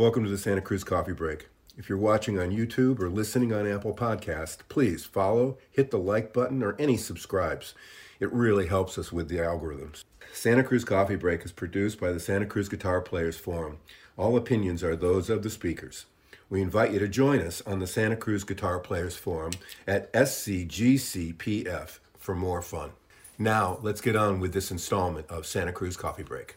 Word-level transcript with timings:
Welcome 0.00 0.24
to 0.24 0.30
the 0.30 0.38
Santa 0.38 0.62
Cruz 0.62 0.82
Coffee 0.82 1.12
Break. 1.12 1.48
If 1.76 1.90
you're 1.90 1.98
watching 1.98 2.38
on 2.38 2.52
YouTube 2.52 3.00
or 3.00 3.10
listening 3.10 3.52
on 3.52 3.70
Apple 3.70 3.92
Podcast, 3.92 4.60
please 4.70 5.04
follow, 5.04 5.58
hit 5.70 5.90
the 5.90 5.98
like 5.98 6.32
button, 6.32 6.62
or 6.62 6.74
any 6.78 6.96
subscribes. 6.96 7.74
It 8.18 8.32
really 8.32 8.66
helps 8.66 8.96
us 8.96 9.12
with 9.12 9.28
the 9.28 9.36
algorithms. 9.36 10.04
Santa 10.32 10.64
Cruz 10.64 10.86
Coffee 10.86 11.16
Break 11.16 11.44
is 11.44 11.52
produced 11.52 12.00
by 12.00 12.12
the 12.12 12.18
Santa 12.18 12.46
Cruz 12.46 12.70
Guitar 12.70 13.02
Players 13.02 13.36
Forum. 13.36 13.76
All 14.16 14.38
opinions 14.38 14.82
are 14.82 14.96
those 14.96 15.28
of 15.28 15.42
the 15.42 15.50
speakers. 15.50 16.06
We 16.48 16.62
invite 16.62 16.94
you 16.94 16.98
to 16.98 17.06
join 17.06 17.40
us 17.40 17.60
on 17.66 17.78
the 17.78 17.86
Santa 17.86 18.16
Cruz 18.16 18.42
Guitar 18.42 18.78
Players 18.78 19.16
Forum 19.16 19.52
at 19.86 20.10
SCGCPF 20.14 21.98
for 22.16 22.34
more 22.34 22.62
fun. 22.62 22.92
Now, 23.38 23.78
let's 23.82 24.00
get 24.00 24.16
on 24.16 24.40
with 24.40 24.54
this 24.54 24.70
installment 24.70 25.28
of 25.28 25.44
Santa 25.44 25.72
Cruz 25.72 25.98
Coffee 25.98 26.22
Break. 26.22 26.56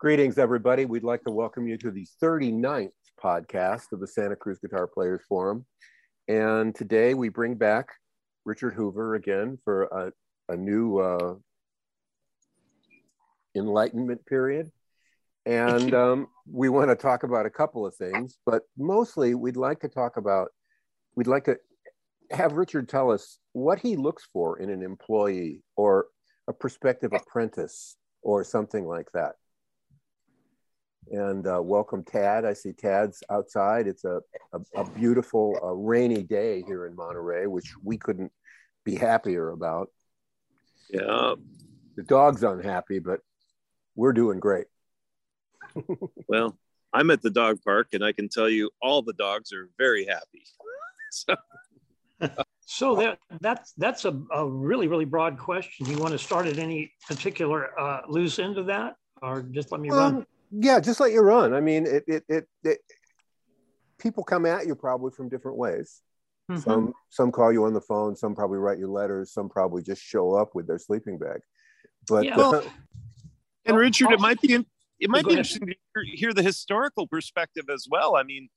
Greetings, 0.00 0.38
everybody. 0.38 0.86
We'd 0.86 1.04
like 1.04 1.22
to 1.24 1.30
welcome 1.30 1.68
you 1.68 1.76
to 1.76 1.90
the 1.90 2.06
39th 2.22 2.88
podcast 3.22 3.92
of 3.92 4.00
the 4.00 4.06
Santa 4.06 4.34
Cruz 4.34 4.58
Guitar 4.58 4.86
Players 4.86 5.20
Forum. 5.28 5.66
And 6.26 6.74
today 6.74 7.12
we 7.12 7.28
bring 7.28 7.54
back 7.54 7.88
Richard 8.46 8.72
Hoover 8.72 9.16
again 9.16 9.58
for 9.62 9.82
a, 9.82 10.12
a 10.54 10.56
new 10.56 10.96
uh, 11.00 11.34
enlightenment 13.54 14.24
period. 14.24 14.70
And 15.44 15.92
um, 16.04 16.28
we 16.50 16.70
want 16.70 16.88
to 16.88 16.96
talk 16.96 17.22
about 17.22 17.44
a 17.44 17.50
couple 17.50 17.84
of 17.84 17.94
things, 17.94 18.38
but 18.46 18.62
mostly 18.78 19.34
we'd 19.34 19.58
like 19.58 19.80
to 19.80 19.88
talk 19.88 20.16
about, 20.16 20.48
we'd 21.14 21.26
like 21.26 21.44
to 21.44 21.58
have 22.30 22.54
Richard 22.54 22.88
tell 22.88 23.10
us 23.10 23.38
what 23.52 23.78
he 23.78 23.96
looks 23.96 24.26
for 24.32 24.60
in 24.60 24.70
an 24.70 24.82
employee 24.82 25.60
or 25.76 26.06
a 26.48 26.54
prospective 26.54 27.12
apprentice 27.12 27.98
or 28.22 28.44
something 28.44 28.86
like 28.86 29.12
that. 29.12 29.34
And 31.08 31.46
uh, 31.46 31.60
welcome, 31.62 32.04
Tad. 32.04 32.44
I 32.44 32.52
see 32.52 32.72
Tad's 32.72 33.22
outside. 33.30 33.86
It's 33.86 34.04
a, 34.04 34.20
a, 34.52 34.60
a 34.76 34.90
beautiful 34.90 35.58
uh, 35.62 35.72
rainy 35.72 36.22
day 36.22 36.62
here 36.66 36.86
in 36.86 36.94
Monterey, 36.94 37.46
which 37.46 37.72
we 37.82 37.96
couldn't 37.96 38.30
be 38.84 38.94
happier 38.94 39.50
about. 39.50 39.88
Yeah. 40.90 41.34
The 41.96 42.02
dog's 42.04 42.44
unhappy, 42.44 42.98
but 42.98 43.20
we're 43.96 44.12
doing 44.12 44.40
great. 44.40 44.66
well, 46.28 46.56
I'm 46.92 47.10
at 47.10 47.22
the 47.22 47.30
dog 47.30 47.58
park, 47.64 47.88
and 47.92 48.04
I 48.04 48.12
can 48.12 48.28
tell 48.28 48.48
you 48.48 48.70
all 48.80 49.02
the 49.02 49.12
dogs 49.14 49.52
are 49.52 49.68
very 49.78 50.06
happy. 50.06 50.44
so. 51.10 51.36
so 52.60 52.96
that 52.96 53.18
that's 53.40 53.72
that's 53.72 54.04
a, 54.04 54.20
a 54.32 54.46
really 54.46 54.88
really 54.88 55.06
broad 55.06 55.38
question. 55.38 55.86
You 55.86 55.98
want 55.98 56.12
to 56.12 56.18
start 56.18 56.46
at 56.46 56.58
any 56.58 56.92
particular 57.08 57.78
uh, 57.78 58.02
loose 58.08 58.38
end 58.38 58.58
of 58.58 58.66
that, 58.66 58.96
or 59.22 59.42
just 59.42 59.72
let 59.72 59.80
me 59.80 59.90
run? 59.90 60.26
Yeah, 60.50 60.80
just 60.80 61.00
let 61.00 61.12
you 61.12 61.20
run. 61.20 61.54
I 61.54 61.60
mean, 61.60 61.86
it 61.86 62.04
it 62.06 62.24
it, 62.28 62.48
it 62.64 62.78
people 63.98 64.24
come 64.24 64.46
at 64.46 64.66
you 64.66 64.74
probably 64.74 65.10
from 65.12 65.28
different 65.28 65.58
ways. 65.58 66.02
Mm-hmm. 66.50 66.60
Some 66.60 66.92
some 67.08 67.32
call 67.32 67.52
you 67.52 67.64
on 67.64 67.74
the 67.74 67.80
phone. 67.80 68.16
Some 68.16 68.34
probably 68.34 68.58
write 68.58 68.78
you 68.78 68.90
letters. 68.90 69.32
Some 69.32 69.48
probably 69.48 69.82
just 69.82 70.02
show 70.02 70.34
up 70.34 70.54
with 70.54 70.66
their 70.66 70.78
sleeping 70.78 71.18
bag. 71.18 71.40
But 72.08 72.24
yeah. 72.24 72.36
well, 72.36 72.64
and 73.64 73.76
Richard, 73.76 74.10
it 74.10 74.20
might 74.20 74.40
be 74.40 74.54
it 74.98 75.10
might 75.10 75.24
be 75.24 75.30
interesting 75.30 75.68
to 75.68 75.74
hear, 75.94 76.04
hear 76.14 76.32
the 76.32 76.42
historical 76.42 77.06
perspective 77.06 77.66
as 77.72 77.86
well. 77.90 78.16
I 78.16 78.22
mean, 78.24 78.48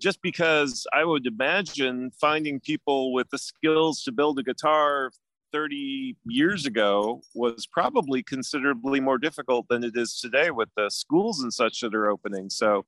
just 0.00 0.22
because 0.22 0.86
I 0.92 1.04
would 1.04 1.26
imagine 1.26 2.12
finding 2.20 2.60
people 2.60 3.12
with 3.12 3.28
the 3.30 3.38
skills 3.38 4.02
to 4.04 4.12
build 4.12 4.38
a 4.38 4.42
guitar 4.42 5.10
30 5.52 6.16
years 6.26 6.66
ago 6.66 7.22
was 7.34 7.66
probably 7.66 8.22
considerably 8.22 9.00
more 9.00 9.18
difficult 9.18 9.66
than 9.68 9.84
it 9.84 9.96
is 9.96 10.18
today 10.18 10.50
with 10.50 10.68
the 10.76 10.88
schools 10.90 11.42
and 11.42 11.52
such 11.52 11.80
that 11.80 11.94
are 11.94 12.10
opening. 12.10 12.50
So, 12.50 12.84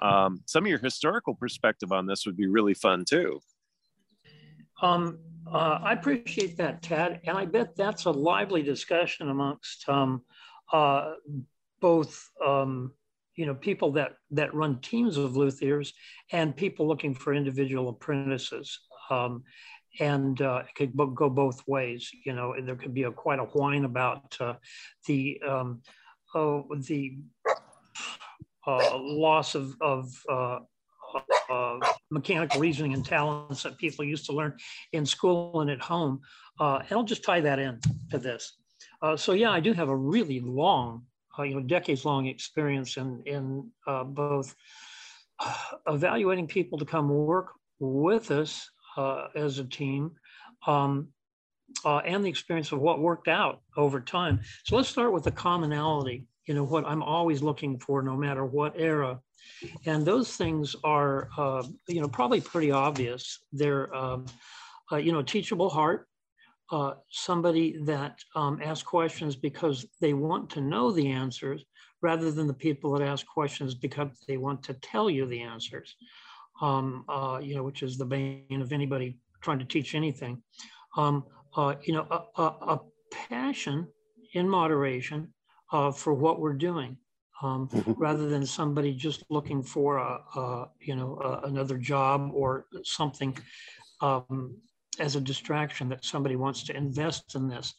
um, 0.00 0.40
some 0.46 0.64
of 0.64 0.68
your 0.68 0.78
historical 0.78 1.34
perspective 1.34 1.92
on 1.92 2.06
this 2.06 2.24
would 2.24 2.36
be 2.36 2.46
really 2.46 2.74
fun 2.74 3.04
too. 3.04 3.40
Um, 4.80 5.18
uh, 5.50 5.78
I 5.82 5.92
appreciate 5.92 6.56
that, 6.56 6.82
Tad, 6.82 7.20
and 7.24 7.36
I 7.36 7.44
bet 7.44 7.76
that's 7.76 8.04
a 8.04 8.10
lively 8.10 8.62
discussion 8.62 9.28
amongst 9.28 9.88
um, 9.88 10.22
uh, 10.72 11.12
both 11.80 12.30
um, 12.44 12.92
you 13.36 13.46
know 13.46 13.54
people 13.54 13.92
that 13.92 14.12
that 14.30 14.54
run 14.54 14.80
teams 14.80 15.16
of 15.16 15.32
luthiers 15.32 15.92
and 16.32 16.56
people 16.56 16.86
looking 16.86 17.14
for 17.14 17.34
individual 17.34 17.88
apprentices. 17.88 18.80
Um, 19.10 19.42
and 19.98 20.40
uh, 20.40 20.62
it 20.66 20.74
could 20.74 20.96
go 21.14 21.28
both 21.28 21.66
ways. 21.66 22.10
You 22.24 22.34
know, 22.34 22.54
there 22.60 22.76
could 22.76 22.94
be 22.94 23.04
a 23.04 23.10
quite 23.10 23.38
a 23.38 23.44
whine 23.44 23.84
about 23.84 24.36
uh, 24.40 24.54
the 25.06 25.40
um, 25.46 25.82
oh, 26.34 26.66
the 26.86 27.18
uh, 28.66 28.98
loss 28.98 29.54
of, 29.54 29.74
of 29.80 30.12
uh, 30.28 30.58
uh, 31.50 31.78
mechanical 32.10 32.60
reasoning 32.60 32.94
and 32.94 33.04
talents 33.04 33.62
that 33.64 33.78
people 33.78 34.04
used 34.04 34.26
to 34.26 34.32
learn 34.32 34.56
in 34.92 35.04
school 35.04 35.60
and 35.60 35.70
at 35.70 35.80
home. 35.80 36.20
Uh, 36.60 36.80
and 36.88 36.92
I'll 36.92 37.04
just 37.04 37.24
tie 37.24 37.40
that 37.40 37.58
in 37.58 37.80
to 38.10 38.18
this. 38.18 38.56
so 39.16 39.32
yeah, 39.32 39.50
I 39.50 39.60
do 39.60 39.72
have 39.72 39.88
a 39.88 39.96
really 39.96 40.40
long, 40.40 41.04
you 41.38 41.54
know, 41.54 41.60
decades 41.60 42.04
long 42.04 42.26
experience 42.26 42.96
in 42.96 43.22
in 43.26 43.70
both 44.06 44.54
evaluating 45.88 46.46
people 46.46 46.78
to 46.78 46.84
come 46.84 47.08
work 47.08 47.52
with 47.80 48.30
us 48.30 48.68
uh, 49.00 49.28
as 49.34 49.58
a 49.58 49.64
team 49.64 50.10
um, 50.66 51.08
uh, 51.84 51.98
and 51.98 52.24
the 52.24 52.28
experience 52.28 52.72
of 52.72 52.80
what 52.80 53.00
worked 53.00 53.28
out 53.28 53.60
over 53.76 54.00
time. 54.00 54.40
So 54.64 54.76
let's 54.76 54.88
start 54.88 55.12
with 55.12 55.24
the 55.24 55.30
commonality, 55.30 56.26
you 56.46 56.54
know, 56.54 56.64
what 56.64 56.84
I'm 56.84 57.02
always 57.02 57.42
looking 57.42 57.78
for 57.78 58.02
no 58.02 58.16
matter 58.16 58.44
what 58.44 58.74
era. 58.76 59.20
And 59.86 60.04
those 60.04 60.36
things 60.36 60.76
are, 60.84 61.28
uh, 61.38 61.62
you 61.88 62.00
know, 62.00 62.08
probably 62.08 62.40
pretty 62.40 62.70
obvious. 62.70 63.38
They're, 63.52 63.94
um, 63.94 64.26
uh, 64.92 64.96
you 64.96 65.12
know, 65.12 65.22
teachable 65.22 65.70
heart, 65.70 66.06
uh, 66.70 66.94
somebody 67.10 67.76
that 67.84 68.18
um, 68.36 68.60
asks 68.62 68.82
questions 68.82 69.34
because 69.34 69.86
they 70.00 70.12
want 70.12 70.50
to 70.50 70.60
know 70.60 70.92
the 70.92 71.08
answers 71.08 71.64
rather 72.02 72.30
than 72.30 72.46
the 72.46 72.60
people 72.66 72.92
that 72.92 73.02
ask 73.06 73.26
questions 73.26 73.74
because 73.74 74.10
they 74.26 74.36
want 74.36 74.62
to 74.64 74.74
tell 74.74 75.08
you 75.08 75.26
the 75.26 75.40
answers 75.40 75.96
um, 76.60 77.04
uh, 77.08 77.40
you 77.42 77.54
know, 77.54 77.62
which 77.62 77.82
is 77.82 77.96
the 77.96 78.04
bane 78.04 78.60
of 78.60 78.72
anybody 78.72 79.18
trying 79.40 79.58
to 79.58 79.64
teach 79.64 79.94
anything. 79.94 80.42
Um, 80.96 81.24
uh, 81.56 81.74
you 81.82 81.94
know, 81.94 82.06
a, 82.10 82.42
a, 82.42 82.44
a, 82.44 82.80
passion 83.28 83.88
in 84.34 84.48
moderation 84.48 85.26
uh, 85.72 85.90
for 85.90 86.14
what 86.14 86.38
we're 86.38 86.52
doing, 86.52 86.96
um, 87.42 87.68
mm-hmm. 87.68 87.92
rather 87.96 88.28
than 88.28 88.46
somebody 88.46 88.94
just 88.94 89.24
looking 89.30 89.64
for 89.64 89.98
a, 89.98 90.20
a 90.36 90.68
you 90.80 90.94
know 90.94 91.40
another 91.42 91.76
job 91.76 92.30
or 92.32 92.66
something 92.84 93.36
um, 94.00 94.56
as 95.00 95.16
a 95.16 95.20
distraction 95.20 95.88
that 95.88 96.04
somebody 96.04 96.36
wants 96.36 96.62
to 96.64 96.76
invest 96.76 97.34
in 97.34 97.48
this. 97.48 97.74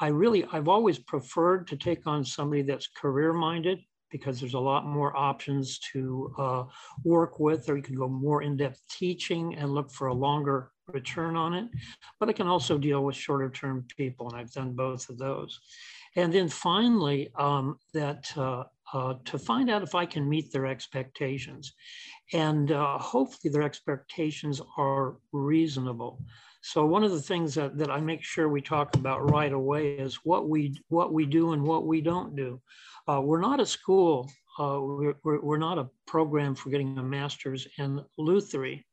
I 0.00 0.08
really, 0.08 0.44
I've 0.52 0.68
always 0.68 0.98
preferred 0.98 1.66
to 1.68 1.76
take 1.76 2.06
on 2.06 2.24
somebody 2.24 2.62
that's 2.62 2.86
career 2.86 3.32
minded 3.32 3.80
because 4.10 4.40
there's 4.40 4.54
a 4.54 4.58
lot 4.58 4.86
more 4.86 5.16
options 5.16 5.78
to 5.92 6.32
uh, 6.38 6.64
work 7.04 7.38
with, 7.38 7.68
or 7.68 7.76
you 7.76 7.82
can 7.82 7.94
go 7.94 8.08
more 8.08 8.42
in-depth 8.42 8.80
teaching 8.90 9.54
and 9.56 9.74
look 9.74 9.90
for 9.90 10.08
a 10.08 10.14
longer 10.14 10.70
return 10.86 11.36
on 11.36 11.54
it. 11.54 11.68
But 12.18 12.28
I 12.28 12.32
can 12.32 12.46
also 12.46 12.78
deal 12.78 13.04
with 13.04 13.16
shorter 13.16 13.50
term 13.50 13.84
people, 13.96 14.28
and 14.28 14.38
I've 14.38 14.52
done 14.52 14.72
both 14.72 15.08
of 15.08 15.18
those. 15.18 15.60
And 16.16 16.32
then 16.32 16.48
finally, 16.48 17.30
um, 17.36 17.78
that 17.92 18.32
uh, 18.36 18.64
uh, 18.92 19.14
to 19.24 19.38
find 19.38 19.70
out 19.70 19.82
if 19.82 19.94
I 19.94 20.06
can 20.06 20.28
meet 20.28 20.50
their 20.50 20.66
expectations. 20.66 21.74
And 22.32 22.72
uh, 22.72 22.98
hopefully 22.98 23.52
their 23.52 23.62
expectations 23.62 24.60
are 24.76 25.16
reasonable. 25.32 26.22
So 26.62 26.84
one 26.84 27.04
of 27.04 27.12
the 27.12 27.20
things 27.22 27.54
that, 27.54 27.78
that 27.78 27.90
I 27.90 28.00
make 28.00 28.22
sure 28.22 28.48
we 28.48 28.60
talk 28.60 28.94
about 28.96 29.30
right 29.30 29.52
away 29.52 29.92
is 29.92 30.16
what 30.24 30.48
we 30.48 30.78
what 30.88 31.12
we 31.12 31.24
do 31.24 31.52
and 31.52 31.62
what 31.62 31.86
we 31.86 32.00
don't 32.00 32.34
do. 32.34 32.60
Uh, 33.08 33.20
we're 33.20 33.40
not 33.40 33.60
a 33.60 33.66
school. 33.66 34.30
Uh, 34.58 34.78
we're, 34.80 35.14
we're, 35.22 35.56
not 35.56 35.78
a 35.78 35.88
program 36.06 36.54
for 36.54 36.68
getting 36.68 36.98
a 36.98 37.02
master's 37.02 37.66
in 37.78 38.04
lutherie. 38.18 38.84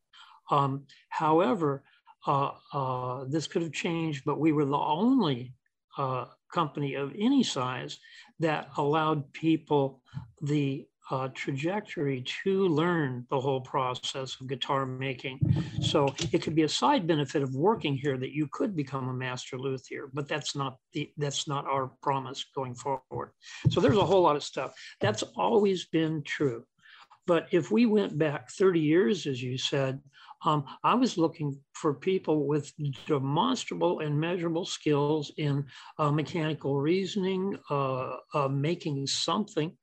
Um, 0.52 0.86
however, 1.10 1.84
uh, 2.28 2.52
uh, 2.72 3.26
this 3.28 3.48
could 3.48 3.64
have 3.64 3.74
changed, 3.74 4.24
but 4.26 4.40
we 4.40 4.52
were 4.52 4.66
the 4.66 4.78
only 4.78 5.54
uh, 5.98 6.26
company 6.54 6.94
of 6.94 7.14
any 7.18 7.44
size 7.44 7.98
that 8.40 8.70
allowed 8.78 9.32
people 9.34 10.02
the 10.42 10.88
uh, 11.12 11.28
trajectory 11.34 12.24
to 12.44 12.68
learn 12.68 13.26
the 13.30 13.40
whole 13.40 13.62
process 13.62 14.38
of 14.40 14.48
guitar 14.48 14.86
making. 14.86 15.40
So 15.82 16.14
it 16.32 16.42
could 16.42 16.56
be 16.56 16.64
a 16.64 16.70
side 16.70 17.06
benefit 17.06 17.44
of 17.44 17.56
working 17.56 17.96
here 17.96 18.18
that 18.18 18.32
you 18.32 18.48
could 18.52 18.76
become 18.76 19.10
a 19.10 19.14
master 19.14 19.58
luthier, 19.58 20.10
but 20.14 20.28
that's 20.28 20.56
not 20.56 20.78
the 20.94 21.12
that's 21.18 21.48
not 21.48 21.66
our 21.66 21.92
promise 22.02 22.46
going 22.56 22.76
forward. 22.76 23.32
So 23.70 23.80
there's 23.80 23.98
a 23.98 24.06
whole 24.06 24.22
lot 24.22 24.36
of 24.36 24.44
stuff. 24.44 24.74
That's 25.00 25.24
always 25.36 25.86
been 25.86 26.24
true. 26.24 26.66
But 27.28 27.48
if 27.52 27.72
we 27.72 27.86
went 27.86 28.18
back 28.18 28.52
30 28.52 28.80
years, 28.80 29.26
as 29.26 29.42
you 29.42 29.58
said, 29.58 30.00
um, 30.46 30.66
I 30.84 30.94
was 30.94 31.18
looking 31.18 31.60
for 31.74 31.94
people 31.94 32.46
with 32.46 32.72
demonstrable 33.08 34.02
and 34.02 34.20
measurable 34.20 34.66
skills 34.66 35.32
in 35.38 35.66
uh, 35.98 36.12
mechanical 36.12 36.80
reasoning, 36.80 37.58
uh, 37.72 38.18
uh, 38.34 38.48
making 38.48 39.08
something 39.08 39.76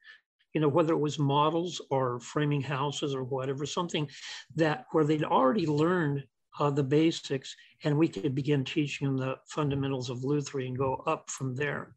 you 0.52 0.60
know, 0.60 0.68
whether 0.68 0.92
it 0.92 0.98
was 0.98 1.18
models 1.18 1.80
or 1.90 2.20
framing 2.20 2.60
houses 2.60 3.14
or 3.14 3.24
whatever, 3.24 3.66
something 3.66 4.08
that 4.54 4.86
where 4.92 5.04
they'd 5.04 5.24
already 5.24 5.66
learned 5.66 6.24
uh, 6.60 6.70
the 6.70 6.82
basics 6.82 7.56
and 7.84 7.96
we 7.96 8.08
could 8.08 8.34
begin 8.34 8.64
teaching 8.64 9.06
them 9.06 9.16
the 9.16 9.36
fundamentals 9.46 10.10
of 10.10 10.24
lutherie 10.24 10.66
and 10.66 10.76
go 10.76 11.02
up 11.06 11.30
from 11.30 11.54
there. 11.54 11.94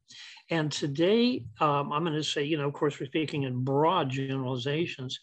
And 0.49 0.71
today, 0.71 1.45
um, 1.59 1.91
I'm 1.91 2.03
going 2.03 2.15
to 2.15 2.23
say, 2.23 2.43
you 2.43 2.57
know, 2.57 2.67
of 2.67 2.73
course, 2.73 2.99
we're 2.99 3.07
speaking 3.07 3.43
in 3.43 3.63
broad 3.63 4.09
generalizations. 4.09 5.19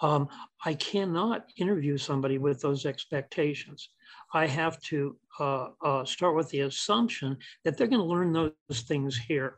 Um, 0.00 0.28
I 0.64 0.74
cannot 0.74 1.46
interview 1.56 1.96
somebody 1.96 2.38
with 2.38 2.60
those 2.60 2.84
expectations. 2.84 3.88
I 4.34 4.46
have 4.46 4.80
to 4.82 5.16
uh, 5.38 5.68
uh, 5.82 6.04
start 6.04 6.34
with 6.34 6.50
the 6.50 6.60
assumption 6.60 7.38
that 7.64 7.76
they're 7.76 7.86
going 7.86 8.00
to 8.00 8.04
learn 8.04 8.32
those 8.32 8.80
things 8.82 9.16
here. 9.16 9.56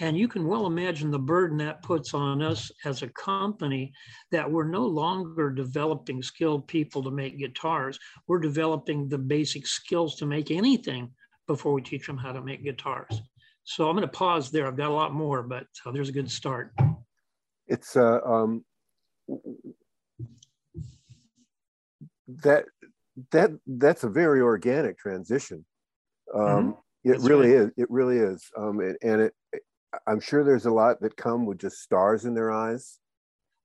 And 0.00 0.16
you 0.16 0.28
can 0.28 0.46
well 0.46 0.66
imagine 0.66 1.10
the 1.10 1.18
burden 1.18 1.58
that 1.58 1.82
puts 1.82 2.14
on 2.14 2.42
us 2.42 2.70
as 2.84 3.02
a 3.02 3.08
company 3.08 3.92
that 4.30 4.50
we're 4.50 4.68
no 4.68 4.86
longer 4.86 5.50
developing 5.50 6.22
skilled 6.22 6.66
people 6.66 7.02
to 7.02 7.10
make 7.10 7.38
guitars. 7.38 7.98
We're 8.26 8.38
developing 8.38 9.08
the 9.08 9.18
basic 9.18 9.66
skills 9.66 10.16
to 10.16 10.26
make 10.26 10.50
anything 10.50 11.10
before 11.46 11.72
we 11.72 11.82
teach 11.82 12.06
them 12.06 12.16
how 12.16 12.32
to 12.32 12.42
make 12.42 12.64
guitars. 12.64 13.20
So 13.64 13.88
I'm 13.88 13.96
going 13.96 14.08
to 14.08 14.12
pause 14.12 14.50
there. 14.50 14.66
I've 14.66 14.76
got 14.76 14.90
a 14.90 14.94
lot 14.94 15.12
more, 15.12 15.42
but 15.42 15.66
uh, 15.84 15.92
there's 15.92 16.08
a 16.08 16.12
good 16.12 16.30
start. 16.30 16.72
It's 17.68 17.96
uh, 17.96 18.20
um, 18.24 18.64
that 22.42 22.64
that 23.30 23.50
that's 23.66 24.04
a 24.04 24.08
very 24.08 24.40
organic 24.40 24.98
transition. 24.98 25.64
Um, 26.34 26.42
mm-hmm. 26.42 26.70
It 27.04 27.12
that's 27.12 27.24
really 27.24 27.50
right. 27.50 27.62
is. 27.62 27.70
It 27.76 27.90
really 27.90 28.18
is. 28.18 28.48
Um, 28.56 28.80
it, 28.80 28.96
and 29.02 29.22
it, 29.22 29.34
I'm 30.06 30.20
sure 30.20 30.44
there's 30.44 30.66
a 30.66 30.70
lot 30.70 31.00
that 31.00 31.16
come 31.16 31.46
with 31.46 31.58
just 31.58 31.80
stars 31.80 32.24
in 32.24 32.34
their 32.34 32.50
eyes. 32.50 32.98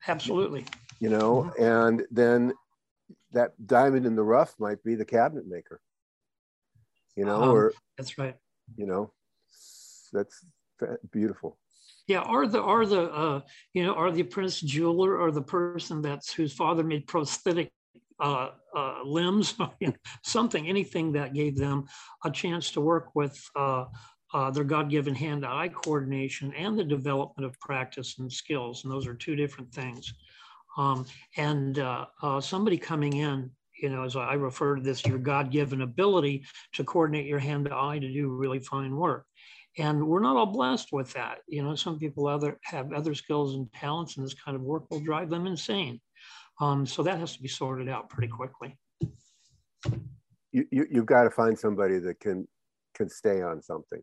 Absolutely. 0.08 0.66
You 1.00 1.10
know, 1.10 1.52
mm-hmm. 1.58 1.64
and 1.64 2.06
then 2.12 2.54
that 3.32 3.52
diamond 3.66 4.06
in 4.06 4.16
the 4.16 4.24
rough 4.24 4.56
might 4.60 4.84
be 4.84 4.96
the 4.96 5.06
cabinet 5.06 5.48
maker. 5.48 5.80
You 7.16 7.26
know, 7.26 7.42
um, 7.44 7.50
or 7.50 7.74
that's 7.98 8.18
right. 8.18 8.36
You 8.76 8.86
know, 8.88 9.14
that's 10.12 10.44
beautiful. 11.12 11.58
Yeah, 12.08 12.22
or 12.22 12.48
the 12.48 12.60
or 12.60 12.86
the 12.86 13.12
uh, 13.12 13.42
you 13.74 13.84
know, 13.84 13.94
or 13.94 14.12
the 14.12 14.22
apprentice 14.22 14.62
jeweler, 14.62 15.18
or 15.18 15.32
the 15.32 15.42
person 15.42 16.02
that's 16.02 16.34
whose 16.34 16.54
father 16.54 16.84
made 16.84 17.06
prosthetic 17.08 17.72
uh, 18.20 18.50
uh, 18.76 19.04
limbs, 19.04 19.56
something, 20.24 20.68
anything 20.68 21.12
that 21.14 21.34
gave 21.34 21.58
them 21.58 21.86
a 22.26 22.32
chance 22.32 22.72
to 22.72 22.82
work 22.82 23.16
with 23.16 23.40
uh, 23.56 23.86
uh, 24.34 24.52
their 24.52 24.64
God-given 24.64 25.16
hand 25.16 25.44
to 25.44 25.50
eye 25.50 25.70
coordination 25.70 26.54
and 26.54 26.78
the 26.78 26.84
development 26.84 27.46
of 27.46 27.60
practice 27.60 28.20
and 28.20 28.32
skills. 28.32 28.84
And 28.84 28.92
those 28.92 29.08
are 29.08 29.14
two 29.14 29.36
different 29.36 29.72
things. 29.74 30.14
Um, 30.78 31.06
and 31.38 31.80
uh, 31.80 32.06
uh, 32.22 32.42
somebody 32.42 32.78
coming 32.78 33.14
in, 33.14 33.50
you 33.82 33.90
know, 33.90 34.04
as 34.04 34.16
I 34.16 34.34
refer 34.34 34.76
to 34.76 34.82
this, 34.82 35.06
your 35.06 35.18
God-given 35.18 35.82
ability 35.82 36.46
to 36.74 36.84
coordinate 36.84 37.26
your 37.26 37.40
hand 37.40 37.66
to 37.66 37.76
eye 37.76 38.00
to 38.00 38.14
do 38.14 38.30
really 38.30 38.60
fine 38.60 38.96
work. 38.96 39.26
And 39.80 40.08
we're 40.08 40.22
not 40.22 40.36
all 40.36 40.48
blessed 40.48 40.92
with 40.92 41.14
that. 41.14 41.40
You 41.48 41.64
know, 41.64 41.76
some 41.76 42.00
people 42.00 42.28
other 42.28 42.60
have 42.64 42.92
other 42.94 43.14
skills 43.14 43.54
and 43.54 43.72
talents, 43.74 44.18
and 44.18 44.26
this 44.26 44.34
kind 44.34 44.56
of 44.56 44.64
work 44.64 44.90
will 44.90 45.00
drive 45.00 45.30
them 45.30 45.46
insane. 45.46 46.02
Um, 46.60 46.86
so 46.86 47.04
that 47.04 47.20
has 47.20 47.36
to 47.36 47.42
be 47.42 47.48
sorted 47.48 47.90
out 47.90 48.10
pretty 48.10 48.30
quickly. 48.30 48.78
You, 50.52 50.66
you, 50.72 50.88
you've 50.90 51.06
got 51.06 51.24
to 51.24 51.30
find 51.30 51.58
somebody 51.58 52.00
that 52.00 52.20
can 52.20 52.48
can 52.96 53.10
stay 53.10 53.42
on 53.42 53.62
something. 53.62 54.02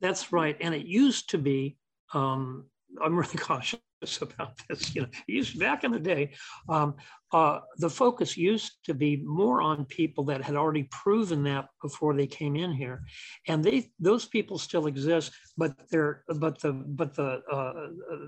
That's 0.00 0.32
right. 0.32 0.56
And 0.60 0.74
it 0.74 0.86
used 0.86 1.30
to 1.30 1.38
be, 1.38 1.76
um, 2.12 2.66
I'm 3.02 3.16
really 3.16 3.36
cautious 3.36 3.80
about 4.20 4.60
this. 4.68 4.94
You 4.94 5.02
know, 5.02 5.08
used 5.26 5.58
back 5.58 5.84
in 5.84 5.92
the 5.92 5.98
day, 5.98 6.32
um, 6.68 6.94
uh, 7.32 7.60
the 7.78 7.88
focus 7.88 8.36
used 8.36 8.72
to 8.84 8.94
be 8.94 9.16
more 9.24 9.62
on 9.62 9.84
people 9.86 10.24
that 10.24 10.42
had 10.42 10.56
already 10.56 10.82
proven 10.84 11.42
that 11.44 11.66
before 11.80 12.14
they 12.14 12.26
came 12.26 12.56
in 12.56 12.72
here, 12.72 13.02
and 13.48 13.64
they 13.64 13.90
those 13.98 14.26
people 14.26 14.58
still 14.58 14.86
exist, 14.86 15.32
but 15.56 15.74
they're 15.90 16.24
but 16.38 16.60
the 16.60 16.72
but 16.72 17.14
the 17.14 17.40
uh, 17.50 17.72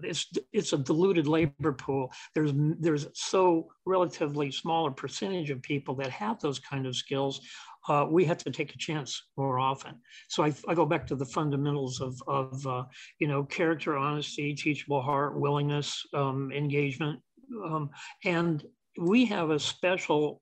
it's 0.02 0.32
it's 0.52 0.72
a 0.72 0.78
diluted 0.78 1.26
labor 1.26 1.72
pool. 1.72 2.12
There's 2.34 2.52
there's 2.54 3.06
so 3.14 3.68
relatively 3.84 4.50
smaller 4.50 4.90
percentage 4.90 5.50
of 5.50 5.60
people 5.60 5.94
that 5.96 6.10
have 6.10 6.40
those 6.40 6.58
kind 6.58 6.86
of 6.86 6.96
skills 6.96 7.40
uh, 7.88 8.06
we 8.08 8.24
have 8.24 8.38
to 8.38 8.50
take 8.50 8.74
a 8.74 8.78
chance 8.78 9.22
more 9.36 9.58
often. 9.58 9.94
So 10.28 10.42
I, 10.42 10.54
I 10.68 10.74
go 10.74 10.86
back 10.86 11.06
to 11.08 11.16
the 11.16 11.26
fundamentals 11.26 12.00
of, 12.00 12.20
of 12.26 12.66
uh, 12.66 12.84
you 13.18 13.28
know, 13.28 13.44
character, 13.44 13.96
honesty, 13.96 14.54
teachable 14.54 15.02
heart, 15.02 15.38
willingness, 15.38 16.02
um, 16.14 16.50
engagement. 16.52 17.20
Um, 17.64 17.90
and 18.24 18.64
we 18.98 19.24
have 19.26 19.50
a 19.50 19.58
special 19.58 20.40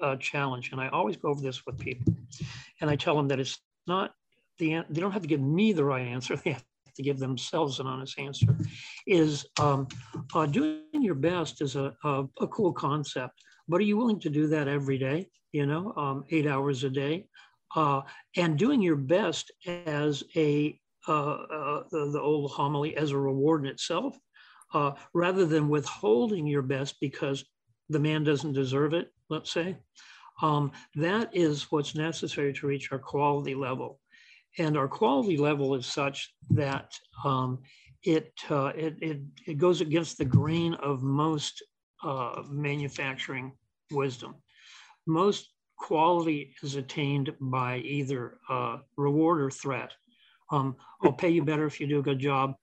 uh, 0.00 0.16
challenge. 0.16 0.70
And 0.72 0.80
I 0.80 0.88
always 0.88 1.16
go 1.16 1.28
over 1.28 1.40
this 1.40 1.66
with 1.66 1.78
people. 1.78 2.14
And 2.80 2.90
I 2.90 2.96
tell 2.96 3.16
them 3.16 3.28
that 3.28 3.40
it's 3.40 3.58
not 3.86 4.12
the, 4.58 4.84
they 4.88 5.00
don't 5.00 5.12
have 5.12 5.22
to 5.22 5.28
give 5.28 5.40
me 5.40 5.72
the 5.72 5.84
right 5.84 6.06
answer. 6.06 6.36
They 6.44 6.52
have 6.52 6.64
to 6.96 7.02
give 7.02 7.18
themselves 7.18 7.80
an 7.80 7.88
honest 7.88 8.20
answer 8.20 8.56
is 9.06 9.46
um, 9.60 9.88
uh, 10.32 10.46
doing 10.46 10.80
your 10.92 11.16
best 11.16 11.60
is 11.60 11.74
a, 11.74 11.92
a, 12.04 12.24
a 12.40 12.46
cool 12.46 12.72
concept, 12.72 13.42
but 13.66 13.80
are 13.80 13.84
you 13.84 13.96
willing 13.96 14.20
to 14.20 14.30
do 14.30 14.46
that 14.46 14.68
every 14.68 14.98
day? 14.98 15.28
You 15.54 15.66
know, 15.66 15.94
um, 15.96 16.24
eight 16.30 16.48
hours 16.48 16.82
a 16.82 16.90
day, 16.90 17.28
uh, 17.76 18.00
and 18.36 18.58
doing 18.58 18.82
your 18.82 18.96
best 18.96 19.52
as 19.86 20.24
a 20.34 20.78
uh, 21.06 21.12
uh, 21.12 21.82
the, 21.92 22.10
the, 22.12 22.20
old 22.20 22.50
homily 22.50 22.96
as 22.96 23.12
a 23.12 23.18
reward 23.18 23.64
in 23.64 23.70
itself, 23.70 24.18
uh, 24.72 24.90
rather 25.12 25.46
than 25.46 25.68
withholding 25.68 26.46
your 26.46 26.62
best 26.62 26.96
because 27.00 27.44
the 27.90 27.98
man 27.98 28.24
doesn't 28.24 28.54
deserve 28.54 28.94
it. 28.94 29.12
Let's 29.28 29.52
say 29.52 29.76
um, 30.42 30.72
that 30.96 31.30
is 31.36 31.70
what's 31.70 31.94
necessary 31.94 32.52
to 32.54 32.66
reach 32.66 32.90
our 32.90 32.98
quality 32.98 33.54
level, 33.54 34.00
and 34.58 34.76
our 34.76 34.88
quality 34.88 35.36
level 35.36 35.76
is 35.76 35.86
such 35.86 36.34
that 36.50 36.90
um, 37.24 37.60
it, 38.02 38.32
uh, 38.50 38.72
it, 38.74 38.96
it 39.00 39.20
it 39.46 39.58
goes 39.58 39.80
against 39.80 40.18
the 40.18 40.24
grain 40.24 40.74
of 40.74 41.04
most 41.04 41.62
uh, 42.02 42.42
manufacturing 42.50 43.52
wisdom 43.92 44.34
most 45.06 45.50
quality 45.76 46.54
is 46.62 46.76
attained 46.76 47.32
by 47.40 47.78
either 47.78 48.38
uh, 48.48 48.78
reward 48.96 49.40
or 49.40 49.50
threat. 49.50 49.92
Um, 50.50 50.76
I'll 51.02 51.12
pay 51.12 51.30
you 51.30 51.42
better 51.42 51.66
if 51.66 51.80
you 51.80 51.86
do 51.86 51.98
a 51.98 52.02
good 52.02 52.18
job, 52.18 52.54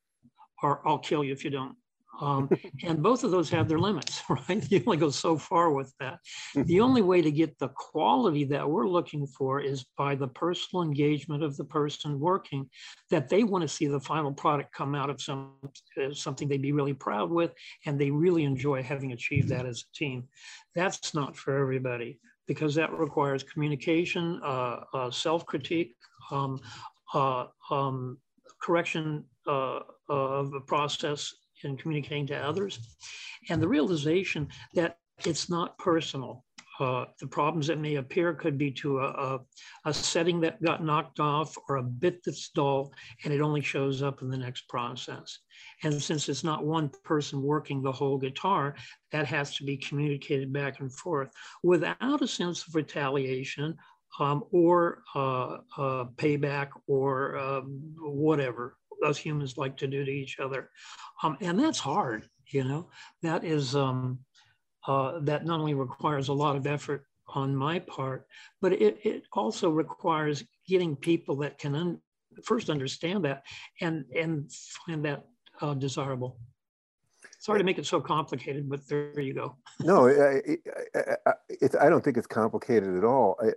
or 0.64 0.88
I'll 0.88 1.00
kill 1.00 1.24
you 1.24 1.34
if 1.34 1.44
you 1.44 1.50
don't. 1.50 1.76
Um, 2.20 2.50
and 2.84 3.02
both 3.02 3.24
of 3.24 3.32
those 3.32 3.50
have 3.50 3.68
their 3.68 3.80
limits, 3.80 4.22
right? 4.30 4.72
You 4.72 4.84
only 4.86 4.98
go 4.98 5.10
so 5.10 5.38
far 5.38 5.72
with 5.72 5.94
that. 6.00 6.20
The 6.56 6.80
only 6.80 7.02
way 7.02 7.22
to 7.22 7.32
get 7.32 7.58
the 7.58 7.70
quality 7.70 8.44
that 8.46 8.70
we're 8.70 8.88
looking 8.88 9.26
for 9.28 9.60
is 9.60 9.86
by 9.98 10.16
the 10.16 10.28
personal 10.28 10.84
engagement 10.84 11.44
of 11.44 11.58
the 11.58 11.66
person 11.66 12.20
working, 12.20 12.70
that 13.10 13.30
they 13.30 13.44
want 13.44 13.64
to 13.64 13.68
see 13.68 13.88
the 13.88 14.00
final 14.00 14.32
product 14.32 14.74
come 14.74 14.96
out 14.96 15.10
of 15.10 15.22
some 15.22 15.54
uh, 16.02 16.14
something 16.14 16.48
they'd 16.48 16.62
be 16.62 16.74
really 16.74 16.94
proud 16.94 17.30
with, 17.30 17.52
and 17.86 18.00
they 18.00 18.12
really 18.12 18.44
enjoy 18.44 18.84
having 18.84 19.12
achieved 19.12 19.50
that 19.50 19.66
as 19.66 19.84
a 19.84 19.98
team. 19.98 20.28
That's 20.76 21.14
not 21.14 21.36
for 21.36 21.58
everybody 21.58 22.20
because 22.48 22.76
that 22.76 22.92
requires 22.92 23.44
communication, 23.44 24.40
uh, 24.44 24.82
uh, 24.94 25.12
self-critique, 25.12 25.96
um, 26.32 26.60
uh, 27.14 27.46
um, 27.70 28.18
correction 28.62 29.24
uh, 29.48 29.80
of 30.10 30.52
the 30.52 30.62
process 30.62 31.34
in 31.64 31.78
communicating 31.78 32.28
to 32.28 32.36
others, 32.36 32.80
and 33.50 33.62
the 33.62 33.68
realization 33.68 34.48
that 34.74 34.98
it's 35.26 35.50
not 35.50 35.78
personal. 35.78 36.44
Uh, 36.82 37.06
the 37.20 37.28
problems 37.28 37.68
that 37.68 37.78
may 37.78 37.98
appear 37.98 38.34
could 38.34 38.58
be 38.58 38.72
to 38.72 39.00
a, 39.02 39.08
a, 39.08 39.40
a, 39.86 39.94
setting 39.94 40.42
that 40.42 40.60
got 40.64 40.84
knocked 40.84 41.20
off 41.20 41.56
or 41.70 41.76
a 41.76 41.84
bit 41.84 42.24
that's 42.24 42.50
dull, 42.50 42.92
and 43.24 43.32
it 43.32 43.40
only 43.40 43.62
shows 43.62 44.02
up 44.02 44.24
in 44.24 44.30
the 44.32 44.38
next 44.38 44.68
process. 44.68 45.38
And 45.84 46.02
since 46.02 46.28
it's 46.28 46.44
not 46.44 46.66
one 46.66 46.90
person 47.04 47.44
working 47.44 47.84
the 47.84 47.92
whole 47.92 48.18
guitar, 48.18 48.74
that 49.12 49.28
has 49.28 49.56
to 49.58 49.64
be 49.64 49.78
communicated 49.78 50.52
back 50.52 50.80
and 50.80 50.92
forth 50.92 51.30
without 51.62 52.24
a 52.24 52.28
sense 52.28 52.66
of 52.68 52.74
retaliation 52.74 53.78
um, 54.20 54.44
or 54.52 55.04
uh, 55.14 55.58
uh, 55.78 56.06
payback 56.18 56.70
or 56.88 57.38
um, 57.38 57.80
whatever 58.00 58.76
us 59.06 59.18
humans 59.18 59.56
like 59.56 59.78
to 59.78 59.88
do 59.88 60.04
to 60.04 60.12
each 60.12 60.40
other. 60.40 60.70
Um, 61.22 61.38
and 61.42 61.60
that's 61.60 61.80
hard, 61.80 62.28
you 62.48 62.64
know, 62.64 62.90
that 63.22 63.44
is, 63.44 63.76
um, 63.76 64.20
uh, 64.88 65.20
that 65.22 65.46
not 65.46 65.60
only 65.60 65.74
requires 65.74 66.28
a 66.28 66.34
lot 66.34 66.56
of 66.56 66.68
effort 66.68 67.06
on 67.28 67.56
my 67.56 67.80
part, 67.80 68.28
but 68.62 68.74
it, 68.74 69.00
it 69.04 69.24
also 69.34 69.70
requires 69.70 70.44
getting 70.68 70.96
people 70.96 71.36
that 71.38 71.58
can 71.58 71.76
un- 71.76 72.02
first 72.44 72.70
understand 72.70 73.24
that 73.26 73.44
and, 73.80 74.06
and 74.16 74.52
find 74.52 75.06
that 75.06 75.26
uh, 75.62 75.74
desirable. 75.74 76.38
Sorry 77.40 77.60
to 77.60 77.64
make 77.64 77.80
it 77.80 77.86
so 77.86 78.00
complicated, 78.00 78.70
but 78.70 78.88
there 78.88 79.20
you 79.20 79.34
go. 79.34 79.56
no, 79.80 80.08
I, 80.08 80.42
I, 80.96 81.16
I, 81.26 81.86
I, 81.86 81.90
don't 81.90 82.04
think 82.04 82.18
it's 82.18 82.28
complicated 82.28 82.96
at 82.96 83.04
all. 83.04 83.36
I, 83.42 83.54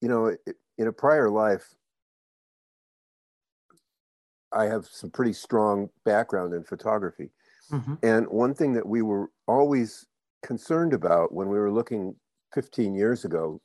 you 0.00 0.08
know, 0.08 0.36
in 0.78 0.86
a 0.86 0.92
prior 0.92 1.30
life, 1.30 1.74
I 4.52 4.66
have 4.66 4.86
some 4.86 5.10
pretty 5.10 5.32
strong 5.32 5.88
background 6.04 6.52
in 6.52 6.62
photography. 6.62 7.30
Mm-hmm. 7.70 7.94
And 8.02 8.28
one 8.28 8.54
thing 8.54 8.74
that 8.74 8.86
we 8.86 9.00
were 9.00 9.30
always 9.46 10.06
concerned 10.42 10.92
about 10.92 11.32
when 11.32 11.48
we 11.48 11.58
were 11.58 11.70
looking 11.70 12.14
15 12.54 12.94
years 12.94 13.24
ago 13.24 13.60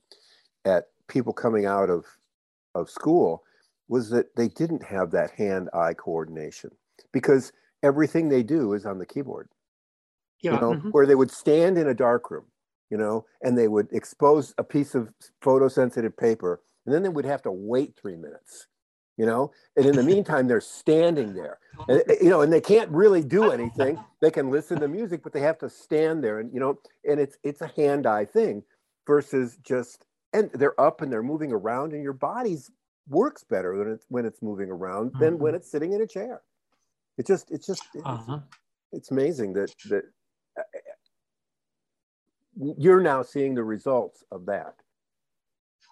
at 0.65 0.86
people 1.07 1.34
coming 1.34 1.65
out 1.65 1.89
of, 1.89 2.05
of 2.75 2.89
school 2.89 3.43
was 3.88 4.10
that 4.10 4.36
they 4.36 4.48
didn't 4.50 4.84
have 4.84 5.12
that 5.12 5.31
hand 5.31 5.69
eye 5.74 5.93
coordination 5.93 6.72
because 7.12 7.51
everything 7.84 8.29
they 8.29 8.43
do 8.43 8.74
is 8.74 8.86
on 8.86 9.00
the 9.00 9.05
keyboard. 9.05 9.50
Yeah. 10.41 10.55
You 10.55 10.62
know, 10.62 10.74
mm-hmm. 10.74 10.89
where 10.89 11.05
they 11.05 11.15
would 11.15 11.31
stand 11.31 11.77
in 11.77 11.88
a 11.88 11.93
dark 11.93 12.29
room, 12.29 12.46
you 12.91 12.98
know, 12.98 13.25
and 13.41 13.57
they 13.57 13.67
would 13.67 13.88
expose 13.91 14.53
a 14.57 14.63
piece 14.63 14.93
of 14.93 15.12
photosensitive 15.41 16.15
paper, 16.15 16.62
and 16.86 16.93
then 16.93 17.01
they 17.01 17.10
would 17.10 17.25
have 17.25 17.41
to 17.43 17.51
wait 17.51 17.96
three 18.00 18.15
minutes, 18.15 18.67
you 19.18 19.26
know, 19.26 19.52
and 19.76 19.86
in 19.86 19.96
the 19.96 20.04
meantime, 20.04 20.48
they're 20.48 20.62
standing 20.62 21.34
there, 21.34 21.58
and, 21.88 22.04
you 22.22 22.30
know, 22.30 22.42
and 22.42 22.54
they 22.54 22.62
can't 22.62 22.90
really 22.92 23.24
do 23.24 23.52
anything. 23.52 24.00
They 24.22 24.32
can 24.32 24.50
listen 24.52 24.80
to 24.80 24.88
music, 24.88 25.24
but 25.24 25.34
they 25.34 25.42
have 25.42 25.58
to 25.60 25.70
stand 25.70 26.24
there, 26.24 26.40
and 26.40 26.54
you 26.54 26.60
know, 26.60 26.80
and 27.10 27.20
it's 27.20 27.38
it's 27.44 27.62
a 27.62 27.72
hand-eye 27.76 28.26
thing 28.26 28.64
versus 29.06 29.58
just 29.64 30.06
and 30.34 30.52
they're 30.54 30.80
up 30.80 31.02
and 31.02 31.12
they're 31.12 31.24
moving 31.24 31.52
around, 31.52 31.94
and 31.94 32.04
your 32.04 32.14
body's 32.14 32.72
works 33.10 33.44
better 33.44 33.76
when 33.76 33.92
it's 33.92 34.06
when 34.10 34.26
it's 34.26 34.42
moving 34.42 34.70
around 34.70 35.12
mm-hmm. 35.12 35.20
than 35.20 35.40
when 35.40 35.56
it's 35.56 35.70
sitting 35.70 35.94
in 35.94 36.02
a 36.02 36.08
chair. 36.08 36.42
It 37.18 37.26
just 37.26 37.50
it's 37.52 37.66
just 37.66 37.84
it's, 37.94 38.06
uh-huh. 38.06 38.40
it's 38.92 39.12
amazing 39.12 39.54
that 39.54 39.74
that 39.90 40.04
uh, 40.60 40.64
you're 42.78 43.02
now 43.02 43.24
seeing 43.24 43.56
the 43.56 43.64
results 43.64 44.24
of 44.32 44.46
that. 44.46 44.76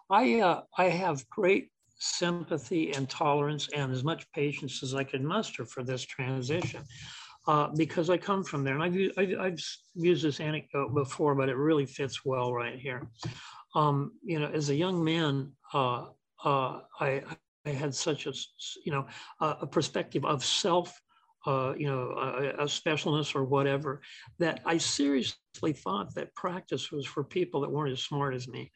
I 0.09 0.39
uh, 0.41 0.61
I 0.77 0.85
have 0.85 1.27
great 1.29 1.69
sympathy 1.97 2.91
and 2.93 3.09
tolerance 3.09 3.69
and 3.73 3.91
as 3.91 4.03
much 4.03 4.29
patience 4.31 4.83
as 4.83 4.93
I 4.93 5.03
could 5.03 5.21
muster 5.21 5.65
for 5.65 5.83
this 5.83 6.03
transition. 6.03 6.83
Uh, 7.47 7.67
because 7.75 8.09
I 8.09 8.17
come 8.17 8.43
from 8.43 8.63
there, 8.63 8.73
and 8.73 8.81
I've, 8.81 9.11
I've, 9.17 9.39
I've, 9.39 9.59
used 9.93 10.23
this 10.23 10.39
anecdote 10.39 10.95
before, 10.95 11.35
but 11.35 11.47
it 11.47 11.55
really 11.55 11.85
fits 11.85 12.25
well 12.25 12.51
right 12.51 12.79
here. 12.79 13.07
Um, 13.75 14.13
you 14.23 14.39
know, 14.39 14.47
as 14.47 14.69
a 14.69 14.75
young 14.75 15.03
man, 15.03 15.51
uh, 15.71 16.05
uh, 16.43 16.79
I, 16.99 17.21
I 17.65 17.69
had 17.69 17.93
such 17.93 18.25
a, 18.25 18.33
you 18.83 18.91
know, 18.91 19.05
a 19.39 19.67
perspective 19.67 20.25
of 20.25 20.43
self 20.43 20.99
uh, 21.45 21.73
you 21.77 21.87
know, 21.87 22.09
a, 22.17 22.63
a, 22.63 22.65
specialness 22.65 23.35
or 23.35 23.43
whatever, 23.43 24.01
that 24.39 24.61
I 24.65 24.77
seriously 24.77 25.73
thought 25.73 26.13
that 26.15 26.33
practice 26.33 26.91
was 26.91 27.05
for 27.05 27.23
people 27.23 27.61
that 27.61 27.71
weren't 27.71 27.93
as 27.93 28.01
smart 28.01 28.33
as 28.33 28.47
me. 28.47 28.71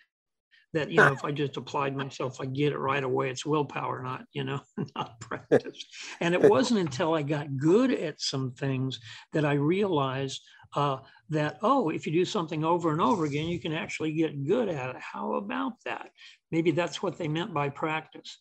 That, 0.73 0.91
you 0.91 0.97
know, 0.97 1.11
if 1.13 1.25
I 1.25 1.31
just 1.31 1.57
applied 1.57 1.95
myself, 1.95 2.39
I 2.39 2.45
get 2.45 2.73
it 2.73 2.77
right 2.77 3.03
away. 3.03 3.31
It's 3.31 3.45
willpower, 3.45 4.03
not, 4.03 4.25
you 4.33 4.43
know, 4.43 4.61
not 4.95 5.19
practice. 5.19 5.83
And 6.19 6.35
it 6.35 6.41
wasn't 6.41 6.81
until 6.81 7.15
I 7.15 7.23
got 7.23 7.57
good 7.57 7.91
at 7.91 8.21
some 8.21 8.51
things 8.51 8.99
that 9.33 9.45
I 9.45 9.53
realized 9.53 10.41
uh, 10.75 10.97
that, 11.29 11.57
oh, 11.63 11.89
if 11.89 12.05
you 12.05 12.13
do 12.13 12.25
something 12.25 12.63
over 12.63 12.91
and 12.91 13.01
over 13.01 13.25
again, 13.25 13.47
you 13.47 13.59
can 13.59 13.73
actually 13.73 14.13
get 14.13 14.45
good 14.45 14.69
at 14.69 14.91
it. 14.91 15.01
How 15.01 15.33
about 15.33 15.73
that? 15.85 16.09
Maybe 16.51 16.71
that's 16.71 17.01
what 17.01 17.17
they 17.17 17.27
meant 17.27 17.53
by 17.53 17.69
practice. 17.69 18.37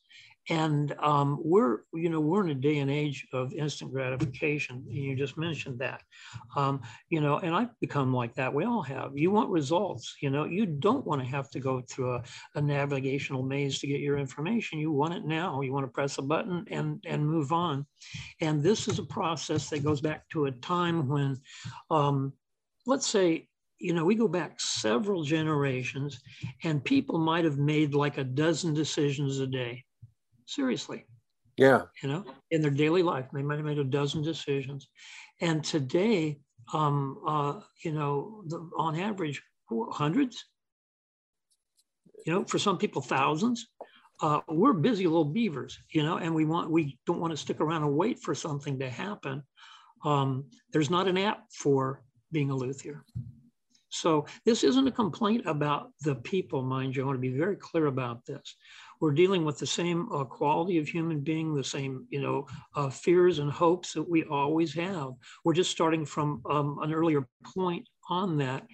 And 0.51 0.95
um, 1.01 1.39
we're, 1.45 1.81
you 1.93 2.09
know, 2.09 2.21
we're 2.21 2.45
in 2.45 2.51
a 2.51 2.55
day 2.55 2.79
and 2.79 2.91
age 2.91 3.27
of 3.33 3.53
instant 3.53 3.93
gratification. 3.93 4.83
You 4.89 5.15
just 5.15 5.37
mentioned 5.37 5.79
that, 5.81 6.03
um, 6.57 6.81
you 7.11 7.21
know, 7.21 7.39
and 7.39 7.55
I've 7.55 7.79
become 7.81 8.15
like 8.15 8.35
that. 8.37 8.55
We 8.55 8.65
all 8.65 8.83
have. 8.83 9.17
You 9.17 9.31
want 9.31 9.51
results, 9.51 10.17
you 10.23 10.31
know. 10.31 10.45
You 10.45 10.65
don't 10.65 11.07
want 11.07 11.21
to 11.21 11.29
have 11.29 11.51
to 11.51 11.61
go 11.61 11.83
through 11.83 12.15
a, 12.15 12.23
a 12.55 12.63
navigational 12.63 13.43
maze 13.43 13.79
to 13.81 13.87
get 13.87 14.01
your 14.01 14.17
information. 14.17 14.79
You 14.79 14.91
want 14.91 15.15
it 15.15 15.25
now. 15.27 15.61
You 15.61 15.73
want 15.73 15.85
to 15.85 15.93
press 15.93 16.17
a 16.17 16.23
button 16.23 16.65
and 16.71 17.05
and 17.07 17.27
move 17.27 17.53
on. 17.53 17.85
And 18.41 18.63
this 18.63 18.89
is 18.89 18.99
a 18.99 19.05
process 19.05 19.69
that 19.71 19.85
goes 19.85 20.01
back 20.01 20.29
to 20.31 20.47
a 20.47 20.53
time 20.53 21.09
when, 21.09 21.37
um, 21.91 22.33
let's 22.87 23.07
say, 23.07 23.49
you 23.79 23.93
know, 23.93 24.05
we 24.05 24.15
go 24.15 24.29
back 24.29 24.61
several 24.61 25.23
generations, 25.25 26.21
and 26.65 26.83
people 26.83 27.19
might 27.19 27.45
have 27.45 27.59
made 27.59 27.95
like 27.95 28.17
a 28.17 28.25
dozen 28.25 28.73
decisions 28.73 29.41
a 29.41 29.47
day 29.47 29.85
seriously. 30.49 31.07
Yeah. 31.57 31.83
You 32.03 32.09
know, 32.09 32.25
in 32.51 32.63
their 32.63 32.71
daily 32.71 33.03
life, 33.03 33.27
they 33.33 33.43
might 33.43 33.57
have 33.57 33.65
made 33.65 33.79
a 33.79 33.85
dozen 33.85 34.23
decisions. 34.23 34.89
And 35.41 35.63
today, 35.63 36.41
um, 36.73 37.19
uh, 37.27 37.61
you 37.85 37.93
know, 37.93 38.43
the, 38.47 38.69
on 38.77 38.99
average, 38.99 39.43
hundreds, 39.91 40.45
you 42.25 42.33
know, 42.33 42.45
for 42.45 42.59
some 42.59 42.79
people, 42.79 43.03
thousands. 43.03 43.67
Uh, 44.21 44.41
we're 44.49 44.73
busy 44.73 45.07
little 45.07 45.25
beavers, 45.25 45.79
you 45.93 46.03
know, 46.03 46.19
and 46.19 46.35
we 46.35 46.45
want 46.45 46.69
we 46.69 46.99
don't 47.07 47.21
want 47.21 47.31
to 47.31 47.37
stick 47.37 47.61
around 47.61 47.85
and 47.85 47.95
wait 47.95 48.19
for 48.19 48.35
something 48.35 48.77
to 48.77 48.91
happen. 48.91 49.43
Um, 50.05 50.47
there's 50.73 50.91
not 50.91 51.07
an 51.07 51.17
app 51.17 51.45
for 51.53 52.03
being 52.33 52.51
a 52.51 52.57
luthier. 52.57 53.05
So 53.91 54.27
this 54.45 54.65
isn't 54.65 54.89
a 54.89 54.93
complaint 54.93 55.47
about 55.47 55.91
the 56.03 56.17
people, 56.17 56.63
mind 56.63 56.97
you. 56.97 57.03
I 57.03 57.07
want 57.07 57.17
to 57.17 57.21
be 57.21 57.37
very 57.37 57.57
clear 57.57 57.87
about 57.87 58.27
this 58.27 58.57
we're 59.01 59.13
dealing 59.13 59.45
with 59.45 59.59
the 59.59 59.67
same 59.67 60.11
uh, 60.13 60.25
quality 60.25 60.79
of 60.79 60.89
human 60.89 61.21
being, 61.21 61.55
the 61.55 61.65
same, 61.65 62.07
you 62.11 62.21
know, 62.21 62.47
uh, 62.75 62.91
fears 62.91 63.39
and 63.39 63.51
hopes 63.51 63.93
that 63.93 64.09
we 64.09 64.25
always 64.25 64.75
have. 64.75 65.13
We're 65.45 65.55
just 65.55 65.71
starting 65.71 66.05
from 66.05 66.43
um, 66.51 66.79
an 66.83 66.93
earlier 66.93 67.27
point 67.45 67.89
on 68.11 68.39
that. 68.39 68.67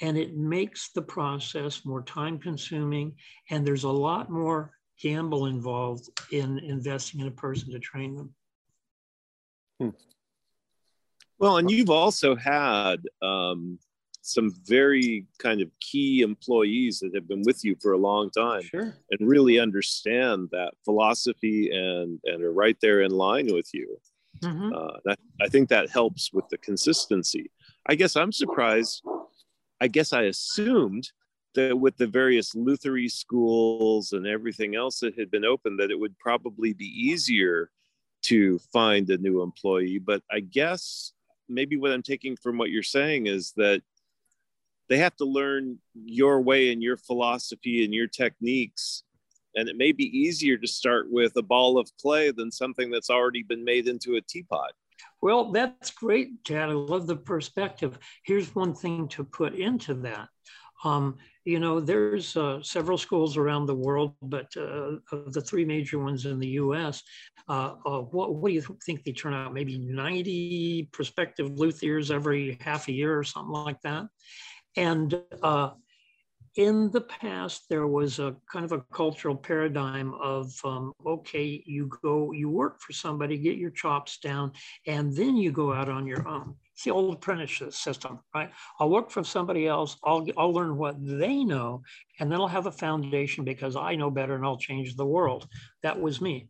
And 0.00 0.16
it 0.16 0.36
makes 0.36 0.90
the 0.90 1.02
process 1.02 1.84
more 1.84 2.02
time 2.02 2.38
consuming. 2.38 3.14
And 3.50 3.66
there's 3.66 3.84
a 3.84 3.90
lot 3.90 4.30
more 4.30 4.72
gamble 5.00 5.46
involved 5.46 6.08
in 6.32 6.58
investing 6.58 7.20
in 7.20 7.28
a 7.28 7.32
person 7.32 7.70
to 7.72 7.78
train 7.78 8.16
them. 8.16 8.34
Hmm. 9.80 9.88
Well, 11.38 11.58
and 11.58 11.70
you've 11.70 11.90
also 11.90 12.34
had 12.34 12.96
um, 13.22 13.78
some 14.22 14.54
very 14.64 15.26
kind 15.38 15.60
of 15.60 15.70
key 15.80 16.20
employees 16.20 17.00
that 17.00 17.14
have 17.14 17.28
been 17.28 17.42
with 17.44 17.64
you 17.64 17.76
for 17.80 17.92
a 17.92 17.98
long 17.98 18.30
time 18.30 18.62
sure. 18.62 18.94
and 19.10 19.28
really 19.28 19.58
understand 19.58 20.48
that 20.52 20.74
philosophy 20.84 21.70
and 21.70 22.20
and 22.24 22.42
are 22.42 22.52
right 22.52 22.76
there 22.80 23.02
in 23.02 23.10
line 23.10 23.48
with 23.52 23.70
you. 23.72 23.98
Mm-hmm. 24.42 24.72
Uh, 24.72 24.98
that, 25.04 25.18
I 25.40 25.48
think 25.48 25.68
that 25.68 25.90
helps 25.90 26.32
with 26.32 26.48
the 26.48 26.58
consistency. 26.58 27.50
I 27.86 27.94
guess 27.94 28.16
I'm 28.16 28.32
surprised. 28.32 29.02
I 29.80 29.88
guess 29.88 30.12
I 30.12 30.22
assumed 30.22 31.10
that 31.54 31.78
with 31.78 31.96
the 31.96 32.06
various 32.06 32.54
Lutherie 32.54 33.10
schools 33.10 34.12
and 34.12 34.26
everything 34.26 34.76
else 34.76 35.00
that 35.00 35.18
had 35.18 35.30
been 35.30 35.44
open, 35.44 35.76
that 35.78 35.90
it 35.90 35.98
would 35.98 36.18
probably 36.18 36.72
be 36.72 36.84
easier 36.84 37.70
to 38.22 38.58
find 38.72 39.08
a 39.10 39.18
new 39.18 39.42
employee. 39.42 39.98
But 39.98 40.22
I 40.30 40.40
guess 40.40 41.12
maybe 41.48 41.76
what 41.76 41.92
I'm 41.92 42.02
taking 42.02 42.36
from 42.36 42.58
what 42.58 42.70
you're 42.70 42.82
saying 42.82 43.26
is 43.26 43.52
that 43.56 43.82
they 44.88 44.98
have 44.98 45.16
to 45.16 45.24
learn 45.24 45.78
your 45.94 46.40
way 46.40 46.72
and 46.72 46.82
your 46.82 46.96
philosophy 46.96 47.84
and 47.84 47.92
your 47.92 48.06
techniques. 48.06 49.04
And 49.54 49.68
it 49.68 49.76
may 49.76 49.92
be 49.92 50.04
easier 50.04 50.56
to 50.56 50.66
start 50.66 51.10
with 51.10 51.36
a 51.36 51.42
ball 51.42 51.78
of 51.78 51.90
clay 52.00 52.30
than 52.30 52.50
something 52.50 52.90
that's 52.90 53.10
already 53.10 53.42
been 53.42 53.64
made 53.64 53.88
into 53.88 54.16
a 54.16 54.20
teapot. 54.20 54.72
Well 55.20 55.52
that's 55.52 55.90
great 55.90 56.44
Tad. 56.44 56.70
i 56.70 56.72
love 56.72 57.06
the 57.06 57.16
perspective. 57.16 57.98
Here's 58.24 58.54
one 58.54 58.74
thing 58.74 59.08
to 59.08 59.24
put 59.24 59.54
into 59.54 59.94
that. 59.94 60.28
Um, 60.84 61.16
you 61.44 61.58
know 61.58 61.80
there's 61.80 62.36
uh, 62.36 62.62
several 62.62 62.98
schools 62.98 63.36
around 63.36 63.66
the 63.66 63.74
world 63.74 64.14
but 64.22 64.46
uh, 64.56 64.96
of 65.10 65.32
the 65.32 65.40
three 65.40 65.64
major 65.64 65.98
ones 65.98 66.26
in 66.26 66.38
the 66.38 66.48
us 66.48 67.02
uh, 67.48 67.74
uh, 67.86 68.00
what, 68.00 68.34
what 68.34 68.48
do 68.50 68.54
you 68.54 68.78
think 68.84 69.02
they 69.04 69.12
turn 69.12 69.32
out? 69.32 69.54
Maybe 69.54 69.78
90 69.78 70.90
prospective 70.92 71.52
luthiers 71.52 72.10
every 72.10 72.58
half 72.60 72.88
a 72.88 72.92
year 72.92 73.18
or 73.18 73.24
something 73.24 73.52
like 73.52 73.80
that 73.82 74.06
and 74.78 75.20
uh, 75.42 75.70
in 76.54 76.90
the 76.92 77.00
past, 77.00 77.68
there 77.68 77.88
was 77.88 78.20
a 78.20 78.36
kind 78.50 78.64
of 78.64 78.70
a 78.70 78.84
cultural 78.92 79.34
paradigm 79.34 80.14
of 80.14 80.54
um, 80.64 80.92
okay, 81.04 81.62
you 81.66 81.90
go, 82.02 82.30
you 82.30 82.48
work 82.48 82.80
for 82.80 82.92
somebody, 82.92 83.36
get 83.38 83.56
your 83.56 83.70
chops 83.70 84.18
down, 84.18 84.52
and 84.86 85.14
then 85.14 85.36
you 85.36 85.50
go 85.50 85.72
out 85.72 85.88
on 85.88 86.06
your 86.06 86.26
own. 86.28 86.54
It's 86.74 86.84
the 86.84 86.92
old 86.92 87.14
apprenticeship 87.14 87.72
system, 87.72 88.20
right? 88.32 88.52
I'll 88.78 88.88
work 88.88 89.10
for 89.10 89.24
somebody 89.24 89.66
else, 89.66 89.96
I'll, 90.04 90.24
I'll 90.36 90.52
learn 90.52 90.76
what 90.76 90.94
they 91.00 91.42
know, 91.42 91.82
and 92.20 92.30
then 92.30 92.40
I'll 92.40 92.46
have 92.46 92.66
a 92.66 92.72
foundation 92.72 93.44
because 93.44 93.74
I 93.74 93.96
know 93.96 94.12
better 94.12 94.36
and 94.36 94.44
I'll 94.44 94.58
change 94.58 94.94
the 94.94 95.06
world. 95.06 95.48
That 95.82 96.00
was 96.00 96.20
me. 96.20 96.48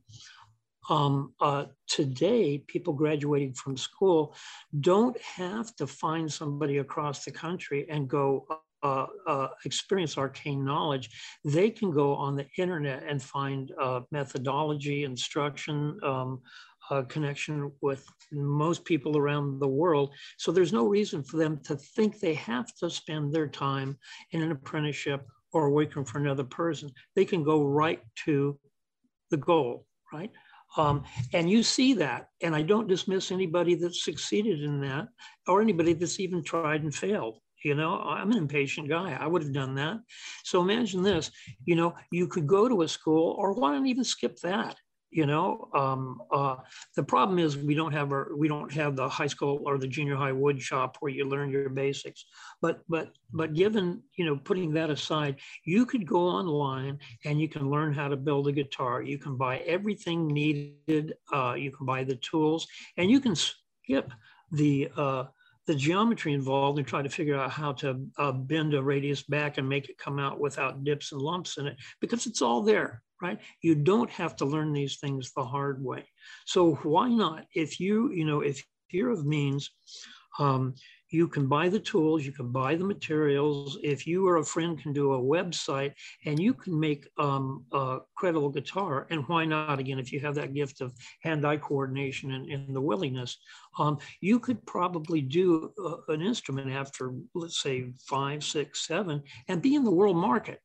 Um, 0.88 1.34
uh, 1.40 1.66
today, 1.86 2.58
people 2.66 2.94
graduating 2.94 3.54
from 3.54 3.76
school 3.76 4.34
don't 4.80 5.20
have 5.20 5.74
to 5.76 5.86
find 5.86 6.32
somebody 6.32 6.78
across 6.78 7.24
the 7.24 7.30
country 7.30 7.86
and 7.90 8.08
go 8.08 8.46
uh, 8.82 9.06
uh, 9.26 9.48
experience 9.64 10.16
arcane 10.16 10.64
knowledge. 10.64 11.10
They 11.44 11.68
can 11.68 11.90
go 11.90 12.14
on 12.14 12.36
the 12.36 12.46
internet 12.56 13.02
and 13.06 13.22
find 13.22 13.72
uh, 13.80 14.00
methodology, 14.10 15.04
instruction, 15.04 15.98
um, 16.02 16.40
connection 17.08 17.70
with 17.82 18.06
most 18.32 18.82
people 18.84 19.18
around 19.18 19.58
the 19.58 19.68
world. 19.68 20.14
So 20.38 20.52
there's 20.52 20.72
no 20.72 20.86
reason 20.86 21.22
for 21.22 21.36
them 21.36 21.60
to 21.64 21.76
think 21.76 22.18
they 22.18 22.34
have 22.34 22.74
to 22.76 22.88
spend 22.88 23.30
their 23.30 23.46
time 23.46 23.98
in 24.30 24.42
an 24.42 24.52
apprenticeship 24.52 25.26
or 25.52 25.70
working 25.70 26.04
for 26.04 26.18
another 26.18 26.44
person. 26.44 26.90
They 27.14 27.26
can 27.26 27.42
go 27.44 27.62
right 27.62 28.00
to 28.24 28.58
the 29.30 29.36
goal, 29.36 29.86
right? 30.12 30.30
Um, 30.76 31.04
and 31.32 31.50
you 31.50 31.62
see 31.62 31.94
that, 31.94 32.28
and 32.42 32.54
I 32.54 32.62
don't 32.62 32.88
dismiss 32.88 33.32
anybody 33.32 33.74
that's 33.74 34.04
succeeded 34.04 34.62
in 34.62 34.80
that 34.82 35.08
or 35.46 35.60
anybody 35.60 35.94
that's 35.94 36.20
even 36.20 36.42
tried 36.42 36.82
and 36.82 36.94
failed. 36.94 37.40
You 37.64 37.74
know, 37.74 37.98
I'm 37.98 38.30
an 38.30 38.38
impatient 38.38 38.88
guy. 38.88 39.16
I 39.18 39.26
would 39.26 39.42
have 39.42 39.52
done 39.52 39.74
that. 39.76 39.98
So 40.44 40.62
imagine 40.62 41.02
this, 41.02 41.30
you 41.64 41.74
know, 41.74 41.94
you 42.12 42.28
could 42.28 42.46
go 42.46 42.68
to 42.68 42.82
a 42.82 42.88
school 42.88 43.34
or 43.38 43.52
why 43.52 43.72
don't 43.72 43.86
even 43.86 44.04
skip 44.04 44.38
that? 44.40 44.76
You 45.10 45.26
know 45.26 45.68
um, 45.74 46.20
uh, 46.30 46.56
the 46.96 47.02
problem 47.02 47.38
is 47.38 47.56
we 47.56 47.74
don't 47.74 47.92
have 47.92 48.12
our 48.12 48.36
we 48.36 48.48
don't 48.48 48.72
have 48.72 48.96
the 48.96 49.08
high 49.08 49.26
school 49.26 49.62
or 49.64 49.78
the 49.78 49.86
junior 49.86 50.16
high 50.16 50.32
wood 50.32 50.60
shop 50.60 50.96
where 51.00 51.12
you 51.12 51.24
learn 51.24 51.50
your 51.50 51.68
basics. 51.68 52.24
But 52.60 52.80
but 52.88 53.12
but 53.32 53.54
given 53.54 54.02
you 54.16 54.26
know 54.26 54.36
putting 54.36 54.72
that 54.74 54.90
aside 54.90 55.36
you 55.64 55.86
could 55.86 56.06
go 56.06 56.20
online 56.20 56.98
and 57.24 57.40
you 57.40 57.48
can 57.48 57.70
learn 57.70 57.92
how 57.92 58.08
to 58.08 58.16
build 58.16 58.48
a 58.48 58.52
guitar. 58.52 59.02
You 59.02 59.18
can 59.18 59.36
buy 59.36 59.58
everything 59.58 60.26
needed 60.26 61.14
uh, 61.32 61.54
you 61.56 61.70
can 61.70 61.86
buy 61.86 62.04
the 62.04 62.16
tools 62.16 62.66
and 62.96 63.10
you 63.10 63.20
can 63.20 63.34
skip 63.34 64.12
the 64.52 64.90
uh, 64.96 65.24
the 65.66 65.74
geometry 65.74 66.32
involved 66.32 66.78
and 66.78 66.86
try 66.86 67.02
to 67.02 67.10
figure 67.10 67.38
out 67.38 67.50
how 67.50 67.72
to 67.72 68.06
uh, 68.16 68.32
bend 68.32 68.72
a 68.72 68.82
radius 68.82 69.22
back 69.22 69.58
and 69.58 69.68
make 69.68 69.90
it 69.90 69.98
come 69.98 70.18
out 70.18 70.40
without 70.40 70.82
dips 70.82 71.12
and 71.12 71.20
lumps 71.20 71.58
in 71.58 71.66
it 71.66 71.76
because 72.00 72.26
it's 72.26 72.40
all 72.40 72.62
there 72.62 73.02
right? 73.20 73.38
You 73.62 73.74
don't 73.74 74.10
have 74.10 74.36
to 74.36 74.44
learn 74.44 74.72
these 74.72 74.96
things 74.98 75.32
the 75.32 75.44
hard 75.44 75.82
way. 75.82 76.04
So 76.46 76.74
why 76.82 77.08
not? 77.08 77.46
If 77.54 77.80
you, 77.80 78.10
you 78.12 78.24
know, 78.24 78.40
if 78.40 78.64
you're 78.90 79.10
of 79.10 79.26
means, 79.26 79.70
um, 80.38 80.74
you 81.10 81.26
can 81.26 81.46
buy 81.46 81.68
the 81.70 81.80
tools, 81.80 82.24
you 82.24 82.32
can 82.32 82.52
buy 82.52 82.74
the 82.74 82.84
materials. 82.84 83.78
If 83.82 84.06
you 84.06 84.28
or 84.28 84.36
a 84.36 84.44
friend 84.44 84.80
can 84.80 84.92
do 84.92 85.14
a 85.14 85.20
website 85.20 85.92
and 86.26 86.38
you 86.38 86.52
can 86.52 86.78
make 86.78 87.08
um, 87.18 87.64
a 87.72 88.00
credible 88.14 88.50
guitar, 88.50 89.06
and 89.10 89.26
why 89.26 89.46
not? 89.46 89.78
Again, 89.78 89.98
if 89.98 90.12
you 90.12 90.20
have 90.20 90.34
that 90.34 90.52
gift 90.52 90.80
of 90.80 90.92
hand-eye 91.22 91.56
coordination 91.56 92.32
and, 92.32 92.50
and 92.50 92.76
the 92.76 92.80
willingness, 92.80 93.38
um, 93.78 93.98
you 94.20 94.38
could 94.38 94.64
probably 94.66 95.22
do 95.22 95.72
uh, 95.82 96.12
an 96.12 96.20
instrument 96.20 96.70
after, 96.70 97.14
let's 97.34 97.62
say, 97.62 97.92
five, 98.06 98.44
six, 98.44 98.86
seven, 98.86 99.22
and 99.48 99.62
be 99.62 99.74
in 99.74 99.84
the 99.84 99.90
world 99.90 100.16
market. 100.16 100.60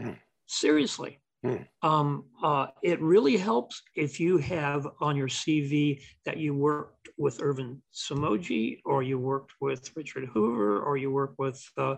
Hmm. 0.00 0.10
Seriously. 0.52 1.18
Hmm. 1.42 1.56
Um, 1.82 2.24
uh, 2.42 2.66
it 2.82 3.00
really 3.00 3.36
helps 3.38 3.82
if 3.96 4.20
you 4.20 4.36
have 4.36 4.86
on 5.00 5.16
your 5.16 5.28
CV 5.28 6.02
that 6.24 6.36
you 6.36 6.54
worked 6.54 7.08
with 7.16 7.40
Ervin 7.40 7.82
Somogyi 7.92 8.80
or 8.84 9.02
you 9.02 9.18
worked 9.18 9.52
with 9.60 9.90
Richard 9.96 10.28
Hoover 10.32 10.80
or 10.80 10.98
you 10.98 11.10
work 11.10 11.34
with 11.38 11.60
uh, 11.78 11.96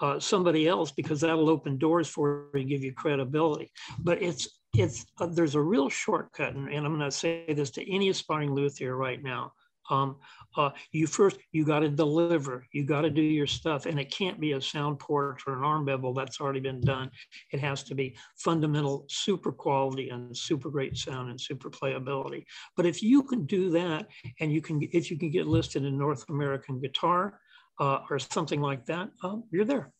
uh, 0.00 0.18
somebody 0.18 0.66
else 0.66 0.90
because 0.90 1.20
that'll 1.20 1.48
open 1.48 1.78
doors 1.78 2.08
for 2.08 2.50
you, 2.54 2.64
give 2.64 2.82
you 2.82 2.92
credibility. 2.92 3.70
But 4.00 4.20
it's 4.20 4.48
it's 4.76 5.06
uh, 5.20 5.26
there's 5.26 5.54
a 5.54 5.60
real 5.60 5.88
shortcut, 5.88 6.54
and, 6.54 6.68
and 6.68 6.84
I'm 6.84 6.98
going 6.98 7.08
to 7.08 7.16
say 7.16 7.44
this 7.54 7.70
to 7.72 7.90
any 7.90 8.08
aspiring 8.08 8.52
luthier 8.52 8.96
right 8.96 9.22
now. 9.22 9.52
Um, 9.90 10.16
uh, 10.56 10.70
you 10.92 11.06
first 11.06 11.38
you 11.52 11.64
got 11.64 11.80
to 11.80 11.88
deliver 11.88 12.64
you 12.72 12.84
got 12.84 13.02
to 13.02 13.10
do 13.10 13.22
your 13.22 13.46
stuff 13.46 13.86
and 13.86 13.98
it 13.98 14.10
can't 14.10 14.40
be 14.40 14.52
a 14.52 14.60
sound 14.60 14.98
port 14.98 15.42
or 15.46 15.56
an 15.56 15.64
arm 15.64 15.84
bevel 15.84 16.14
that's 16.14 16.40
already 16.40 16.60
been 16.60 16.80
done. 16.80 17.10
It 17.52 17.60
has 17.60 17.82
to 17.84 17.94
be 17.94 18.16
fundamental 18.36 19.06
super 19.08 19.52
quality 19.52 20.10
and 20.10 20.36
super 20.36 20.70
great 20.70 20.96
sound 20.96 21.30
and 21.30 21.40
super 21.40 21.70
playability. 21.70 22.44
But 22.76 22.86
if 22.86 23.02
you 23.02 23.22
can 23.22 23.44
do 23.46 23.70
that 23.70 24.06
and 24.40 24.52
you 24.52 24.60
can 24.60 24.80
if 24.92 25.10
you 25.10 25.18
can 25.18 25.30
get 25.30 25.46
listed 25.46 25.84
in 25.84 25.98
north 25.98 26.24
american 26.28 26.80
guitar 26.80 27.40
uh, 27.80 28.00
or 28.10 28.18
something 28.18 28.60
like 28.60 28.86
that 28.86 29.10
uh, 29.22 29.36
you're 29.50 29.64
there. 29.64 29.92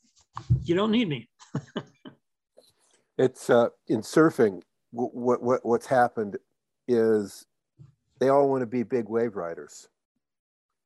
You 0.62 0.75
don't 0.75 0.91
need 0.91 1.09
me. 1.09 1.29
It's 3.19 3.51
uh, 3.51 3.69
in 3.89 4.01
surfing 4.01 4.62
what, 4.91 5.43
what 5.43 5.65
what's 5.65 5.87
happened 5.87 6.39
is 6.89 7.47
they 8.23 8.29
all 8.29 8.49
want 8.49 8.62
to 8.62 8.67
be 8.67 8.85
big 8.85 9.09
wave 9.09 9.35
riders. 9.35 9.88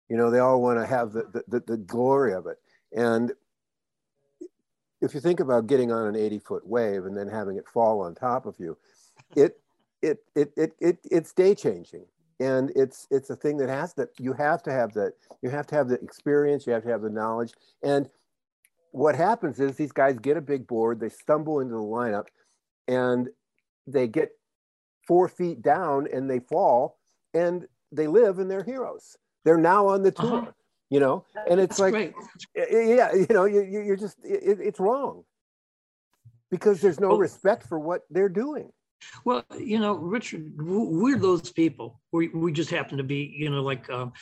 You 0.09 0.17
know, 0.17 0.31
they 0.31 0.39
all 0.39 0.63
want 0.63 0.79
to 0.79 0.87
have 0.87 1.13
the, 1.13 1.43
the, 1.49 1.61
the 1.61 1.77
glory 1.77 2.33
of 2.33 2.47
it. 2.47 2.57
And 2.97 3.33
if 5.03 5.13
you 5.13 5.21
think 5.21 5.41
about 5.41 5.67
getting 5.67 5.93
on 5.93 6.07
an 6.07 6.17
80 6.17 6.39
foot 6.39 6.67
wave 6.67 7.05
and 7.05 7.15
then 7.15 7.29
having 7.29 7.59
it 7.59 7.69
fall 7.69 8.01
on 8.01 8.15
top 8.15 8.47
of 8.47 8.57
you, 8.59 8.79
it, 9.35 9.61
it, 10.01 10.25
it, 10.35 10.53
it, 10.57 10.73
it, 10.81 10.99
it's 11.11 11.35
day 11.35 11.55
changing. 11.55 12.07
And 12.41 12.73
it's, 12.75 13.07
it's 13.11 13.29
a 13.29 13.37
thing 13.37 13.59
that 13.59 13.69
has 13.69 13.93
that 13.95 14.09
you 14.19 14.33
have 14.33 14.63
to 14.63 14.73
have 14.73 14.95
that, 14.95 15.13
you 15.43 15.51
have 15.51 15.67
to 15.67 15.75
have 15.75 15.89
the 15.89 16.01
experience, 16.01 16.67
you 16.67 16.73
have 16.73 16.85
to 16.85 16.89
have 16.89 17.03
the 17.03 17.11
knowledge. 17.11 17.53
And 17.83 18.09
what 18.93 19.15
happens 19.15 19.61
is 19.61 19.77
these 19.77 19.93
guys 19.93 20.19
get 20.19 20.39
a 20.39 20.43
big 20.43 20.67
board, 20.67 21.01
they 21.01 21.11
stumble 21.11 21.61
into 21.61 21.75
the 21.75 21.81
lineup 21.81 22.27
and 22.89 23.29
they 23.87 24.07
get 24.07 24.31
four 25.07 25.29
feet 25.29 25.61
down 25.61 26.09
and 26.13 26.31
they 26.31 26.41
fall 26.41 26.99
and 27.37 27.67
they 27.93 28.07
live 28.07 28.39
and 28.39 28.51
they're 28.51 28.65
heroes. 28.65 29.17
They're 29.45 29.59
now 29.59 29.87
on 29.87 30.03
the 30.03 30.13
uh-huh. 30.17 30.29
tour, 30.29 30.39
uh-huh. 30.39 30.53
you 30.91 31.01
know, 31.01 31.25
and 31.49 31.61
it's 31.61 31.79
That's 31.79 31.93
like, 31.93 31.93
great. 31.93 32.15
yeah, 32.73 33.15
you 33.15 33.27
know, 33.31 33.45
you, 33.45 33.63
you're 33.63 33.97
just, 33.97 34.17
it, 34.25 34.59
it's 34.61 34.81
wrong 34.81 35.25
because 36.51 36.81
there's 36.81 37.01
no 37.01 37.09
well, 37.09 37.19
respect 37.19 37.67
for 37.69 37.79
what 37.79 38.03
they're 38.11 38.29
doing. 38.29 38.71
Well, 39.25 39.45
you 39.59 39.79
know, 39.79 39.95
Richard, 39.95 40.53
we're 40.57 41.19
those 41.19 41.53
people. 41.53 42.01
We, 42.13 42.29
we 42.29 42.51
just 42.51 42.71
happen 42.71 42.97
to 42.99 43.05
be, 43.05 43.35
you 43.37 43.51
know, 43.51 43.63
like 43.63 43.89
um, 43.91 44.13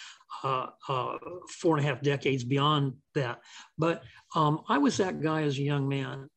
uh, 0.43 0.67
uh, 0.89 1.17
four 1.49 1.77
and 1.77 1.87
a 1.87 1.89
half 1.89 2.03
decades 2.03 2.45
beyond 2.45 2.95
that. 3.15 3.41
But 3.79 4.03
um, 4.35 4.63
I 4.69 4.79
was 4.79 4.97
that 4.97 5.23
guy 5.23 5.43
as 5.43 5.59
a 5.59 5.63
young 5.63 5.89
man, 5.89 6.29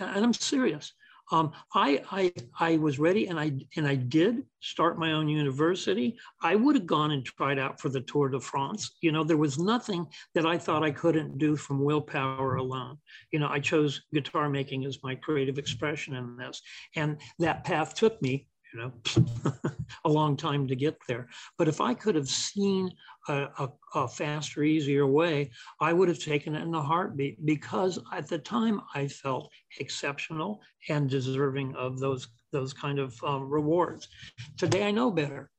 and 0.00 0.24
I'm 0.24 0.34
serious. 0.34 0.92
Um, 1.32 1.52
I, 1.74 2.02
I, 2.10 2.32
I 2.58 2.76
was 2.76 2.98
ready 2.98 3.26
and 3.26 3.38
I, 3.38 3.52
and 3.76 3.86
I 3.86 3.96
did 3.96 4.44
start 4.60 4.98
my 4.98 5.12
own 5.12 5.28
university. 5.28 6.16
I 6.42 6.54
would 6.54 6.76
have 6.76 6.86
gone 6.86 7.10
and 7.10 7.24
tried 7.24 7.58
out 7.58 7.80
for 7.80 7.88
the 7.88 8.00
Tour 8.02 8.28
de 8.28 8.40
France. 8.40 8.96
You 9.00 9.12
know, 9.12 9.24
there 9.24 9.36
was 9.36 9.58
nothing 9.58 10.06
that 10.34 10.46
I 10.46 10.58
thought 10.58 10.84
I 10.84 10.90
couldn't 10.90 11.38
do 11.38 11.56
from 11.56 11.84
willpower 11.84 12.56
alone. 12.56 12.98
You 13.32 13.40
know, 13.40 13.48
I 13.48 13.60
chose 13.60 14.02
guitar 14.12 14.48
making 14.48 14.84
as 14.84 15.02
my 15.02 15.14
creative 15.14 15.58
expression 15.58 16.14
in 16.14 16.36
this. 16.36 16.62
And 16.94 17.20
that 17.38 17.64
path 17.64 17.94
took 17.94 18.20
me 18.22 18.46
you 18.74 18.80
know, 18.80 19.62
a 20.04 20.08
long 20.08 20.36
time 20.36 20.66
to 20.68 20.76
get 20.76 20.96
there. 21.08 21.28
But 21.58 21.68
if 21.68 21.80
I 21.80 21.94
could 21.94 22.14
have 22.14 22.28
seen 22.28 22.90
a, 23.28 23.68
a, 23.94 24.08
faster, 24.08 24.62
easier 24.62 25.06
way, 25.06 25.50
I 25.80 25.92
would 25.92 26.08
have 26.08 26.18
taken 26.18 26.54
it 26.54 26.62
in 26.62 26.74
a 26.74 26.82
heartbeat 26.82 27.44
because 27.44 27.98
at 28.12 28.28
the 28.28 28.38
time 28.38 28.80
I 28.94 29.08
felt 29.08 29.50
exceptional 29.80 30.60
and 30.88 31.08
deserving 31.08 31.74
of 31.76 31.98
those 31.98 32.28
those 32.52 32.72
kind 32.72 32.98
of 32.98 33.22
um, 33.24 33.50
rewards. 33.50 34.08
Today 34.56 34.86
I 34.86 34.90
know 34.90 35.10
better. 35.10 35.50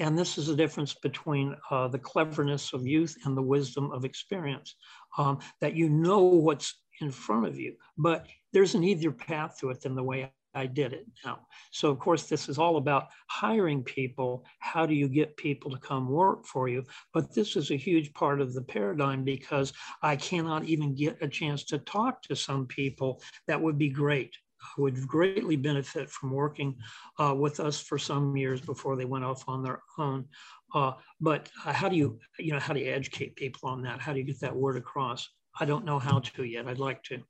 And 0.00 0.18
this 0.18 0.38
is 0.38 0.46
the 0.46 0.56
difference 0.56 0.94
between 0.94 1.54
uh, 1.70 1.86
the 1.88 1.98
cleverness 1.98 2.72
of 2.72 2.86
youth 2.86 3.16
and 3.24 3.36
the 3.36 3.42
wisdom 3.42 3.92
of 3.92 4.04
experience, 4.04 4.74
um, 5.18 5.38
that 5.60 5.76
you 5.76 5.88
know 5.88 6.20
what's 6.20 6.74
in 7.00 7.10
front 7.10 7.46
of 7.46 7.58
you, 7.58 7.76
but 7.96 8.26
there's 8.52 8.74
an 8.74 8.84
easier 8.84 9.12
path 9.12 9.58
to 9.60 9.70
it 9.70 9.80
than 9.80 9.94
the 9.94 10.02
way 10.02 10.30
I 10.54 10.66
did 10.66 10.92
it 10.92 11.06
now. 11.24 11.46
So, 11.70 11.90
of 11.90 11.98
course, 11.98 12.28
this 12.28 12.48
is 12.48 12.58
all 12.58 12.76
about 12.76 13.08
hiring 13.28 13.84
people. 13.84 14.44
How 14.58 14.84
do 14.84 14.94
you 14.94 15.08
get 15.08 15.36
people 15.36 15.70
to 15.70 15.78
come 15.78 16.08
work 16.08 16.44
for 16.44 16.68
you? 16.68 16.84
But 17.14 17.32
this 17.34 17.56
is 17.56 17.70
a 17.70 17.76
huge 17.76 18.12
part 18.14 18.40
of 18.40 18.52
the 18.52 18.62
paradigm 18.62 19.24
because 19.24 19.72
I 20.02 20.16
cannot 20.16 20.64
even 20.64 20.94
get 20.94 21.18
a 21.22 21.28
chance 21.28 21.64
to 21.64 21.78
talk 21.78 22.22
to 22.22 22.34
some 22.34 22.66
people 22.66 23.22
that 23.46 23.60
would 23.60 23.78
be 23.78 23.90
great, 23.90 24.36
would 24.76 25.06
greatly 25.06 25.56
benefit 25.56 26.10
from 26.10 26.32
working 26.32 26.76
uh, 27.18 27.34
with 27.34 27.60
us 27.60 27.80
for 27.80 27.98
some 27.98 28.36
years 28.36 28.60
before 28.60 28.96
they 28.96 29.04
went 29.04 29.24
off 29.24 29.44
on 29.48 29.62
their 29.62 29.82
own. 29.98 30.26
Uh, 30.74 30.92
but 31.20 31.48
uh, 31.64 31.72
how 31.72 31.88
do 31.88 31.96
you, 31.96 32.18
you 32.38 32.52
know, 32.52 32.58
how 32.60 32.72
do 32.72 32.80
you 32.80 32.90
educate 32.92 33.36
people 33.36 33.68
on 33.68 33.82
that? 33.82 34.00
How 34.00 34.12
do 34.12 34.18
you 34.18 34.24
get 34.24 34.40
that 34.40 34.54
word 34.54 34.76
across? 34.76 35.28
I 35.58 35.64
don't 35.64 35.84
know 35.84 35.98
how 35.98 36.20
to 36.20 36.44
yet. 36.44 36.66
I'd 36.66 36.78
like 36.78 37.02
to. 37.04 37.22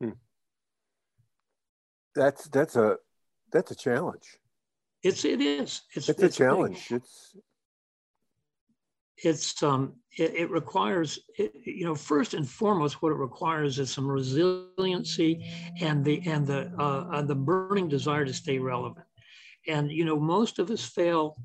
Hmm 0.00 0.10
that's 2.14 2.48
that's 2.48 2.76
a 2.76 2.96
that's 3.52 3.70
a 3.70 3.74
challenge. 3.74 4.38
It's 5.02 5.24
it 5.24 5.40
is. 5.40 5.82
It's, 5.94 6.08
it's, 6.08 6.22
it's 6.22 6.36
a 6.36 6.38
challenge. 6.38 6.88
Big. 6.88 6.98
It's 6.98 7.36
it's 9.22 9.62
um 9.62 9.94
it, 10.16 10.34
it 10.34 10.50
requires 10.50 11.18
it, 11.38 11.52
you 11.64 11.84
know 11.84 11.94
first 11.94 12.34
and 12.34 12.48
foremost 12.48 13.02
what 13.02 13.12
it 13.12 13.16
requires 13.16 13.78
is 13.78 13.92
some 13.92 14.08
resiliency 14.08 15.44
and 15.80 16.04
the 16.04 16.22
and 16.26 16.46
the 16.46 16.72
uh, 16.78 17.06
uh, 17.12 17.22
the 17.22 17.34
burning 17.34 17.88
desire 17.88 18.24
to 18.24 18.32
stay 18.32 18.58
relevant 18.58 19.06
and 19.68 19.90
you 19.90 20.04
know 20.04 20.18
most 20.18 20.58
of 20.58 20.70
us 20.70 20.84
fail 20.84 21.36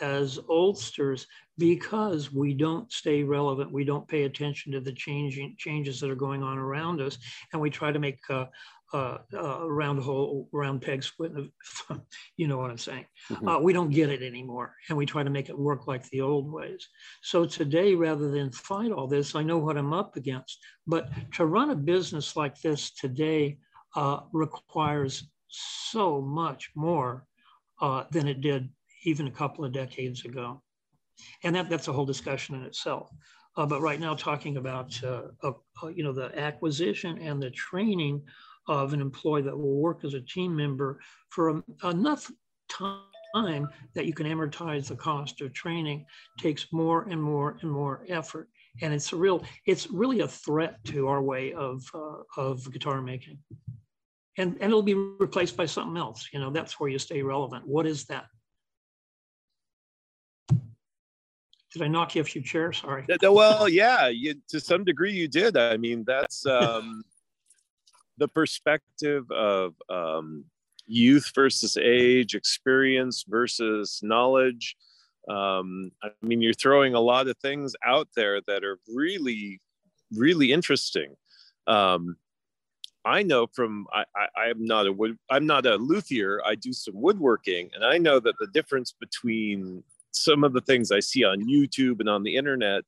as 0.00 0.38
oldsters 0.48 1.26
because 1.58 2.32
we 2.32 2.54
don't 2.54 2.90
stay 2.90 3.22
relevant 3.22 3.70
we 3.70 3.84
don't 3.84 4.08
pay 4.08 4.24
attention 4.24 4.72
to 4.72 4.80
the 4.80 4.92
changing 4.92 5.54
changes 5.58 6.00
that 6.00 6.10
are 6.10 6.14
going 6.16 6.42
on 6.42 6.58
around 6.58 7.00
us 7.00 7.18
and 7.52 7.60
we 7.60 7.70
try 7.70 7.92
to 7.92 7.98
make 7.98 8.18
uh, 8.30 8.46
uh, 8.92 9.18
uh, 9.34 9.70
round 9.70 10.00
hole, 10.00 10.48
round 10.52 10.82
peg 10.82 11.02
squint. 11.02 11.50
you 12.36 12.46
know 12.46 12.58
what 12.58 12.70
I'm 12.70 12.78
saying? 12.78 13.06
Mm-hmm. 13.30 13.48
Uh, 13.48 13.58
we 13.60 13.72
don't 13.72 13.90
get 13.90 14.10
it 14.10 14.22
anymore, 14.22 14.74
and 14.88 14.98
we 14.98 15.06
try 15.06 15.22
to 15.22 15.30
make 15.30 15.48
it 15.48 15.58
work 15.58 15.86
like 15.86 16.08
the 16.10 16.20
old 16.20 16.52
ways. 16.52 16.88
So 17.22 17.46
today, 17.46 17.94
rather 17.94 18.30
than 18.30 18.52
fight 18.52 18.92
all 18.92 19.06
this, 19.06 19.34
I 19.34 19.42
know 19.42 19.58
what 19.58 19.78
I'm 19.78 19.92
up 19.92 20.16
against. 20.16 20.58
But 20.86 21.08
to 21.34 21.46
run 21.46 21.70
a 21.70 21.74
business 21.74 22.36
like 22.36 22.60
this 22.60 22.92
today 22.92 23.58
uh, 23.96 24.20
requires 24.32 25.28
so 25.48 26.20
much 26.20 26.70
more 26.74 27.26
uh, 27.80 28.04
than 28.10 28.28
it 28.28 28.40
did 28.40 28.68
even 29.04 29.26
a 29.26 29.30
couple 29.30 29.64
of 29.64 29.72
decades 29.72 30.24
ago. 30.24 30.62
And 31.44 31.54
that, 31.56 31.68
that's 31.68 31.88
a 31.88 31.92
whole 31.92 32.06
discussion 32.06 32.54
in 32.54 32.62
itself. 32.62 33.10
Uh, 33.56 33.66
but 33.66 33.82
right 33.82 34.00
now, 34.00 34.14
talking 34.14 34.56
about 34.56 34.98
uh, 35.04 35.22
uh, 35.42 35.52
you 35.94 36.02
know 36.02 36.12
the 36.12 36.36
acquisition 36.38 37.18
and 37.18 37.42
the 37.42 37.50
training 37.50 38.22
of 38.68 38.92
an 38.92 39.00
employee 39.00 39.42
that 39.42 39.56
will 39.56 39.80
work 39.80 40.04
as 40.04 40.14
a 40.14 40.20
team 40.20 40.54
member 40.54 41.00
for 41.30 41.62
enough 41.84 42.30
time 42.68 43.68
that 43.94 44.06
you 44.06 44.12
can 44.12 44.26
amortize 44.26 44.88
the 44.88 44.96
cost. 44.96 45.40
Of 45.40 45.52
training 45.52 46.06
takes 46.38 46.72
more 46.72 47.02
and 47.08 47.22
more 47.22 47.56
and 47.62 47.70
more 47.70 48.04
effort. 48.08 48.48
And 48.80 48.92
it's 48.92 49.12
a 49.12 49.16
real 49.16 49.44
it's 49.66 49.90
really 49.90 50.20
a 50.20 50.28
threat 50.28 50.82
to 50.84 51.08
our 51.08 51.22
way 51.22 51.52
of 51.52 51.82
uh, 51.94 52.22
of 52.36 52.70
guitar 52.72 53.00
making. 53.02 53.38
And 54.38 54.54
and 54.54 54.70
it'll 54.70 54.82
be 54.82 54.94
replaced 54.94 55.56
by 55.56 55.66
something 55.66 55.96
else. 55.96 56.28
You 56.32 56.40
know 56.40 56.50
that's 56.50 56.78
where 56.78 56.88
you 56.88 56.98
stay 56.98 57.22
relevant. 57.22 57.66
What 57.66 57.86
is 57.86 58.04
that? 58.06 58.26
Did 61.72 61.80
i 61.80 61.88
knock 61.88 62.14
you 62.14 62.20
a 62.20 62.24
few 62.24 62.42
chairs 62.42 62.78
sorry. 62.78 63.06
Well 63.22 63.68
yeah 63.68 64.08
you, 64.08 64.34
to 64.48 64.60
some 64.60 64.84
degree 64.84 65.12
you 65.12 65.28
did. 65.28 65.56
I 65.56 65.76
mean 65.76 66.04
that's 66.06 66.44
um 66.46 67.02
the 68.22 68.28
perspective 68.28 69.28
of 69.30 69.74
um 69.90 70.44
youth 70.86 71.30
versus 71.34 71.76
age 71.76 72.34
experience 72.34 73.24
versus 73.28 74.00
knowledge 74.02 74.76
um, 75.28 75.92
I 76.02 76.10
mean, 76.22 76.42
you're 76.42 76.52
throwing 76.52 76.94
a 76.94 77.00
lot 77.00 77.28
of 77.28 77.36
things 77.38 77.74
out 77.86 78.08
there 78.16 78.40
that 78.46 78.64
are 78.64 78.78
really, 78.92 79.60
really 80.14 80.52
interesting. 80.52 81.14
Um, 81.66 82.16
I 83.04 83.22
know 83.22 83.48
from 83.52 83.86
I, 83.92 84.04
I 84.36 84.48
am 84.48 84.64
not 84.64 84.86
a 84.86 84.92
wood 84.92 85.18
I'm 85.28 85.46
not 85.46 85.66
a 85.66 85.76
luthier. 85.76 86.40
I 86.46 86.54
do 86.54 86.72
some 86.72 87.00
woodworking, 87.00 87.70
and 87.74 87.84
I 87.84 87.98
know 87.98 88.20
that 88.20 88.34
the 88.38 88.46
difference 88.48 88.94
between 88.98 89.82
some 90.12 90.44
of 90.44 90.52
the 90.52 90.60
things 90.60 90.92
I 90.92 91.00
see 91.00 91.24
on 91.24 91.48
YouTube 91.48 91.98
and 92.00 92.08
on 92.08 92.22
the 92.22 92.36
internet 92.36 92.84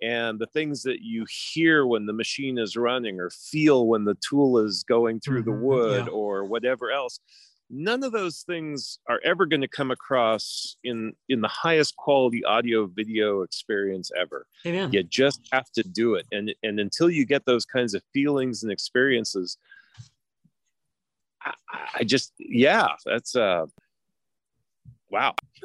and 0.00 0.38
the 0.38 0.46
things 0.46 0.82
that 0.82 1.00
you 1.02 1.26
hear 1.28 1.86
when 1.86 2.06
the 2.06 2.12
machine 2.12 2.58
is 2.58 2.76
running 2.76 3.18
or 3.18 3.30
feel 3.30 3.86
when 3.86 4.04
the 4.04 4.16
tool 4.16 4.58
is 4.58 4.84
going 4.84 5.20
through 5.20 5.42
mm-hmm, 5.42 5.50
the 5.50 5.66
wood 5.66 6.06
yeah. 6.06 6.12
or 6.12 6.44
whatever 6.44 6.90
else 6.90 7.20
none 7.70 8.02
of 8.02 8.12
those 8.12 8.42
things 8.42 8.98
are 9.08 9.20
ever 9.24 9.44
going 9.44 9.60
to 9.60 9.68
come 9.68 9.90
across 9.90 10.76
in 10.84 11.12
in 11.28 11.40
the 11.40 11.48
highest 11.48 11.96
quality 11.96 12.44
audio 12.44 12.86
video 12.86 13.42
experience 13.42 14.10
ever 14.18 14.46
Amen. 14.66 14.92
you 14.92 15.02
just 15.02 15.46
have 15.52 15.70
to 15.72 15.82
do 15.82 16.14
it 16.14 16.26
and 16.32 16.54
and 16.62 16.80
until 16.80 17.10
you 17.10 17.26
get 17.26 17.44
those 17.44 17.64
kinds 17.64 17.94
of 17.94 18.02
feelings 18.12 18.62
and 18.62 18.72
experiences 18.72 19.58
i, 21.42 21.52
I 22.00 22.04
just 22.04 22.32
yeah 22.38 22.88
that's 23.04 23.36
uh 23.36 23.66
wow 25.10 25.34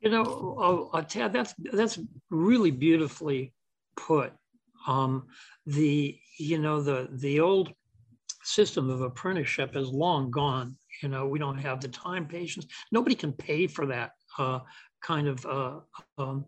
you 0.00 0.10
know 0.10 0.90
uh, 0.92 1.02
Tad, 1.02 1.32
that's 1.32 1.54
that's 1.72 1.98
really 2.30 2.70
beautifully 2.70 3.52
put 3.96 4.32
um 4.86 5.26
the 5.66 6.18
you 6.38 6.58
know 6.58 6.80
the 6.80 7.08
the 7.12 7.40
old 7.40 7.72
system 8.48 8.88
of 8.90 9.02
apprenticeship 9.02 9.76
is 9.76 9.88
long 9.88 10.30
gone. 10.30 10.76
You 11.02 11.08
know, 11.08 11.26
we 11.26 11.38
don't 11.38 11.58
have 11.58 11.80
the 11.80 11.88
time, 11.88 12.26
patience. 12.26 12.66
Nobody 12.90 13.14
can 13.14 13.32
pay 13.32 13.66
for 13.66 13.86
that 13.86 14.12
uh, 14.38 14.60
kind 15.02 15.28
of 15.28 15.44
uh, 15.46 15.80
um, 16.16 16.46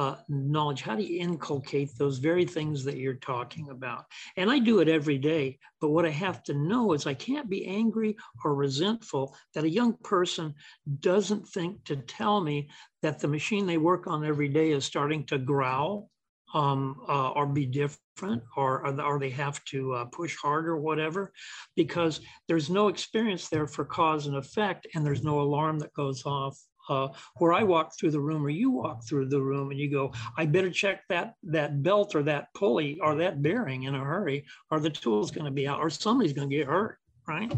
uh, 0.00 0.16
knowledge. 0.30 0.80
How 0.80 0.96
do 0.96 1.02
you 1.02 1.20
inculcate 1.20 1.90
those 1.98 2.16
very 2.16 2.46
things 2.46 2.84
that 2.84 2.96
you're 2.96 3.12
talking 3.12 3.68
about? 3.68 4.06
And 4.38 4.50
I 4.50 4.58
do 4.58 4.78
it 4.78 4.88
every 4.88 5.18
day. 5.18 5.58
But 5.78 5.90
what 5.90 6.06
I 6.06 6.10
have 6.10 6.42
to 6.44 6.54
know 6.54 6.94
is 6.94 7.06
I 7.06 7.12
can't 7.12 7.50
be 7.50 7.66
angry 7.66 8.16
or 8.42 8.54
resentful 8.54 9.36
that 9.54 9.64
a 9.64 9.68
young 9.68 9.92
person 10.02 10.54
doesn't 11.00 11.46
think 11.48 11.84
to 11.84 11.96
tell 11.96 12.40
me 12.40 12.70
that 13.02 13.18
the 13.18 13.28
machine 13.28 13.66
they 13.66 13.76
work 13.76 14.06
on 14.06 14.24
every 14.24 14.48
day 14.48 14.70
is 14.70 14.86
starting 14.86 15.26
to 15.26 15.36
growl 15.36 16.08
um, 16.54 17.02
uh, 17.06 17.32
or 17.32 17.44
be 17.44 17.66
different 17.66 18.42
or, 18.56 18.86
or 19.02 19.18
they 19.18 19.30
have 19.30 19.62
to 19.66 19.92
uh, 19.92 20.04
push 20.06 20.34
harder 20.34 20.78
whatever 20.78 21.30
because 21.76 22.22
there's 22.48 22.70
no 22.70 22.88
experience 22.88 23.48
there 23.48 23.66
for 23.66 23.84
cause 23.84 24.26
and 24.26 24.36
effect 24.36 24.86
and 24.94 25.04
there's 25.04 25.22
no 25.22 25.42
alarm 25.42 25.78
that 25.78 25.92
goes 25.92 26.24
off 26.24 26.58
uh, 26.90 27.08
where 27.36 27.52
I 27.52 27.62
walk 27.62 27.96
through 27.96 28.10
the 28.10 28.20
room 28.20 28.44
or 28.44 28.50
you 28.50 28.70
walk 28.70 29.04
through 29.04 29.28
the 29.28 29.40
room 29.40 29.70
and 29.70 29.78
you 29.78 29.88
go, 29.90 30.12
I 30.36 30.44
better 30.44 30.70
check 30.70 31.02
that 31.08 31.34
that 31.44 31.82
belt 31.82 32.14
or 32.14 32.22
that 32.24 32.52
pulley 32.54 32.98
or 33.00 33.14
that 33.14 33.40
bearing 33.40 33.84
in 33.84 33.94
a 33.94 34.04
hurry, 34.04 34.44
or 34.70 34.80
the 34.80 34.90
tool's 34.90 35.30
going 35.30 35.46
to 35.46 35.50
be 35.50 35.66
out, 35.66 35.78
or 35.78 35.88
somebody's 35.88 36.32
going 36.32 36.50
to 36.50 36.56
get 36.56 36.66
hurt, 36.66 36.98
right? 37.26 37.52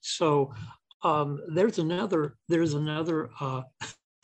So 0.00 0.52
um, 1.02 1.38
there's 1.48 1.78
another 1.78 2.36
there's 2.48 2.74
another 2.74 3.30
uh, 3.40 3.62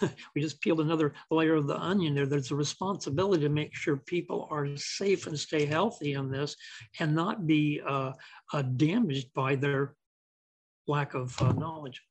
we 0.34 0.40
just 0.40 0.60
peeled 0.60 0.80
another 0.80 1.12
layer 1.30 1.54
of 1.54 1.66
the 1.66 1.78
onion 1.78 2.14
there. 2.14 2.26
There's 2.26 2.50
a 2.50 2.56
responsibility 2.56 3.42
to 3.42 3.48
make 3.48 3.74
sure 3.74 3.96
people 3.96 4.48
are 4.50 4.76
safe 4.76 5.26
and 5.26 5.38
stay 5.38 5.66
healthy 5.66 6.14
in 6.14 6.30
this 6.30 6.56
and 7.00 7.14
not 7.14 7.46
be 7.46 7.80
uh, 7.86 8.12
uh, 8.52 8.62
damaged 8.62 9.32
by 9.34 9.54
their 9.56 9.94
lack 10.86 11.14
of 11.14 11.40
uh, 11.40 11.52
knowledge. 11.52 12.02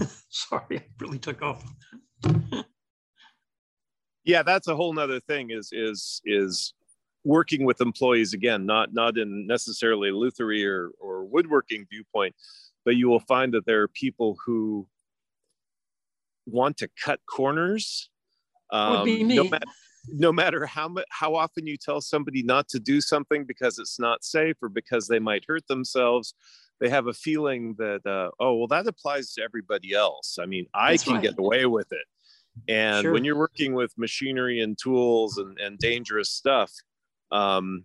Sorry, 0.28 0.78
I 0.78 0.84
really 1.00 1.18
took 1.18 1.42
off. 1.42 1.64
yeah, 4.24 4.42
that's 4.42 4.68
a 4.68 4.76
whole 4.76 4.92
nother 4.92 5.20
thing 5.20 5.50
is, 5.50 5.70
is, 5.72 6.20
is 6.24 6.74
working 7.24 7.64
with 7.64 7.80
employees 7.80 8.32
again, 8.32 8.66
not, 8.66 8.92
not 8.92 9.18
in 9.18 9.46
necessarily 9.46 10.10
lutherie 10.10 10.64
or, 10.66 10.90
or 11.00 11.24
woodworking 11.24 11.86
viewpoint, 11.90 12.34
but 12.84 12.96
you 12.96 13.08
will 13.08 13.20
find 13.20 13.54
that 13.54 13.66
there 13.66 13.82
are 13.82 13.88
people 13.88 14.36
who 14.44 14.86
want 16.46 16.76
to 16.78 16.88
cut 17.02 17.20
corners. 17.26 18.10
Um, 18.70 18.98
Would 18.98 19.04
be 19.04 19.24
me. 19.24 19.36
No, 19.36 19.44
matter, 19.44 19.66
no 20.08 20.32
matter 20.32 20.66
how 20.66 20.94
how 21.10 21.34
often 21.34 21.66
you 21.66 21.76
tell 21.76 22.00
somebody 22.00 22.42
not 22.42 22.68
to 22.68 22.80
do 22.80 23.00
something 23.00 23.44
because 23.44 23.78
it's 23.78 23.98
not 23.98 24.24
safe 24.24 24.56
or 24.62 24.68
because 24.68 25.06
they 25.06 25.18
might 25.18 25.44
hurt 25.46 25.66
themselves, 25.68 26.34
they 26.80 26.88
have 26.88 27.06
a 27.06 27.12
feeling 27.12 27.74
that 27.78 28.04
uh, 28.06 28.30
oh 28.40 28.54
well 28.54 28.66
that 28.68 28.86
applies 28.86 29.32
to 29.34 29.42
everybody 29.42 29.94
else. 29.94 30.38
I 30.40 30.46
mean 30.46 30.66
I 30.74 30.92
That's 30.92 31.04
can 31.04 31.14
right. 31.14 31.22
get 31.22 31.38
away 31.38 31.66
with 31.66 31.92
it. 31.92 32.04
And 32.68 33.02
sure. 33.02 33.12
when 33.12 33.24
you're 33.24 33.38
working 33.38 33.72
with 33.74 33.96
machinery 33.96 34.60
and 34.60 34.76
tools 34.76 35.38
and, 35.38 35.58
and 35.58 35.78
dangerous 35.78 36.28
stuff, 36.28 36.70
um, 37.30 37.84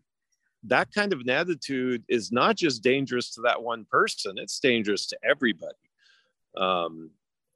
that 0.63 0.91
kind 0.93 1.13
of 1.13 1.21
an 1.21 1.30
attitude 1.30 2.04
is 2.10 2.34
not 2.34 2.58
just 2.58 2.84
dangerous 2.84 3.34
to 3.36 3.41
that 3.41 3.63
one 3.63 3.86
person; 3.89 4.38
it's 4.38 4.60
dangerous 4.60 5.08
to 5.08 5.17
everybody. 5.23 5.73
Um, 6.58 7.12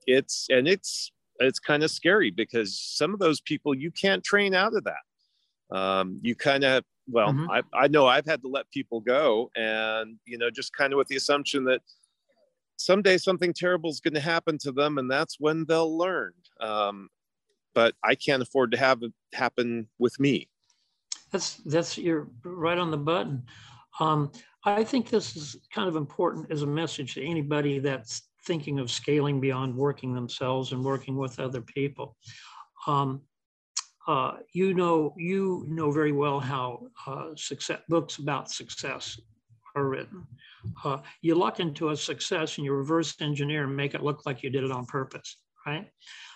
it's 0.07 0.47
and 0.49 0.67
it's 0.67 1.11
it's 1.39 1.59
kind 1.59 1.83
of 1.83 1.91
scary 1.91 2.31
because 2.31 2.79
some 2.79 3.13
of 3.13 3.19
those 3.19 3.41
people 3.41 3.73
you 3.75 3.91
can't 3.91 4.23
train 4.23 4.53
out 4.53 4.75
of 4.75 4.83
that 4.83 5.75
um, 5.75 6.19
you 6.21 6.35
kind 6.35 6.63
of 6.63 6.83
well 7.07 7.29
mm-hmm. 7.29 7.49
I, 7.49 7.61
I 7.73 7.87
know 7.87 8.05
i've 8.07 8.25
had 8.25 8.41
to 8.41 8.47
let 8.47 8.69
people 8.71 8.99
go 8.99 9.49
and 9.55 10.17
you 10.25 10.37
know 10.37 10.49
just 10.49 10.73
kind 10.73 10.93
of 10.93 10.97
with 10.97 11.07
the 11.07 11.15
assumption 11.15 11.63
that 11.65 11.81
someday 12.77 13.17
something 13.17 13.53
terrible 13.53 13.89
is 13.89 13.99
going 13.99 14.13
to 14.13 14.19
happen 14.19 14.57
to 14.59 14.71
them 14.71 14.97
and 14.97 15.09
that's 15.09 15.39
when 15.39 15.65
they'll 15.65 15.97
learn 15.97 16.33
um, 16.59 17.09
but 17.73 17.93
i 18.03 18.15
can't 18.15 18.41
afford 18.41 18.71
to 18.71 18.77
have 18.77 19.01
it 19.03 19.13
happen 19.33 19.87
with 19.99 20.19
me 20.19 20.47
that's 21.31 21.55
that's 21.65 21.97
you're 21.97 22.27
right 22.43 22.77
on 22.77 22.91
the 22.91 22.97
button 22.97 23.43
um, 23.99 24.31
i 24.65 24.83
think 24.83 25.09
this 25.09 25.35
is 25.35 25.55
kind 25.73 25.87
of 25.89 25.95
important 25.95 26.51
as 26.51 26.61
a 26.61 26.67
message 26.67 27.15
to 27.15 27.25
anybody 27.25 27.79
that's 27.79 28.23
thinking 28.45 28.79
of 28.79 28.89
scaling 28.89 29.39
beyond 29.39 29.75
working 29.75 30.13
themselves 30.13 30.71
and 30.71 30.83
working 30.83 31.15
with 31.15 31.39
other 31.39 31.61
people. 31.61 32.17
Um, 32.87 33.21
uh, 34.11 34.35
you 34.51 34.73
know, 34.73 35.13
you 35.15 35.63
know 35.69 35.89
very 35.89 36.11
well 36.11 36.37
how 36.37 36.85
uh, 37.07 37.29
success 37.37 37.79
books 37.87 38.17
about 38.17 38.51
success 38.51 39.17
are 39.73 39.87
written. 39.87 40.27
Uh, 40.83 40.97
you 41.21 41.33
luck 41.33 41.61
into 41.61 41.89
a 41.89 41.95
success 41.95 42.57
and 42.57 42.65
you 42.65 42.73
reverse 42.73 43.15
engineer 43.21 43.63
and 43.63 43.73
make 43.73 43.93
it 43.93 44.03
look 44.03 44.25
like 44.25 44.43
you 44.43 44.49
did 44.49 44.65
it 44.65 44.71
on 44.71 44.85
purpose, 44.85 45.37
right? 45.65 45.89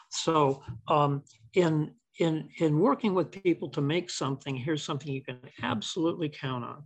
So 0.10 0.64
um, 0.88 1.24
in 1.56 1.92
in 2.20 2.48
in 2.60 2.80
working 2.80 3.14
with 3.14 3.30
people 3.30 3.68
to 3.72 3.82
make 3.82 4.10
something, 4.10 4.56
here's 4.56 4.82
something 4.82 5.12
you 5.12 5.22
can 5.22 5.40
absolutely 5.62 6.30
count 6.30 6.64
on. 6.64 6.84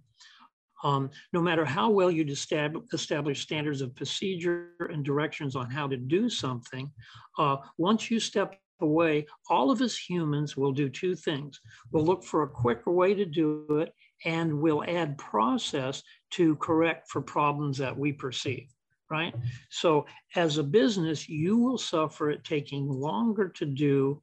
Um, 0.84 1.12
no 1.34 1.42
matter 1.42 1.66
how 1.66 1.92
well 1.92 2.10
you 2.10 2.26
establish 2.26 3.42
standards 3.44 3.82
of 3.82 3.96
procedure 3.96 4.72
and 4.92 5.06
directions 5.06 5.56
on 5.56 5.70
how 5.70 5.88
to 5.88 5.98
do 5.98 6.30
something, 6.30 6.90
uh, 7.38 7.58
once 7.78 8.10
you 8.10 8.20
step 8.20 8.56
away, 8.82 9.26
all 9.50 9.72
of 9.72 9.82
us 9.82 9.98
humans 9.98 10.58
will 10.58 10.72
do 10.72 10.90
two 10.90 11.16
things. 11.16 11.60
We'll 11.92 12.06
look 12.06 12.24
for 12.24 12.44
a 12.44 12.50
quicker 12.50 12.92
way 12.92 13.14
to 13.14 13.26
do 13.26 13.66
it, 13.82 13.94
and 14.26 14.60
we'll 14.60 14.84
add 14.84 15.18
process 15.18 16.04
to 16.32 16.56
correct 16.58 17.10
for 17.10 17.22
problems 17.22 17.78
that 17.78 17.98
we 17.98 18.12
perceive, 18.12 18.70
right? 19.10 19.34
So 19.70 20.06
as 20.36 20.58
a 20.58 20.64
business, 20.64 21.30
you 21.30 21.58
will 21.58 21.78
suffer 21.78 22.30
it 22.30 22.44
taking 22.44 22.88
longer 22.88 23.50
to 23.50 23.66
do 23.66 24.22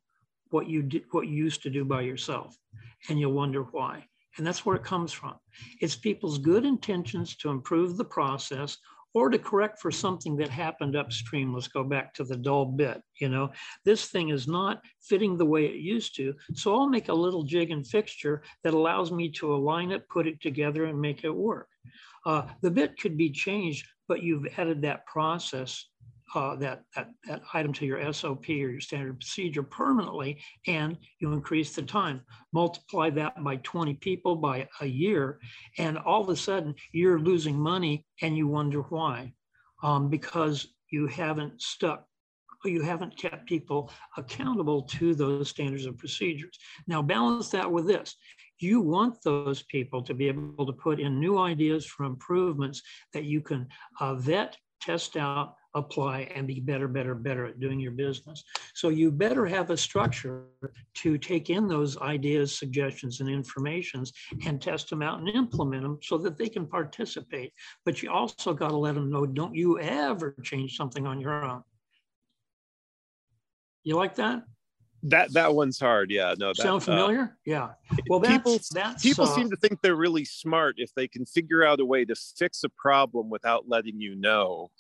what 0.51 0.69
you, 0.69 0.83
did, 0.83 1.05
what 1.11 1.27
you 1.27 1.35
used 1.35 1.63
to 1.63 1.71
do 1.71 1.85
by 1.85 2.03
yourself, 2.03 2.57
and 3.09 3.19
you'll 3.19 3.33
wonder 3.33 3.63
why. 3.63 4.07
And 4.37 4.47
that's 4.47 4.67
where 4.67 4.77
it 4.77 4.85
comes 4.85 5.13
from. 5.13 5.35
It's 5.81 5.97
people's 5.97 6.39
good 6.39 6.65
intentions 6.65 7.37
to 7.37 7.49
improve 7.49 7.97
the 7.97 8.05
process 8.05 8.77
or 9.17 9.31
to 9.31 9.39
correct 9.39 9.81
for 9.81 9.91
something 9.91 10.37
that 10.37 10.51
happened 10.51 10.95
upstream. 10.95 11.55
Let's 11.55 11.69
go 11.69 11.83
back 11.83 12.13
to 12.15 12.25
the 12.25 12.37
dull 12.37 12.67
bit. 12.67 13.01
You 13.19 13.31
know, 13.31 13.51
this 13.83 14.09
thing 14.09 14.29
is 14.29 14.47
not 14.47 14.83
fitting 15.01 15.39
the 15.39 15.47
way 15.47 15.65
it 15.65 15.77
used 15.77 16.15
to. 16.17 16.35
So 16.53 16.77
I'll 16.77 16.87
make 16.87 17.09
a 17.09 17.15
little 17.15 17.43
jig 17.43 17.71
and 17.71 17.87
fixture 17.87 18.43
that 18.63 18.75
allows 18.75 19.11
me 19.11 19.31
to 19.39 19.55
align 19.55 19.91
it, 19.91 20.07
put 20.11 20.27
it 20.27 20.43
together, 20.43 20.85
and 20.85 21.01
make 21.01 21.25
it 21.25 21.35
work. 21.35 21.69
Uh, 22.27 22.43
the 22.61 22.71
bit 22.71 23.01
could 23.01 23.17
be 23.17 23.31
changed, 23.31 23.89
but 24.07 24.23
you've 24.23 24.49
added 24.59 24.83
that 24.83 25.07
process 25.07 25.87
uh, 26.35 26.57
that, 26.57 26.83
that, 26.95 27.11
that 27.27 27.43
item 27.55 27.73
to 27.73 27.87
your 27.87 28.13
SOP 28.13 28.49
or 28.49 28.53
your 28.53 28.81
standard 28.81 29.19
procedure 29.19 29.63
permanently, 29.63 30.41
and 30.67 30.97
you 31.19 31.33
increase 31.33 31.75
the 31.75 31.83
time. 31.83 32.21
Multiply 32.53 33.11
that 33.11 33.43
by 33.43 33.57
20 33.57 33.95
people 33.95 34.37
by 34.37 34.69
a 34.81 34.87
year, 34.87 35.39
and 35.79 35.99
all 35.99 36.23
of 36.23 36.29
a 36.29 36.37
sudden 36.37 36.75
you're 36.93 37.19
losing 37.19 37.59
money 37.59 38.05
and 38.23 38.37
you 38.37 38.49
wonder 38.49 38.83
why. 38.83 39.33
Um, 39.83 40.09
because 40.09 40.69
you 40.91 41.07
haven't 41.07 41.61
stuck 41.61 42.07
you 42.65 42.83
haven't 42.83 43.17
kept 43.17 43.47
people 43.47 43.91
accountable 44.17 44.83
to 44.83 45.15
those 45.15 45.49
standards 45.49 45.87
and 45.87 45.97
procedures. 45.97 46.59
Now, 46.87 47.03
balance 47.03 47.49
that 47.51 47.71
with 47.71 47.87
this. 47.87 48.17
You 48.59 48.81
want 48.81 49.23
those 49.23 49.63
people 49.65 50.03
to 50.03 50.15
be 50.15 50.29
able 50.29 50.65
to 50.67 50.73
put 50.73 50.99
in 50.99 51.21
new 51.21 51.39
ideas 51.39 51.85
for 51.85 52.05
improvements 52.05 52.83
that 53.13 53.25
you 53.25 53.41
can 53.43 53.69
uh, 54.01 54.15
vet, 54.15 54.57
test 54.81 55.17
out, 55.17 55.55
apply 55.77 56.23
and 56.35 56.47
be 56.47 56.59
better, 56.59 56.89
better, 56.89 57.15
better 57.15 57.47
at 57.47 57.61
doing 57.61 57.79
your 57.79 57.93
business. 57.93 58.43
So 58.75 58.89
you 58.89 59.13
better 59.13 59.47
have 59.47 59.71
a 59.71 59.77
structure 59.77 60.45
to 60.95 61.19
take 61.19 61.51
in 61.51 61.69
those 61.69 61.99
ideas, 61.99 62.59
suggestions, 62.59 63.21
and 63.21 63.29
informations 63.29 64.13
and 64.47 64.61
test 64.61 64.91
them 64.91 65.03
out 65.03 65.21
and 65.21 65.29
implement 65.29 65.83
them 65.83 65.99
so 66.03 66.17
that 66.19 66.39
they 66.39 66.49
can 66.49 66.67
participate. 66.67 67.53
But 67.85 68.03
you 68.03 68.11
also 68.11 68.55
got 68.55 68.71
to 68.71 68.77
let 68.77 68.95
them 68.95 69.11
know, 69.11 69.27
don't 69.27 69.55
you 69.55 69.79
ever 69.79 70.35
change 70.43 70.77
something 70.77 71.07
on 71.07 71.21
your 71.21 71.45
own. 71.45 71.63
You 73.85 73.97
like 73.97 74.17
that? 74.17 74.43
That 75.03 75.33
that 75.35 75.55
one's 75.55 75.79
hard. 75.79 76.11
Yeah. 76.11 76.35
No. 76.39 76.49
That, 76.49 76.57
Sound 76.57 76.83
uh, 76.83 76.87
familiar? 76.87 77.21
Uh, 77.21 77.37
yeah. 77.45 77.69
Well, 78.09 78.19
that's, 78.19 78.33
people 78.33 78.59
that's, 78.73 79.03
people 79.03 79.25
uh, 79.25 79.35
seem 79.35 79.51
to 79.51 79.57
think 79.57 79.81
they're 79.81 79.95
really 79.95 80.25
smart 80.25 80.77
if 80.79 80.93
they 80.95 81.07
can 81.07 81.25
figure 81.25 81.65
out 81.65 81.79
a 81.79 81.85
way 81.85 82.05
to 82.05 82.15
fix 82.15 82.65
a 82.65 82.69
problem 82.71 83.31
without 83.31 83.69
letting 83.69 84.01
you 84.01 84.17
know 84.17 84.71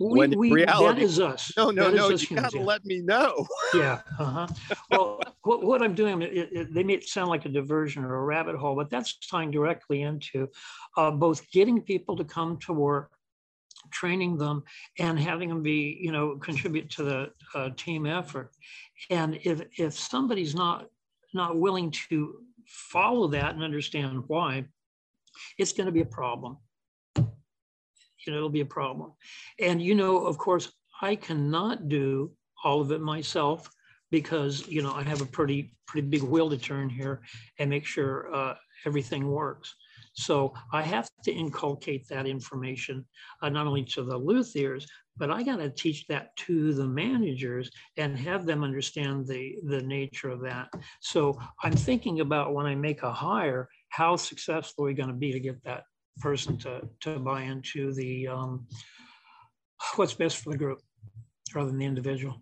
we, 0.00 0.18
when 0.18 0.38
we, 0.38 0.52
reality, 0.52 1.00
that 1.00 1.04
is 1.04 1.20
us. 1.20 1.52
No, 1.56 1.70
no, 1.70 1.90
that 1.90 1.96
no. 1.96 2.08
You 2.10 2.36
gotta 2.36 2.58
yeah. 2.58 2.64
let 2.64 2.84
me 2.84 3.00
know. 3.00 3.46
yeah. 3.74 4.00
Uh-huh. 4.18 4.46
Well, 4.90 5.20
what, 5.42 5.62
what, 5.62 5.82
I'm 5.82 5.94
doing, 5.94 6.22
it, 6.22 6.32
it, 6.52 6.74
they 6.74 6.82
may 6.82 7.00
sound 7.00 7.28
like 7.28 7.44
a 7.44 7.48
diversion 7.48 8.04
or 8.04 8.16
a 8.16 8.24
rabbit 8.24 8.56
hole, 8.56 8.74
but 8.74 8.90
that's 8.90 9.18
tying 9.18 9.50
directly 9.50 10.02
into 10.02 10.48
uh, 10.96 11.10
both 11.10 11.50
getting 11.50 11.80
people 11.82 12.16
to 12.16 12.24
come 12.24 12.58
to 12.60 12.72
work, 12.72 13.12
training 13.90 14.38
them, 14.38 14.62
and 14.98 15.18
having 15.18 15.48
them 15.48 15.62
be, 15.62 15.98
you 16.00 16.12
know, 16.12 16.36
contribute 16.36 16.90
to 16.90 17.02
the 17.04 17.30
uh, 17.54 17.70
team 17.76 18.06
effort. 18.06 18.52
And 19.10 19.38
if 19.42 19.62
if 19.78 19.98
somebody's 19.98 20.54
not 20.54 20.86
not 21.34 21.58
willing 21.58 21.90
to 22.08 22.40
follow 22.66 23.28
that 23.28 23.54
and 23.54 23.62
understand 23.62 24.22
why, 24.26 24.64
it's 25.58 25.72
going 25.72 25.86
to 25.86 25.92
be 25.92 26.00
a 26.00 26.06
problem 26.06 26.58
you 28.26 28.32
know, 28.32 28.38
it'll 28.38 28.48
be 28.48 28.60
a 28.60 28.66
problem. 28.66 29.12
And, 29.58 29.80
you 29.82 29.94
know, 29.94 30.18
of 30.18 30.38
course, 30.38 30.72
I 31.00 31.16
cannot 31.16 31.88
do 31.88 32.32
all 32.64 32.80
of 32.80 32.92
it 32.92 33.00
myself 33.00 33.70
because, 34.10 34.68
you 34.68 34.82
know, 34.82 34.92
I 34.92 35.02
have 35.02 35.20
a 35.20 35.26
pretty, 35.26 35.74
pretty 35.86 36.06
big 36.06 36.22
wheel 36.22 36.50
to 36.50 36.58
turn 36.58 36.88
here 36.88 37.22
and 37.58 37.70
make 37.70 37.86
sure 37.86 38.32
uh, 38.34 38.54
everything 38.86 39.26
works. 39.26 39.74
So 40.14 40.52
I 40.72 40.82
have 40.82 41.08
to 41.24 41.32
inculcate 41.32 42.06
that 42.08 42.26
information 42.26 43.06
uh, 43.40 43.48
not 43.48 43.66
only 43.66 43.84
to 43.84 44.02
the 44.02 44.18
luthiers, 44.18 44.86
but 45.16 45.30
I 45.30 45.42
got 45.42 45.56
to 45.56 45.70
teach 45.70 46.06
that 46.06 46.34
to 46.36 46.72
the 46.72 46.86
managers 46.86 47.70
and 47.96 48.18
have 48.18 48.46
them 48.46 48.64
understand 48.64 49.26
the, 49.26 49.56
the 49.64 49.82
nature 49.82 50.30
of 50.30 50.40
that. 50.42 50.68
So 51.00 51.38
I'm 51.62 51.72
thinking 51.72 52.20
about 52.20 52.54
when 52.54 52.66
I 52.66 52.74
make 52.74 53.02
a 53.02 53.12
hire, 53.12 53.68
how 53.88 54.16
successful 54.16 54.84
are 54.84 54.88
we 54.88 54.94
going 54.94 55.08
to 55.10 55.14
be 55.14 55.32
to 55.32 55.40
get 55.40 55.62
that 55.64 55.84
person 56.20 56.56
to, 56.58 56.88
to 57.00 57.18
buy 57.18 57.42
into 57.42 57.92
the 57.92 58.28
um, 58.28 58.66
what's 59.96 60.14
best 60.14 60.38
for 60.38 60.50
the 60.50 60.58
group 60.58 60.80
rather 61.54 61.68
than 61.68 61.78
the 61.78 61.86
individual. 61.86 62.40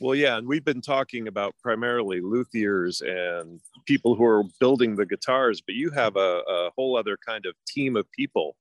Well, 0.00 0.16
yeah, 0.16 0.36
and 0.36 0.48
we've 0.48 0.64
been 0.64 0.80
talking 0.80 1.28
about 1.28 1.54
primarily 1.62 2.20
luthiers 2.20 3.02
and 3.02 3.60
people 3.86 4.16
who 4.16 4.24
are 4.24 4.42
building 4.58 4.96
the 4.96 5.06
guitars, 5.06 5.60
but 5.60 5.76
you 5.76 5.90
have 5.90 6.16
a, 6.16 6.40
a 6.48 6.70
whole 6.76 6.96
other 6.96 7.16
kind 7.24 7.46
of 7.46 7.54
team 7.68 7.96
of 7.96 8.10
people 8.10 8.56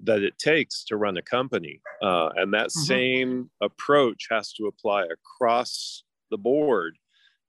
that 0.00 0.22
it 0.22 0.36
takes 0.38 0.84
to 0.84 0.96
run 0.96 1.16
a 1.16 1.22
company. 1.22 1.80
Uh, 2.02 2.30
and 2.36 2.52
that 2.52 2.66
mm-hmm. 2.66 2.80
same 2.80 3.50
approach 3.62 4.26
has 4.30 4.52
to 4.54 4.66
apply 4.66 5.04
across 5.04 6.04
the 6.30 6.36
board. 6.36 6.98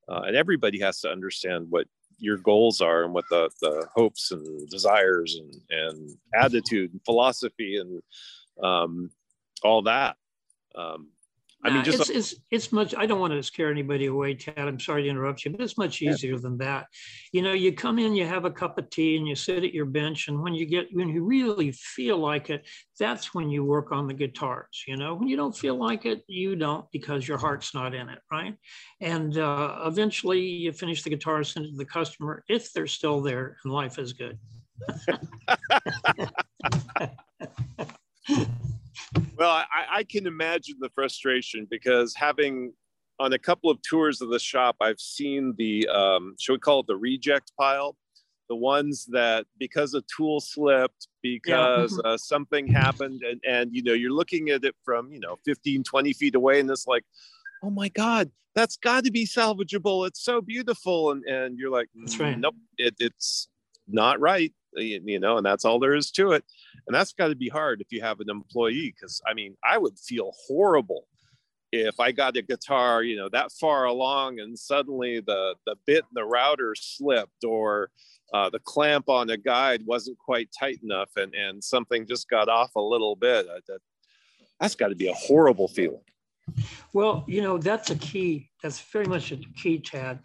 Uh, 0.08 0.22
and 0.28 0.36
everybody 0.36 0.80
has 0.80 1.00
to 1.02 1.10
understand 1.10 1.66
what 1.70 1.88
your 2.24 2.38
goals 2.38 2.80
are 2.80 3.04
and 3.04 3.14
what 3.14 3.26
the, 3.30 3.50
the 3.60 3.86
hopes 3.94 4.32
and 4.32 4.70
desires 4.70 5.38
and, 5.38 5.54
and 5.70 6.18
attitude 6.34 6.92
and 6.94 7.04
philosophy 7.04 7.76
and 7.76 8.02
um, 8.64 9.12
all 9.62 9.82
that. 9.82 10.16
Um, 10.74 11.10
I 11.65 11.69
mean, 11.69 11.84
just 11.84 12.10
it's, 12.10 12.10
it's, 12.10 12.36
it's 12.52 12.71
much. 12.73 12.93
I 12.95 13.06
don't 13.06 13.21
want 13.21 13.32
to 13.32 13.41
scare 13.41 13.71
anybody 13.71 14.08
away, 14.08 14.34
Tad. 14.34 14.58
I'm 14.58 14.80
sorry 14.80 15.04
to 15.04 15.10
interrupt 15.10 15.45
you, 15.45 15.52
but 15.52 15.62
it's 15.62 15.78
much 15.78 16.02
easier 16.02 16.34
yeah. 16.34 16.39
than 16.41 16.58
that. 16.58 16.88
You 17.32 17.41
know, 17.41 17.54
you 17.54 17.71
come 17.73 17.99
in, 17.99 18.15
you 18.15 18.26
have 18.26 18.43
a 18.43 18.52
cup 18.52 18.78
of 18.78 18.89
tea, 18.89 19.15
and 19.15 19.26
you 19.26 19.36
sit 19.36 19.63
at 19.63 19.73
your 19.73 19.86
bench, 19.86 20.28
and 20.28 20.41
when 20.41 20.54
you 20.54 20.65
get 20.65 20.88
when 20.91 21.08
you 21.08 21.23
really 21.23 21.71
feel 21.71 22.17
like 22.17 22.49
it, 22.49 22.67
that's 22.99 23.34
when 23.34 23.49
you 23.49 23.63
work 23.63 23.93
on 23.93 24.08
the 24.08 24.13
guitars. 24.13 24.84
You 24.88 24.97
know, 24.97 25.15
when 25.15 25.30
you 25.30 25.38
don't 25.38 25.56
feel 25.56 25.76
like 25.76 26.06
it, 26.06 26.23
you 26.28 26.58
don't 26.58 26.86
because 26.91 27.28
your 27.28 27.38
heart's 27.38 27.73
not 27.73 27.95
in 27.95 28.10
it, 28.10 28.19
right? 28.30 28.56
And 28.99 29.38
uh, 29.38 29.84
eventually, 29.86 30.41
you 30.41 30.73
finish 30.73 31.04
the 31.04 31.12
guitar, 31.12 31.43
send 31.45 31.67
it 31.67 31.71
to 31.71 31.78
the 31.78 31.86
customer 31.86 32.43
if 32.49 32.73
they're 32.73 32.88
still 32.88 33.21
there, 33.21 33.58
and 33.63 33.73
life 33.73 33.99
is 33.99 34.12
good. 34.12 34.38
well, 39.38 39.52
I, 39.52 39.65
I 39.91 40.04
can 40.04 40.28
imagine 40.28 40.76
the 40.80 40.89
frustration 40.89 41.67
because 41.69 42.15
having 42.15 42.73
on 43.19 43.34
a 43.34 43.39
couple 43.39 43.69
of 43.69 43.82
tours 43.82 44.21
of 44.21 44.30
the 44.30 44.39
shop, 44.39 44.76
I've 44.82 44.99
seen 44.99 45.54
the, 45.58 45.88
um, 45.88 46.36
should 46.39 46.54
we 46.54 46.60
call 46.60 46.82
it 46.82 46.88
the 46.88 46.97
reject 46.97 47.52
pile? 47.60 47.95
The 48.49 48.56
ones 48.56 49.06
that 49.12 49.45
because 49.58 49.93
a 49.93 50.04
tool 50.15 50.41
slipped, 50.41 51.08
because 51.21 51.99
yeah. 52.04 52.12
uh, 52.12 52.17
something 52.17 52.67
happened, 52.67 53.21
and, 53.23 53.39
and, 53.47 53.73
you 53.73 53.82
know, 53.82 53.93
you're 53.93 54.12
looking 54.12 54.49
at 54.49 54.65
it 54.65 54.76
from, 54.84 55.12
you 55.12 55.19
know, 55.19 55.38
15, 55.45 55.84
20 55.84 56.13
feet 56.13 56.36
away, 56.36 56.60
and 56.60 56.69
it's 56.69 56.86
like, 56.86 57.04
oh 57.63 57.69
my 57.69 57.89
God, 57.89 58.30
that's 58.54 58.76
got 58.76 59.06
to 59.06 59.12
be 59.12 59.26
salvageable. 59.26 60.06
It's 60.08 60.23
so 60.23 60.41
beautiful. 60.41 61.12
And, 61.12 61.23
and 61.26 61.58
you're 61.58 61.71
like, 61.71 61.88
that's 61.95 62.19
right. 62.19 62.38
Nope, 62.38 62.56
it, 62.78 62.95
it's 62.99 63.47
not 63.88 64.19
right 64.19 64.54
you 64.76 65.20
know, 65.20 65.38
and 65.38 65.46
that's 65.46 65.66
all 65.66 65.80
there 65.80 65.96
is 65.96 66.12
to 66.12 66.32
it. 66.32 66.44
And 66.88 66.96
that's 66.96 67.14
got 67.14 67.28
to 67.28 67.36
be 67.36 67.50
hard 67.50 67.82
if 67.82 67.88
you 67.92 68.02
have 68.02 68.20
an 68.20 68.30
employee, 68.30 68.94
because 68.96 69.22
I 69.28 69.34
mean, 69.34 69.56
I 69.64 69.78
would 69.78 69.98
feel 70.00 70.34
horrible 70.48 71.08
if 71.72 72.00
I 72.00 72.12
got 72.12 72.38
a 72.38 72.42
guitar, 72.42 73.02
you 73.04 73.16
know, 73.16 73.30
that 73.30 73.52
far 73.52 73.86
along 73.86 74.40
and 74.40 74.58
suddenly 74.58 75.20
the 75.20 75.56
the 75.66 75.76
bit 75.86 76.06
and 76.10 76.16
the 76.16 76.24
router 76.24 76.76
slipped 76.76 77.44
or 77.44 77.90
uh, 78.34 78.50
the 78.50 78.60
clamp 78.60 79.10
on 79.10 79.28
the 79.28 79.38
guide 79.38 79.84
wasn't 79.86 80.18
quite 80.20 80.50
tight 80.58 80.80
enough 80.84 81.10
and 81.16 81.34
and 81.34 81.64
something 81.64 82.08
just 82.08 82.30
got 82.30 82.48
off 82.48 82.76
a 82.76 82.82
little 82.82 83.16
bit. 83.16 83.48
That, 83.68 83.80
that's 84.60 84.76
got 84.76 84.90
to 84.90 84.96
be 84.96 85.08
a 85.08 85.14
horrible 85.14 85.68
feeling. 85.68 86.04
Well, 86.93 87.23
you 87.27 87.41
know, 87.41 87.58
that's 87.58 87.89
a 87.89 87.95
key. 87.95 88.49
That's 88.62 88.79
very 88.79 89.06
much 89.06 89.32
a 89.32 89.38
key, 89.38 89.79
Tad. 89.79 90.19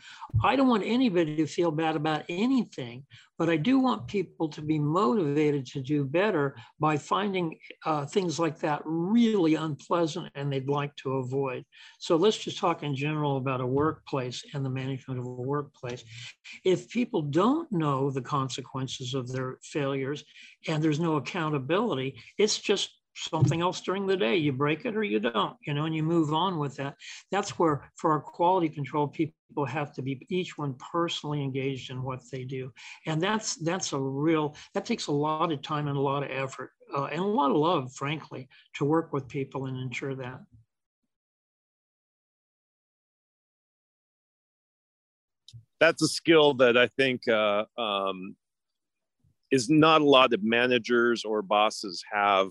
I 0.45 0.55
don't 0.55 0.69
want 0.69 0.85
anybody 0.85 1.37
to 1.37 1.47
feel 1.47 1.71
bad 1.71 1.97
about 1.97 2.25
anything, 2.29 3.05
but 3.37 3.49
I 3.49 3.57
do 3.57 3.79
want 3.79 4.07
people 4.07 4.49
to 4.51 4.61
be 4.61 4.79
motivated 4.79 5.67
to 5.67 5.81
do 5.81 6.05
better 6.05 6.57
by 6.79 6.99
finding 6.99 7.57
uh, 7.85 8.07
things 8.07 8.39
like 8.39 8.59
that 8.61 8.83
really 8.85 9.55
unpleasant 9.55 10.31
and 10.35 10.53
they'd 10.53 10.69
like 10.69 10.95
to 10.97 11.15
avoid. 11.15 11.65
So 11.99 12.17
let's 12.17 12.39
just 12.39 12.59
talk 12.59 12.83
in 12.83 12.95
general 12.95 13.39
about 13.39 13.61
a 13.61 13.67
workplace 13.67 14.45
and 14.55 14.65
the 14.65 14.71
management 14.71 15.19
of 15.19 15.27
a 15.27 15.31
workplace. 15.31 16.05
If 16.65 16.91
people 16.91 17.23
don't 17.23 17.71
know 17.73 18.11
the 18.11 18.23
consequences 18.23 19.15
of 19.15 19.33
their 19.33 19.59
failures 19.63 20.25
and 20.69 20.83
there's 20.83 21.01
no 21.01 21.17
accountability, 21.17 22.21
it's 22.37 22.59
just 22.59 22.98
something 23.19 23.61
else 23.61 23.81
during 23.81 24.07
the 24.07 24.17
day. 24.17 24.37
You 24.37 24.53
break 24.53 24.85
it 24.85 24.97
or 24.97 25.03
you 25.03 25.21
don't, 25.21 25.57
you 25.67 25.75
know, 25.75 25.85
and 25.85 25.95
you 25.95 26.03
move 26.03 26.33
on 26.33 26.59
with 26.59 26.77
that. 26.77 26.97
That's 27.31 27.59
where, 27.59 27.91
for 27.97 28.13
our 28.13 28.21
quality 28.21 28.69
control, 28.69 29.09
people 29.09 29.67
have 29.67 29.93
to 29.95 30.03
be 30.03 30.27
each 30.29 30.59
one 30.59 30.75
personally 30.93 31.43
engaged 31.43 31.91
in 31.91 32.03
what 32.03 32.21
they 32.31 32.45
do, 32.45 32.73
and 33.07 33.21
that's 33.21 33.57
that's 33.57 33.93
a 33.93 33.99
real 33.99 34.55
that 34.75 34.85
takes 34.85 35.07
a 35.07 35.13
lot 35.13 35.53
of 35.53 35.63
time 35.63 35.89
and 35.89 35.97
a 35.97 36.01
lot 36.01 36.23
of 36.23 36.31
effort 36.31 36.71
uh, 36.95 37.05
and 37.05 37.21
a 37.21 37.25
lot 37.25 37.51
of 37.51 37.57
love, 37.57 37.93
frankly, 37.93 38.49
to 38.75 38.85
work 38.85 39.13
with 39.13 39.29
people 39.29 39.67
and 39.67 39.77
ensure 39.77 40.15
that. 40.15 40.41
That's 45.81 46.03
a 46.03 46.09
skill 46.09 46.55
that 46.55 46.77
I 46.77 46.89
think 46.89 47.29
uh, 47.29 47.65
um, 47.77 48.35
is 49.51 49.71
not 49.71 50.01
a 50.01 50.05
lot 50.05 50.33
of 50.33 50.43
managers 50.43 51.25
or 51.25 51.41
bosses 51.43 52.03
have 52.13 52.49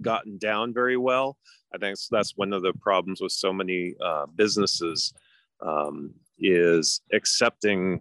gotten 0.00 0.38
down 0.38 0.72
very 0.72 0.96
well. 0.96 1.36
I 1.74 1.78
think 1.78 1.98
that's 2.10 2.36
one 2.36 2.52
of 2.52 2.62
the 2.62 2.72
problems 2.74 3.20
with 3.20 3.32
so 3.32 3.52
many 3.52 3.94
uh, 4.04 4.26
businesses 4.34 5.12
um, 5.60 6.14
is 6.38 7.00
accepting 7.12 8.00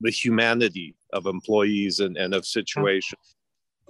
the 0.00 0.10
humanity 0.10 0.96
of 1.12 1.26
employees 1.26 2.00
and, 2.00 2.16
and 2.16 2.34
of 2.34 2.44
situations 2.44 3.36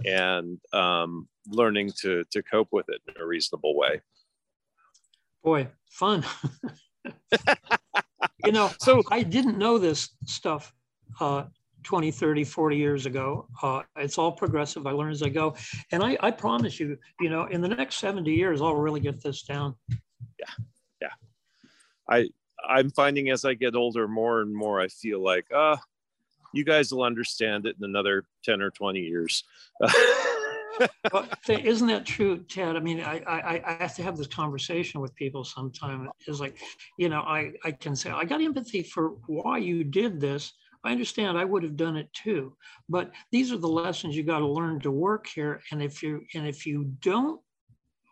and 0.05 0.59
um, 0.73 1.29
learning 1.49 1.91
to, 2.01 2.25
to 2.31 2.43
cope 2.43 2.69
with 2.71 2.87
it 2.89 3.01
in 3.09 3.21
a 3.21 3.27
reasonable 3.27 3.77
way. 3.77 4.01
Boy, 5.43 5.69
fun. 5.91 6.25
you 8.45 8.53
know, 8.53 8.71
so 8.81 9.03
I 9.11 9.23
didn't 9.23 9.59
know 9.59 9.79
this 9.79 10.11
stuff 10.27 10.73
uh, 11.21 11.45
20, 11.83 12.11
30, 12.11 12.45
40 12.45 12.77
years 12.77 13.07
ago. 13.07 13.49
Uh, 13.62 13.83
it's 13.97 14.18
all 14.18 14.33
progressive. 14.33 14.87
I 14.87 14.92
learn 14.92 15.11
as 15.11 15.23
I 15.23 15.29
go. 15.29 15.55
And 15.90 16.03
I, 16.03 16.16
I 16.21 16.31
promise 16.31 16.79
you, 16.79 16.99
you 17.21 17.31
know, 17.31 17.47
in 17.47 17.61
the 17.61 17.68
next 17.68 17.97
70 17.97 18.33
years, 18.33 18.61
I'll 18.61 18.75
really 18.75 19.01
get 19.01 19.23
this 19.23 19.42
down. 19.42 19.75
Yeah. 20.38 20.64
Yeah. 21.01 21.09
I, 22.09 22.29
I'm 22.68 22.90
finding 22.90 23.31
as 23.31 23.45
I 23.45 23.55
get 23.55 23.75
older, 23.75 24.07
more 24.09 24.40
and 24.40 24.55
more, 24.55 24.81
I 24.81 24.88
feel 24.88 25.23
like, 25.23 25.47
uh, 25.55 25.77
you 26.53 26.64
guys 26.64 26.92
will 26.92 27.03
understand 27.03 27.66
it 27.66 27.77
in 27.79 27.85
another 27.85 28.25
10 28.45 28.61
or 28.61 28.71
20 28.71 29.01
years. 29.01 29.45
isn't 31.49 31.88
that 31.88 32.05
true, 32.07 32.38
Ted? 32.45 32.77
I 32.77 32.81
mean, 32.81 33.01
I, 33.01 33.23
I, 33.27 33.62
I 33.66 33.73
have 33.81 33.95
to 33.97 34.03
have 34.03 34.16
this 34.16 34.27
conversation 34.27 35.01
with 35.01 35.14
people 35.14 35.45
sometime. 35.45 36.09
It's 36.27 36.40
like, 36.40 36.59
you 36.99 37.09
know, 37.09 37.21
I, 37.21 37.53
I 37.64 37.73
can 37.73 37.97
say, 37.97 38.11
I 38.11 38.25
got 38.25 38.40
empathy 38.40 38.83
for 38.83 39.11
why 39.27 39.59
you 39.59 39.85
did 39.85 40.21
this. 40.21 40.53
I 40.85 40.92
understand 40.92 41.38
I 41.38 41.45
would 41.45 41.62
have 41.62 41.77
done 41.77 41.97
it 41.97 42.12
too, 42.12 42.57
but 42.88 43.12
these 43.31 43.53
are 43.53 43.59
the 43.59 43.68
lessons 43.68 44.16
you 44.16 44.25
got 44.25 44.40
to 44.40 44.47
learn 44.47 44.81
to 44.81 44.90
work 44.90 45.29
here. 45.29 45.61
And 45.71 45.83
if 45.83 46.03
you 46.03 46.23
and 46.35 46.47
if 46.47 46.66
you 46.66 46.85
don't 47.01 47.40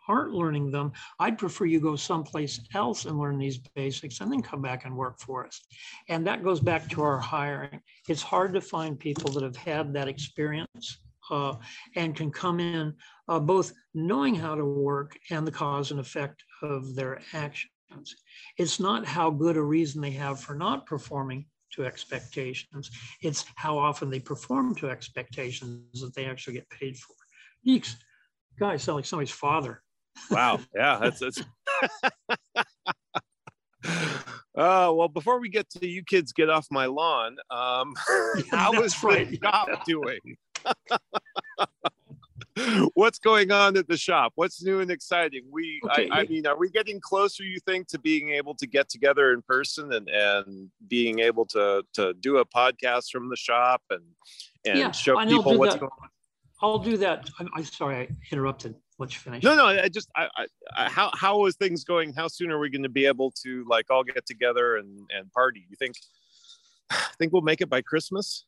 aren't 0.09 0.33
learning 0.33 0.71
them, 0.71 0.93
I'd 1.21 1.39
prefer 1.39 1.67
you 1.67 1.81
go 1.81 1.95
someplace 1.95 2.61
else 2.75 3.05
and 3.05 3.19
learn 3.19 3.39
these 3.39 3.59
basics 3.59 4.21
and 4.21 4.31
then 4.31 4.43
come 4.43 4.61
back 4.61 4.85
and 4.85 4.97
work 4.97 5.21
for 5.21 5.47
us. 5.47 5.61
And 6.09 6.27
that 6.27 6.43
goes 6.43 6.61
back 6.61 6.89
to 6.91 7.03
our 7.03 7.19
hiring. 7.19 7.81
It's 8.09 8.23
hard 8.23 8.53
to 8.55 8.61
find 8.61 8.99
people 8.99 9.31
that 9.33 9.45
have 9.45 9.57
had 9.57 9.93
that 9.95 10.09
experience 10.09 10.99
uh, 11.31 11.55
and 11.95 12.17
can 12.17 12.31
come 12.31 12.59
in 12.59 12.95
uh, 13.29 13.39
both 13.39 13.73
knowing 13.95 14.35
how 14.35 14.57
to 14.57 14.65
work 14.65 15.17
and 15.31 15.47
the 15.47 15.53
cause 15.53 15.93
and 15.93 16.01
effect 16.01 16.43
of 16.63 16.97
their 16.97 17.21
actions. 17.33 17.71
It's 18.59 18.81
not 18.81 19.07
how 19.07 19.31
good 19.31 19.57
a 19.57 19.63
reason 19.63 20.01
they 20.01 20.11
have 20.13 20.41
for 20.41 20.55
not 20.55 20.87
performing 20.87 21.47
to 21.73 21.85
expectations. 21.85 22.91
It's 23.23 23.45
how 23.57 23.79
often 23.79 24.11
they 24.11 24.21
perform 24.21 24.75
to 24.77 24.91
expectations 24.91 26.01
that 26.01 26.15
they 26.15 26.27
actually 26.27 26.55
get 26.55 26.69
paid 26.71 26.97
for. 26.97 27.15
Yeeks, 27.67 27.95
guy 28.59 28.77
sound 28.77 28.97
like 28.97 29.07
somebody's 29.07 29.31
father. 29.31 29.83
Wow. 30.31 30.61
Yeah, 30.75 30.99
that's 31.01 31.21
that's. 31.21 31.43
Uh, 34.57 34.93
well, 34.93 35.09
before 35.09 35.41
we 35.41 35.49
get 35.49 35.71
to 35.71 35.87
you 35.87 36.03
kids 36.03 36.33
get 36.33 36.51
off 36.51 36.67
my 36.71 36.85
lawn, 36.87 37.37
um, 37.51 37.95
how 38.51 38.73
is 38.83 39.03
right. 39.03 39.31
the 39.31 39.39
shop 39.43 39.87
doing? 39.87 40.19
What's 42.95 43.19
going 43.19 43.51
on 43.51 43.77
at 43.77 43.89
the 43.89 43.97
shop? 43.97 44.33
What's 44.35 44.63
new 44.63 44.81
and 44.81 44.91
exciting? 44.91 45.45
We, 45.51 45.81
okay. 45.85 46.09
I, 46.11 46.21
I, 46.21 46.27
mean, 46.27 46.47
are 46.47 46.57
we 46.57 46.71
getting 46.71 47.01
closer? 47.01 47.43
You 47.43 47.59
think 47.61 47.89
to 47.89 47.99
being 47.99 48.31
able 48.31 48.55
to 48.57 48.67
get 48.67 48.89
together 48.89 49.33
in 49.33 49.43
person 49.43 49.93
and 49.93 50.09
and 50.09 50.71
being 50.89 51.21
able 51.21 51.47
to 51.47 51.85
to 51.95 52.15
do 52.15 52.39
a 52.39 52.45
podcast 52.45 53.11
from 53.11 53.29
the 53.29 53.37
shop 53.37 53.83
and 53.91 54.03
and 54.67 54.79
yeah, 54.79 54.91
show 54.91 55.17
people 55.25 55.59
what's 55.59 55.75
that. 55.75 55.81
going 55.81 55.93
on? 56.03 56.09
I'll 56.63 56.79
do 56.79 56.97
that. 56.99 57.31
I'm, 57.39 57.49
I'm 57.55 57.65
sorry 57.65 57.97
I 57.97 58.09
interrupted 58.31 58.75
let 59.01 59.15
you 59.15 59.19
finish. 59.19 59.43
No, 59.43 59.57
no, 59.57 59.67
I 59.67 59.89
just 59.89 60.11
I, 60.15 60.29
I, 60.77 60.89
how 60.89 61.11
how 61.15 61.47
is 61.47 61.57
things 61.57 61.85
going? 61.85 62.13
How 62.13 62.29
soon 62.29 62.51
are 62.51 62.59
we 62.59 62.71
going 62.71 62.83
to 62.83 62.91
be 62.91 63.07
able 63.07 63.33
to 63.43 63.65
like 63.69 63.91
all 63.91 64.05
get 64.05 64.27
together 64.27 64.77
and 64.77 65.09
and 65.11 65.33
party? 65.33 65.65
You 65.69 65.77
think 65.77 65.97
I 66.91 66.97
think 67.19 67.33
we'll 67.33 67.43
make 67.43 67.61
it 67.61 67.71
by 67.71 67.81
Christmas? 67.81 68.45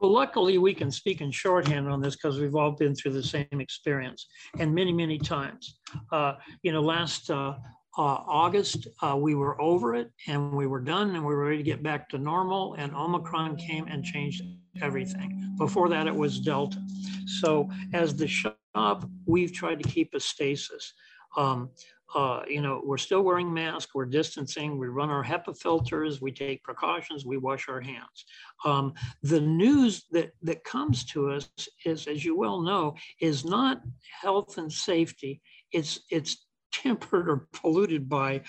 Well, 0.00 0.12
luckily 0.12 0.58
we 0.58 0.74
can 0.74 0.92
speak 0.92 1.20
in 1.20 1.30
shorthand 1.32 1.88
on 1.88 2.00
this 2.00 2.14
because 2.14 2.38
we've 2.38 2.54
all 2.54 2.70
been 2.70 2.94
through 2.94 3.12
the 3.12 3.22
same 3.22 3.46
experience 3.52 4.26
and 4.58 4.72
many, 4.72 4.92
many 4.92 5.18
times. 5.18 5.80
Uh, 6.12 6.34
you 6.62 6.70
know, 6.70 6.80
last 6.80 7.30
uh, 7.30 7.54
uh, 7.98 8.00
August, 8.00 8.86
uh, 9.02 9.16
we 9.16 9.34
were 9.34 9.60
over 9.60 9.96
it 9.96 10.12
and 10.28 10.52
we 10.52 10.68
were 10.68 10.80
done 10.80 11.16
and 11.16 11.24
we 11.24 11.34
were 11.34 11.44
ready 11.46 11.56
to 11.56 11.64
get 11.64 11.82
back 11.82 12.08
to 12.10 12.18
normal. 12.18 12.74
And 12.74 12.94
Omicron 12.94 13.56
came 13.56 13.88
and 13.88 14.04
changed 14.04 14.42
everything. 14.80 15.54
Before 15.58 15.88
that, 15.88 16.06
it 16.06 16.14
was 16.14 16.38
Delta. 16.38 16.80
So, 17.26 17.68
as 17.92 18.14
the 18.14 18.28
shop, 18.28 19.04
we've 19.26 19.52
tried 19.52 19.82
to 19.82 19.88
keep 19.88 20.14
a 20.14 20.20
stasis. 20.20 20.94
Um, 21.36 21.70
uh, 22.14 22.42
you 22.48 22.62
know, 22.62 22.80
we're 22.84 22.96
still 22.96 23.22
wearing 23.22 23.52
masks, 23.52 23.94
we're 23.94 24.06
distancing, 24.06 24.78
we 24.78 24.88
run 24.88 25.10
our 25.10 25.22
HEPA 25.22 25.58
filters, 25.58 26.20
we 26.20 26.32
take 26.32 26.62
precautions, 26.62 27.26
we 27.26 27.36
wash 27.36 27.68
our 27.68 27.80
hands. 27.80 28.24
Um, 28.64 28.94
the 29.22 29.40
news 29.40 30.04
that, 30.12 30.32
that 30.42 30.64
comes 30.64 31.04
to 31.06 31.30
us 31.30 31.50
is, 31.84 32.06
as 32.06 32.24
you 32.24 32.36
well 32.36 32.62
know, 32.62 32.94
is 33.20 33.44
not 33.44 33.82
health 34.22 34.56
and 34.56 34.72
safety, 34.72 35.42
it's, 35.72 36.00
it's 36.10 36.46
tempered 36.72 37.28
or 37.28 37.48
polluted 37.52 38.08
by 38.08 38.40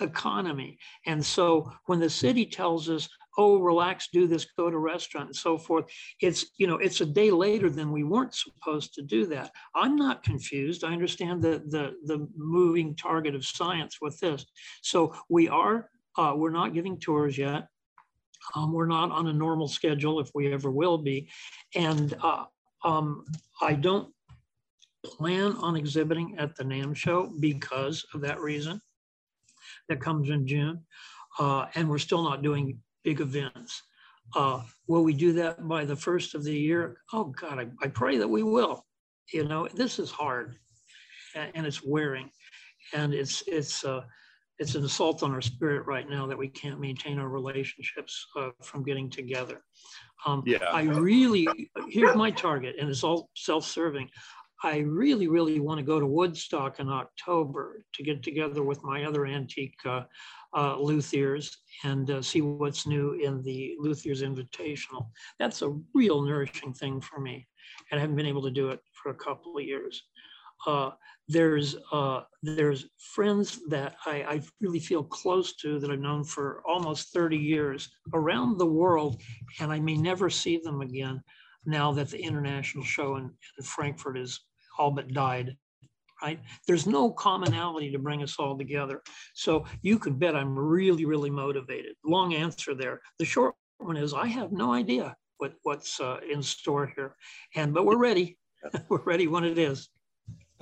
economy. 0.00 0.78
And 1.06 1.24
so 1.24 1.70
when 1.86 1.98
the 1.98 2.10
city 2.10 2.46
tells 2.46 2.88
us, 2.88 3.08
oh, 3.40 3.58
relax, 3.58 4.08
do 4.12 4.26
this, 4.26 4.46
go 4.58 4.68
to 4.70 4.78
restaurant 4.78 5.28
and 5.28 5.36
so 5.36 5.56
forth, 5.56 5.86
it's, 6.20 6.44
you 6.58 6.66
know, 6.66 6.76
it's 6.76 7.00
a 7.00 7.06
day 7.06 7.30
later 7.30 7.70
than 7.70 7.90
we 7.90 8.04
weren't 8.04 8.34
supposed 8.34 8.92
to 8.94 9.02
do 9.02 9.24
that. 9.26 9.50
I'm 9.74 9.96
not 9.96 10.22
confused. 10.22 10.84
I 10.84 10.92
understand 10.92 11.40
the, 11.40 11.62
the, 11.74 11.94
the 12.04 12.28
moving 12.36 12.94
target 12.94 13.34
of 13.34 13.46
science 13.46 13.96
with 14.02 14.20
this. 14.20 14.44
So 14.82 15.14
we 15.30 15.48
are, 15.48 15.88
uh, 16.18 16.34
we're 16.36 16.50
not 16.50 16.74
giving 16.74 16.98
tours 16.98 17.38
yet. 17.38 17.68
Um, 18.54 18.72
we're 18.72 18.86
not 18.98 19.10
on 19.10 19.26
a 19.28 19.32
normal 19.32 19.68
schedule 19.68 20.20
if 20.20 20.30
we 20.34 20.52
ever 20.52 20.70
will 20.70 20.98
be. 20.98 21.30
And 21.74 22.14
uh, 22.22 22.44
um, 22.84 23.24
I 23.62 23.72
don't 23.72 24.12
plan 25.04 25.52
on 25.52 25.76
exhibiting 25.76 26.36
at 26.38 26.56
the 26.56 26.64
NAMM 26.64 26.94
show 26.94 27.32
because 27.40 28.04
of 28.12 28.20
that 28.20 28.38
reason. 28.40 28.82
That 29.88 30.00
comes 30.00 30.28
in 30.28 30.46
June. 30.46 30.84
Uh, 31.38 31.66
and 31.74 31.88
we're 31.88 31.98
still 31.98 32.22
not 32.22 32.42
doing 32.42 32.78
big 33.04 33.20
events. 33.20 33.82
Uh, 34.36 34.62
will 34.86 35.02
we 35.02 35.12
do 35.12 35.32
that 35.32 35.66
by 35.66 35.84
the 35.84 35.96
first 35.96 36.34
of 36.34 36.44
the 36.44 36.54
year? 36.54 36.98
Oh 37.12 37.24
God, 37.24 37.58
I, 37.58 37.66
I 37.84 37.88
pray 37.88 38.18
that 38.18 38.28
we 38.28 38.42
will. 38.42 38.86
You 39.32 39.44
know, 39.46 39.68
this 39.74 39.98
is 39.98 40.10
hard 40.10 40.56
and, 41.34 41.50
and 41.54 41.66
it's 41.66 41.82
wearing 41.84 42.30
and 42.92 43.14
it's, 43.14 43.42
it's, 43.46 43.84
uh, 43.84 44.02
it's 44.58 44.74
an 44.74 44.84
assault 44.84 45.22
on 45.22 45.32
our 45.32 45.40
spirit 45.40 45.86
right 45.86 46.08
now 46.08 46.26
that 46.26 46.36
we 46.36 46.46
can't 46.46 46.78
maintain 46.78 47.18
our 47.18 47.28
relationships 47.28 48.26
uh, 48.36 48.50
from 48.62 48.84
getting 48.84 49.08
together. 49.08 49.62
Um, 50.26 50.42
yeah. 50.46 50.58
I 50.70 50.82
really, 50.82 51.48
here's 51.88 52.14
my 52.14 52.30
target, 52.30 52.76
and 52.78 52.90
it's 52.90 53.02
all 53.02 53.30
self 53.34 53.64
serving. 53.64 54.10
I 54.62 54.78
really, 54.78 55.26
really 55.26 55.58
want 55.58 55.78
to 55.78 55.84
go 55.84 55.98
to 55.98 56.06
Woodstock 56.06 56.80
in 56.80 56.88
October 56.88 57.82
to 57.94 58.02
get 58.02 58.22
together 58.22 58.62
with 58.62 58.82
my 58.84 59.04
other 59.04 59.24
antique 59.24 59.78
uh, 59.86 60.02
uh, 60.52 60.76
luthiers 60.76 61.56
and 61.84 62.10
uh, 62.10 62.20
see 62.20 62.42
what's 62.42 62.86
new 62.86 63.12
in 63.14 63.42
the 63.42 63.76
Luthiers 63.80 64.22
Invitational. 64.22 65.08
That's 65.38 65.62
a 65.62 65.74
real 65.94 66.20
nourishing 66.20 66.74
thing 66.74 67.00
for 67.00 67.20
me, 67.20 67.46
and 67.90 67.98
I 67.98 68.02
haven't 68.02 68.16
been 68.16 68.26
able 68.26 68.42
to 68.42 68.50
do 68.50 68.68
it 68.68 68.80
for 68.92 69.10
a 69.10 69.14
couple 69.14 69.56
of 69.56 69.64
years. 69.64 70.02
Uh, 70.66 70.90
there's 71.26 71.76
uh, 71.90 72.22
there's 72.42 72.86
friends 72.98 73.60
that 73.68 73.96
I, 74.04 74.22
I, 74.22 74.42
really 74.60 74.78
feel 74.78 75.02
close 75.02 75.56
to 75.56 75.78
that 75.78 75.90
I've 75.90 76.00
known 76.00 76.22
for 76.22 76.62
almost 76.68 77.14
30 77.14 77.38
years 77.38 77.88
around 78.12 78.58
the 78.58 78.66
world, 78.66 79.22
and 79.58 79.72
I 79.72 79.80
may 79.80 79.96
never 79.96 80.28
see 80.28 80.58
them 80.58 80.82
again 80.82 81.22
now 81.64 81.92
that 81.92 82.10
the 82.10 82.22
international 82.22 82.84
show 82.84 83.16
in, 83.16 83.30
in 83.58 83.64
Frankfurt 83.64 84.18
is 84.18 84.40
all 84.80 84.90
but 84.90 85.12
died, 85.12 85.56
right? 86.22 86.40
There's 86.66 86.86
no 86.86 87.10
commonality 87.10 87.92
to 87.92 87.98
bring 87.98 88.22
us 88.22 88.36
all 88.38 88.56
together. 88.56 89.02
So 89.34 89.66
you 89.82 89.98
could 89.98 90.18
bet 90.18 90.34
I'm 90.34 90.58
really, 90.58 91.04
really 91.04 91.30
motivated. 91.30 91.96
Long 92.04 92.34
answer 92.34 92.74
there. 92.74 93.02
The 93.18 93.26
short 93.26 93.54
one 93.76 93.98
is 93.98 94.14
I 94.14 94.26
have 94.26 94.52
no 94.52 94.72
idea 94.72 95.14
what, 95.36 95.52
what's 95.62 96.00
uh, 96.00 96.20
in 96.32 96.42
store 96.42 96.90
here. 96.96 97.14
And, 97.54 97.74
but 97.74 97.84
we're 97.84 97.98
ready. 97.98 98.38
we're 98.88 99.02
ready 99.02 99.26
when 99.26 99.44
it 99.44 99.58
is. 99.58 99.90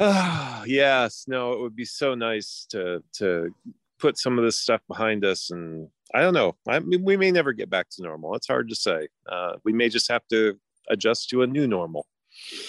Oh, 0.00 0.64
yes. 0.66 1.24
No, 1.28 1.52
it 1.52 1.60
would 1.60 1.76
be 1.76 1.84
so 1.84 2.16
nice 2.16 2.66
to, 2.70 3.02
to 3.14 3.54
put 4.00 4.18
some 4.18 4.36
of 4.36 4.44
this 4.44 4.58
stuff 4.58 4.80
behind 4.88 5.24
us 5.24 5.50
and 5.50 5.88
I 6.12 6.22
don't 6.22 6.34
know. 6.34 6.56
I 6.66 6.80
mean, 6.80 7.04
we 7.04 7.16
may 7.16 7.30
never 7.30 7.52
get 7.52 7.70
back 7.70 7.88
to 7.90 8.02
normal. 8.02 8.34
It's 8.34 8.48
hard 8.48 8.68
to 8.70 8.74
say. 8.74 9.08
Uh, 9.30 9.56
we 9.64 9.72
may 9.72 9.88
just 9.88 10.10
have 10.10 10.26
to 10.30 10.58
adjust 10.88 11.28
to 11.30 11.42
a 11.42 11.46
new 11.46 11.68
normal. 11.68 12.06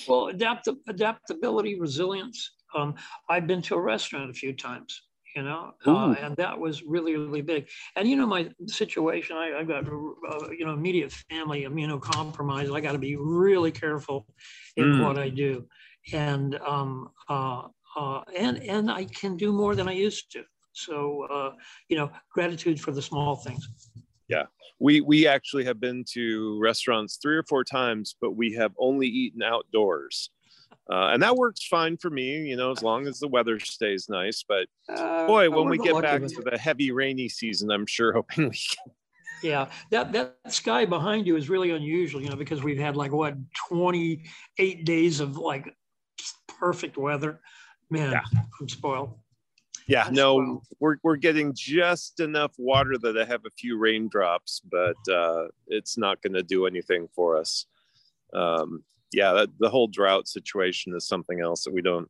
Well, 0.08 0.28
adapt- 0.28 0.70
adaptability, 0.88 1.80
resilience. 1.80 2.52
Um, 2.76 2.96
I've 3.30 3.48
been 3.48 3.62
to 3.64 3.76
a 3.76 3.82
restaurant 3.82 4.30
a 4.30 4.34
few 4.34 4.54
times, 4.54 5.02
you 5.36 5.42
know, 5.42 5.72
uh, 5.86 6.16
and 6.20 6.36
that 6.38 6.58
was 6.58 6.84
really, 6.84 7.16
really 7.16 7.42
big. 7.42 7.68
And 7.96 8.08
you 8.08 8.16
know, 8.16 8.28
my 8.28 8.50
situation, 8.68 9.38
I, 9.38 9.58
have 9.58 9.68
got, 9.68 9.88
uh, 9.88 10.52
you 10.52 10.66
know, 10.66 10.74
immediate 10.74 11.12
family 11.30 11.64
immunocompromised. 11.64 12.76
I 12.76 12.82
got 12.82 12.94
to 12.94 13.00
be 13.00 13.16
really 13.16 13.72
careful 13.72 14.28
in 14.78 14.86
mm. 14.86 15.04
what 15.04 15.18
I 15.18 15.30
do, 15.30 15.66
and 16.14 16.60
um, 16.60 17.10
uh, 17.28 17.64
uh, 17.96 18.22
and 18.36 18.58
and 18.64 18.92
I 18.92 19.06
can 19.06 19.36
do 19.36 19.52
more 19.52 19.76
than 19.76 19.88
I 19.88 19.94
used 19.94 20.32
to. 20.34 20.44
So, 20.74 21.28
uh, 21.32 21.52
you 21.90 21.98
know, 21.98 22.12
gratitude 22.32 22.80
for 22.80 22.92
the 22.92 23.02
small 23.02 23.36
things. 23.36 23.68
Yeah, 24.30 24.44
we 24.80 25.02
we 25.02 25.28
actually 25.28 25.66
have 25.66 25.80
been 25.80 26.06
to 26.14 26.60
restaurants 26.62 27.18
three 27.22 27.36
or 27.36 27.44
four 27.44 27.64
times, 27.64 28.16
but 28.22 28.32
we 28.32 28.54
have 28.54 28.72
only 28.78 29.08
eaten 29.08 29.42
outdoors. 29.44 30.30
Uh, 30.92 31.10
and 31.14 31.22
that 31.22 31.36
works 31.36 31.68
fine 31.68 31.98
for 31.98 32.10
me, 32.10 32.38
you 32.48 32.56
know, 32.56 32.72
as 32.72 32.82
long 32.82 33.06
as 33.06 33.20
the 33.20 33.28
weather 33.28 33.60
stays 33.60 34.10
nice. 34.10 34.44
But 34.48 34.68
uh, 34.92 35.28
boy, 35.28 35.50
when 35.50 35.70
we 35.70 35.78
get 35.78 36.02
back 36.02 36.22
to 36.22 36.42
the 36.44 36.58
heavy 36.58 36.92
rainy 36.92 37.30
season, 37.30 37.70
I'm 37.70 37.86
sure 37.86 38.12
hoping 38.14 38.50
we 38.50 38.56
can. 38.56 38.94
Yeah, 39.44 39.70
that 39.92 40.12
that 40.14 40.36
sky 40.50 40.86
behind 40.86 41.28
you 41.28 41.38
is 41.38 41.50
really 41.50 41.72
unusual, 41.72 42.22
you 42.22 42.30
know, 42.30 42.36
because 42.36 42.64
we've 42.64 42.80
had 42.80 42.98
like 42.98 43.12
what 43.12 43.36
28 43.70 44.86
days 44.86 45.20
of 45.20 45.38
like 45.38 45.76
perfect 46.48 46.98
weather. 46.98 47.40
Man, 47.90 48.12
yeah. 48.12 48.22
I'm 48.60 48.68
spoiled. 48.68 49.18
Yeah, 49.90 50.08
no, 50.12 50.62
we're 50.80 50.98
we're 51.02 51.16
getting 51.16 51.52
just 51.56 52.20
enough 52.20 52.54
water 52.60 52.96
that 53.00 53.18
I 53.18 53.26
have 53.26 53.46
a 53.48 53.50
few 53.58 53.76
raindrops, 53.80 54.62
but 54.72 54.96
uh, 55.12 55.48
it's 55.68 55.98
not 55.98 56.22
going 56.22 56.34
to 56.34 56.44
do 56.44 56.68
anything 56.68 57.08
for 57.16 57.38
us. 57.38 57.66
Um, 58.32 58.84
yeah, 59.12 59.34
that, 59.34 59.50
the 59.58 59.70
whole 59.70 59.88
drought 59.88 60.28
situation 60.28 60.96
is 60.96 61.08
something 61.08 61.42
else 61.42 61.64
that 61.64 61.74
we 61.74 61.82
don't. 61.82 62.08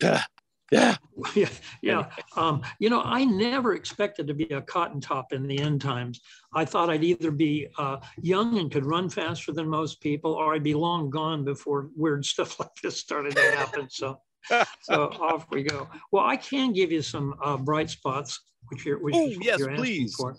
yeah, 0.02 0.96
yeah, 1.34 1.48
yeah. 1.82 2.10
Um, 2.36 2.62
you 2.78 2.90
know, 2.90 3.02
I 3.02 3.24
never 3.24 3.74
expected 3.74 4.28
to 4.28 4.34
be 4.34 4.44
a 4.44 4.62
cotton 4.62 5.00
top 5.00 5.32
in 5.32 5.48
the 5.48 5.58
end 5.58 5.80
times. 5.80 6.20
I 6.54 6.64
thought 6.64 6.90
I'd 6.90 7.02
either 7.02 7.32
be 7.32 7.66
uh, 7.76 7.96
young 8.22 8.58
and 8.58 8.70
could 8.70 8.86
run 8.86 9.08
faster 9.08 9.50
than 9.50 9.68
most 9.68 10.00
people, 10.00 10.34
or 10.34 10.54
I'd 10.54 10.62
be 10.62 10.74
long 10.74 11.10
gone 11.10 11.44
before 11.44 11.90
weird 11.96 12.24
stuff 12.34 12.60
like 12.60 12.70
this 12.84 13.00
started 13.00 13.34
to 13.34 13.42
happen. 13.56 13.90
So, 13.90 14.20
so 14.82 15.04
off 15.20 15.46
we 15.50 15.62
go. 15.62 15.88
Well, 16.12 16.24
I 16.24 16.36
can 16.36 16.72
give 16.72 16.92
you 16.92 17.02
some 17.02 17.34
uh, 17.42 17.56
bright 17.56 17.90
spots, 17.90 18.40
which 18.68 18.84
you're, 18.84 18.98
which 18.98 19.14
oh, 19.16 19.26
yes, 19.40 19.58
you're 19.58 19.74
please. 19.74 20.14
For. 20.14 20.36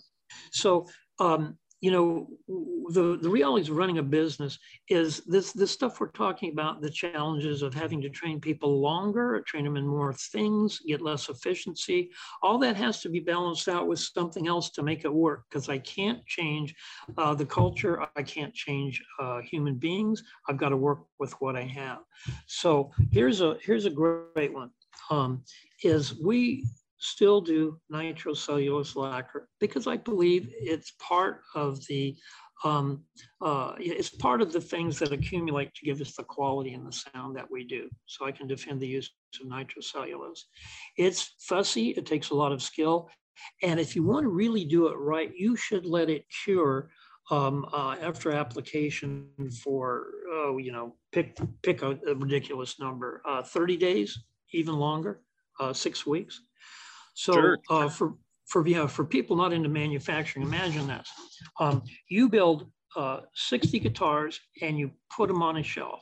So, 0.50 0.86
um, 1.18 1.58
you 1.82 1.90
know, 1.90 2.28
the, 2.92 3.18
the 3.20 3.28
realities 3.28 3.68
of 3.68 3.76
running 3.76 3.98
a 3.98 4.02
business 4.04 4.56
is 4.88 5.20
this, 5.24 5.52
this 5.52 5.72
stuff 5.72 5.98
we're 5.98 6.12
talking 6.12 6.52
about, 6.52 6.80
the 6.80 6.88
challenges 6.88 7.60
of 7.60 7.74
having 7.74 8.00
to 8.00 8.08
train 8.08 8.40
people 8.40 8.80
longer, 8.80 9.42
train 9.48 9.64
them 9.64 9.76
in 9.76 9.84
more 9.84 10.12
things, 10.12 10.78
get 10.86 11.02
less 11.02 11.28
efficiency. 11.28 12.08
All 12.40 12.56
that 12.58 12.76
has 12.76 13.02
to 13.02 13.08
be 13.08 13.18
balanced 13.18 13.68
out 13.68 13.88
with 13.88 13.98
something 13.98 14.46
else 14.46 14.70
to 14.70 14.82
make 14.84 15.04
it 15.04 15.12
work 15.12 15.42
because 15.50 15.68
I 15.68 15.78
can't 15.78 16.24
change 16.24 16.72
uh, 17.18 17.34
the 17.34 17.46
culture. 17.46 18.06
I 18.14 18.22
can't 18.22 18.54
change 18.54 19.02
uh, 19.18 19.40
human 19.40 19.74
beings. 19.74 20.22
I've 20.48 20.58
got 20.58 20.68
to 20.68 20.76
work 20.76 21.00
with 21.18 21.32
what 21.40 21.56
I 21.56 21.62
have. 21.62 21.98
So 22.46 22.92
here's 23.10 23.40
a, 23.40 23.56
here's 23.60 23.86
a 23.86 23.90
great 23.90 24.54
one. 24.54 24.70
Um, 25.10 25.42
is 25.82 26.16
we 26.20 26.64
still 27.02 27.40
do 27.40 27.78
nitrocellulose 27.92 28.94
lacquer 28.94 29.48
because 29.60 29.88
I 29.88 29.96
believe 29.96 30.48
it's 30.52 30.92
part 31.00 31.40
of 31.54 31.84
the 31.86 32.16
um, 32.64 33.02
uh, 33.40 33.72
it's 33.76 34.08
part 34.08 34.40
of 34.40 34.52
the 34.52 34.60
things 34.60 35.00
that 35.00 35.10
accumulate 35.10 35.74
to 35.74 35.84
give 35.84 36.00
us 36.00 36.14
the 36.14 36.22
quality 36.22 36.74
and 36.74 36.86
the 36.86 36.92
sound 36.92 37.34
that 37.34 37.50
we 37.50 37.64
do. 37.64 37.90
So 38.06 38.24
I 38.24 38.30
can 38.30 38.46
defend 38.46 38.80
the 38.80 38.86
use 38.86 39.10
of 39.40 39.48
nitrocellulose. 39.48 40.42
It's 40.96 41.34
fussy, 41.40 41.88
it 41.90 42.06
takes 42.06 42.30
a 42.30 42.36
lot 42.36 42.52
of 42.52 42.62
skill. 42.62 43.10
And 43.64 43.80
if 43.80 43.96
you 43.96 44.04
want 44.04 44.22
to 44.24 44.28
really 44.28 44.64
do 44.64 44.86
it 44.86 44.94
right, 44.94 45.32
you 45.36 45.56
should 45.56 45.86
let 45.86 46.08
it 46.08 46.24
cure 46.44 46.90
um, 47.32 47.66
uh, 47.72 47.96
after 48.00 48.30
application 48.30 49.26
for, 49.60 50.06
oh, 50.30 50.58
you 50.58 50.70
know, 50.70 50.94
pick, 51.10 51.36
pick 51.62 51.82
a, 51.82 51.98
a 52.06 52.14
ridiculous 52.14 52.78
number, 52.78 53.22
uh, 53.26 53.42
30 53.42 53.76
days, 53.76 54.22
even 54.52 54.76
longer, 54.76 55.22
uh, 55.58 55.72
six 55.72 56.06
weeks. 56.06 56.42
So 57.14 57.32
sure. 57.32 57.58
uh, 57.70 57.88
for 57.88 58.14
for 58.46 58.66
yeah, 58.66 58.86
for 58.86 59.04
people 59.04 59.36
not 59.36 59.52
into 59.52 59.68
manufacturing, 59.68 60.46
imagine 60.46 60.86
this: 60.86 61.08
um, 61.60 61.82
you 62.08 62.28
build 62.28 62.70
uh, 62.96 63.20
60 63.34 63.78
guitars 63.80 64.40
and 64.60 64.78
you 64.78 64.90
put 65.14 65.28
them 65.28 65.42
on 65.42 65.56
a 65.56 65.62
shelf, 65.62 66.00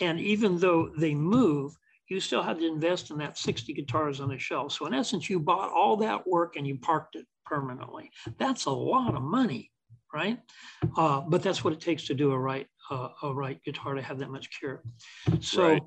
and 0.00 0.20
even 0.20 0.58
though 0.58 0.90
they 0.98 1.14
move, 1.14 1.76
you 2.08 2.20
still 2.20 2.42
have 2.42 2.58
to 2.58 2.66
invest 2.66 3.10
in 3.10 3.18
that 3.18 3.36
60 3.36 3.72
guitars 3.72 4.20
on 4.20 4.32
a 4.32 4.38
shelf. 4.38 4.72
So 4.72 4.86
in 4.86 4.94
essence, 4.94 5.28
you 5.28 5.40
bought 5.40 5.72
all 5.72 5.96
that 5.98 6.26
work 6.26 6.56
and 6.56 6.66
you 6.66 6.78
parked 6.78 7.16
it 7.16 7.26
permanently. 7.44 8.10
That's 8.38 8.66
a 8.66 8.70
lot 8.70 9.14
of 9.14 9.22
money, 9.22 9.72
right? 10.14 10.38
Uh, 10.96 11.22
but 11.22 11.42
that's 11.42 11.64
what 11.64 11.72
it 11.72 11.80
takes 11.80 12.04
to 12.04 12.14
do 12.14 12.32
a 12.32 12.38
right 12.38 12.66
uh, 12.90 13.08
a 13.22 13.34
right 13.34 13.60
guitar 13.64 13.94
to 13.94 14.02
have 14.02 14.18
that 14.18 14.30
much 14.30 14.48
cure. 14.58 14.82
So. 15.40 15.62
Right 15.62 15.82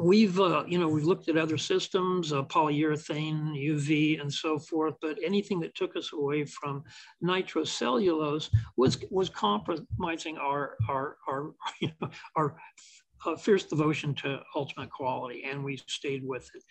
we've 0.00 0.40
uh, 0.40 0.64
you 0.66 0.78
know 0.78 0.88
we've 0.88 1.04
looked 1.04 1.28
at 1.28 1.36
other 1.36 1.58
systems 1.58 2.32
uh, 2.32 2.42
polyurethane 2.44 3.52
uv 3.70 4.20
and 4.20 4.32
so 4.32 4.58
forth 4.58 4.94
but 5.00 5.16
anything 5.24 5.60
that 5.60 5.74
took 5.74 5.96
us 5.96 6.12
away 6.12 6.44
from 6.44 6.82
nitrocellulose 7.22 8.50
was 8.76 8.98
was 9.10 9.28
compromising 9.28 10.36
our 10.38 10.76
our 10.88 11.16
our 11.28 11.52
you 11.80 11.90
know, 12.00 12.10
our 12.36 12.56
uh, 13.26 13.36
fierce 13.36 13.64
devotion 13.64 14.14
to 14.14 14.40
ultimate 14.56 14.90
quality 14.90 15.44
and 15.44 15.62
we 15.62 15.76
stayed 15.86 16.26
with 16.26 16.50
it. 16.54 16.62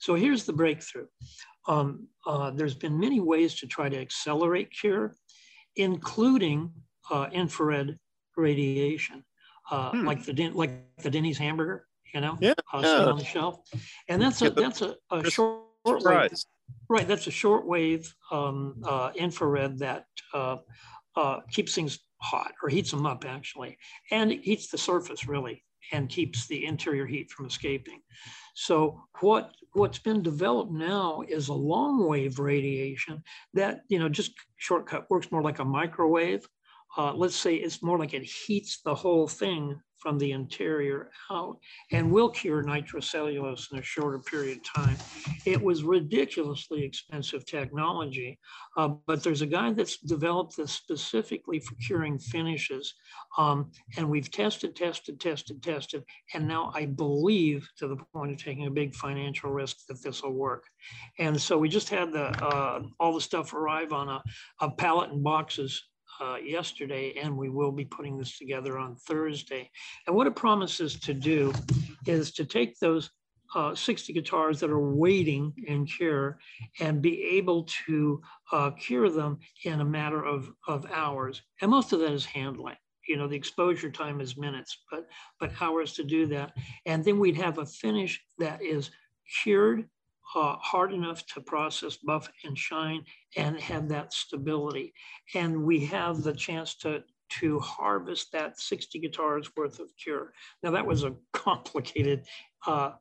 So 0.00 0.14
here's 0.14 0.44
the 0.44 0.52
breakthrough. 0.52 1.06
Um, 1.68 2.08
uh, 2.26 2.50
there's 2.50 2.74
been 2.74 2.98
many 2.98 3.20
ways 3.20 3.54
to 3.60 3.66
try 3.66 3.88
to 3.88 4.00
accelerate 4.00 4.70
cure 4.72 5.14
including 5.76 6.72
uh, 7.10 7.28
infrared 7.32 7.96
radiation 8.36 9.24
uh, 9.70 9.90
hmm. 9.90 10.04
like 10.04 10.24
the 10.24 10.50
like 10.50 10.72
the 11.02 11.10
denny's 11.10 11.38
hamburger 11.38 11.86
you 12.14 12.20
know, 12.20 12.38
yeah, 12.40 12.54
uh, 12.72 12.80
yeah. 12.82 13.04
on 13.06 13.18
the 13.18 13.24
shelf. 13.24 13.60
And 14.08 14.20
that's 14.20 14.42
a 14.42 14.50
that's 14.50 14.82
a, 14.82 14.96
a 15.10 15.30
short 15.30 15.62
wave, 15.84 16.30
right? 16.88 17.06
That's 17.06 17.26
a 17.26 17.30
short 17.30 17.66
wave 17.66 18.12
um, 18.30 18.82
uh, 18.84 19.10
infrared 19.14 19.78
that 19.78 20.06
uh, 20.34 20.58
uh, 21.16 21.40
keeps 21.50 21.74
things 21.74 21.98
hot 22.18 22.52
or 22.62 22.68
heats 22.68 22.90
them 22.90 23.06
up 23.06 23.24
actually, 23.26 23.78
and 24.10 24.32
it 24.32 24.42
heats 24.42 24.68
the 24.68 24.78
surface 24.78 25.26
really 25.26 25.62
and 25.92 26.08
keeps 26.08 26.46
the 26.46 26.66
interior 26.66 27.06
heat 27.06 27.30
from 27.30 27.46
escaping. 27.46 28.00
So 28.54 29.02
what 29.20 29.52
what's 29.72 29.98
been 29.98 30.22
developed 30.22 30.72
now 30.72 31.22
is 31.28 31.48
a 31.48 31.54
long 31.54 32.06
wave 32.06 32.38
radiation 32.38 33.22
that 33.54 33.82
you 33.88 33.98
know 33.98 34.08
just 34.08 34.32
shortcut 34.56 35.08
works 35.10 35.30
more 35.30 35.42
like 35.42 35.58
a 35.60 35.64
microwave. 35.64 36.46
Uh, 36.96 37.14
let's 37.14 37.36
say 37.36 37.54
it's 37.54 37.82
more 37.82 37.98
like 37.98 38.14
it 38.14 38.22
heats 38.22 38.80
the 38.84 38.94
whole 38.94 39.28
thing 39.28 39.80
from 40.00 40.18
the 40.18 40.32
interior 40.32 41.10
out 41.30 41.58
and 41.92 42.10
will 42.10 42.30
cure 42.30 42.64
nitrocellulose 42.64 43.70
in 43.70 43.78
a 43.78 43.82
shorter 43.82 44.18
period 44.18 44.58
of 44.58 44.64
time. 44.64 44.96
It 45.44 45.60
was 45.60 45.84
ridiculously 45.84 46.82
expensive 46.82 47.44
technology, 47.44 48.38
uh, 48.76 48.88
but 49.06 49.22
there's 49.22 49.42
a 49.42 49.46
guy 49.46 49.72
that's 49.72 49.98
developed 49.98 50.56
this 50.56 50.72
specifically 50.72 51.60
for 51.60 51.74
curing 51.74 52.18
finishes. 52.18 52.94
Um, 53.36 53.70
and 53.98 54.08
we've 54.08 54.30
tested, 54.30 54.74
tested, 54.74 55.20
tested, 55.20 55.62
tested. 55.62 56.02
And 56.34 56.48
now 56.48 56.72
I 56.74 56.86
believe 56.86 57.68
to 57.78 57.86
the 57.86 57.96
point 58.14 58.32
of 58.32 58.38
taking 58.38 58.66
a 58.66 58.70
big 58.70 58.94
financial 58.94 59.50
risk 59.50 59.86
that 59.88 60.02
this 60.02 60.22
will 60.22 60.32
work. 60.32 60.64
And 61.18 61.38
so 61.38 61.58
we 61.58 61.68
just 61.68 61.90
had 61.90 62.12
the 62.12 62.28
uh, 62.42 62.82
all 62.98 63.12
the 63.12 63.20
stuff 63.20 63.52
arrive 63.52 63.92
on 63.92 64.08
a, 64.08 64.22
a 64.60 64.70
pallet 64.70 65.10
and 65.10 65.22
boxes 65.22 65.89
uh, 66.20 66.36
yesterday, 66.36 67.14
and 67.20 67.36
we 67.36 67.48
will 67.48 67.72
be 67.72 67.84
putting 67.84 68.18
this 68.18 68.38
together 68.38 68.78
on 68.78 68.96
Thursday. 68.96 69.70
And 70.06 70.14
what 70.14 70.26
it 70.26 70.36
promises 70.36 70.98
to 71.00 71.14
do 71.14 71.52
is 72.06 72.32
to 72.32 72.44
take 72.44 72.78
those 72.78 73.10
uh, 73.54 73.74
60 73.74 74.12
guitars 74.12 74.60
that 74.60 74.70
are 74.70 74.94
waiting 74.94 75.52
in 75.66 75.84
cure 75.84 76.38
and 76.78 77.02
be 77.02 77.22
able 77.22 77.64
to 77.86 78.22
uh, 78.52 78.70
cure 78.72 79.10
them 79.10 79.38
in 79.64 79.80
a 79.80 79.84
matter 79.84 80.24
of, 80.24 80.52
of 80.68 80.86
hours. 80.92 81.42
And 81.60 81.70
most 81.70 81.92
of 81.92 82.00
that 82.00 82.12
is 82.12 82.24
handling. 82.24 82.76
You 83.08 83.16
know, 83.16 83.26
the 83.26 83.36
exposure 83.36 83.90
time 83.90 84.20
is 84.20 84.36
minutes, 84.36 84.82
but 84.88 85.08
but 85.40 85.50
hours 85.60 85.94
to 85.94 86.04
do 86.04 86.26
that. 86.26 86.52
And 86.86 87.04
then 87.04 87.18
we'd 87.18 87.36
have 87.38 87.58
a 87.58 87.66
finish 87.66 88.22
that 88.38 88.62
is 88.62 88.90
cured 89.42 89.88
uh, 90.34 90.56
hard 90.56 90.92
enough 90.92 91.24
to 91.26 91.40
process, 91.40 91.96
buff, 91.96 92.28
and 92.44 92.56
shine, 92.56 93.04
and 93.36 93.58
have 93.60 93.88
that 93.88 94.12
stability. 94.12 94.92
And 95.34 95.64
we 95.64 95.84
have 95.86 96.22
the 96.22 96.34
chance 96.34 96.74
to 96.76 97.02
to 97.38 97.60
harvest 97.60 98.32
that 98.32 98.58
60 98.58 98.98
guitars 98.98 99.48
worth 99.56 99.78
of 99.78 99.88
cure. 99.96 100.32
Now 100.64 100.72
that 100.72 100.84
was 100.84 101.04
a 101.04 101.14
complicated 101.32 102.26
uh, 102.66 102.92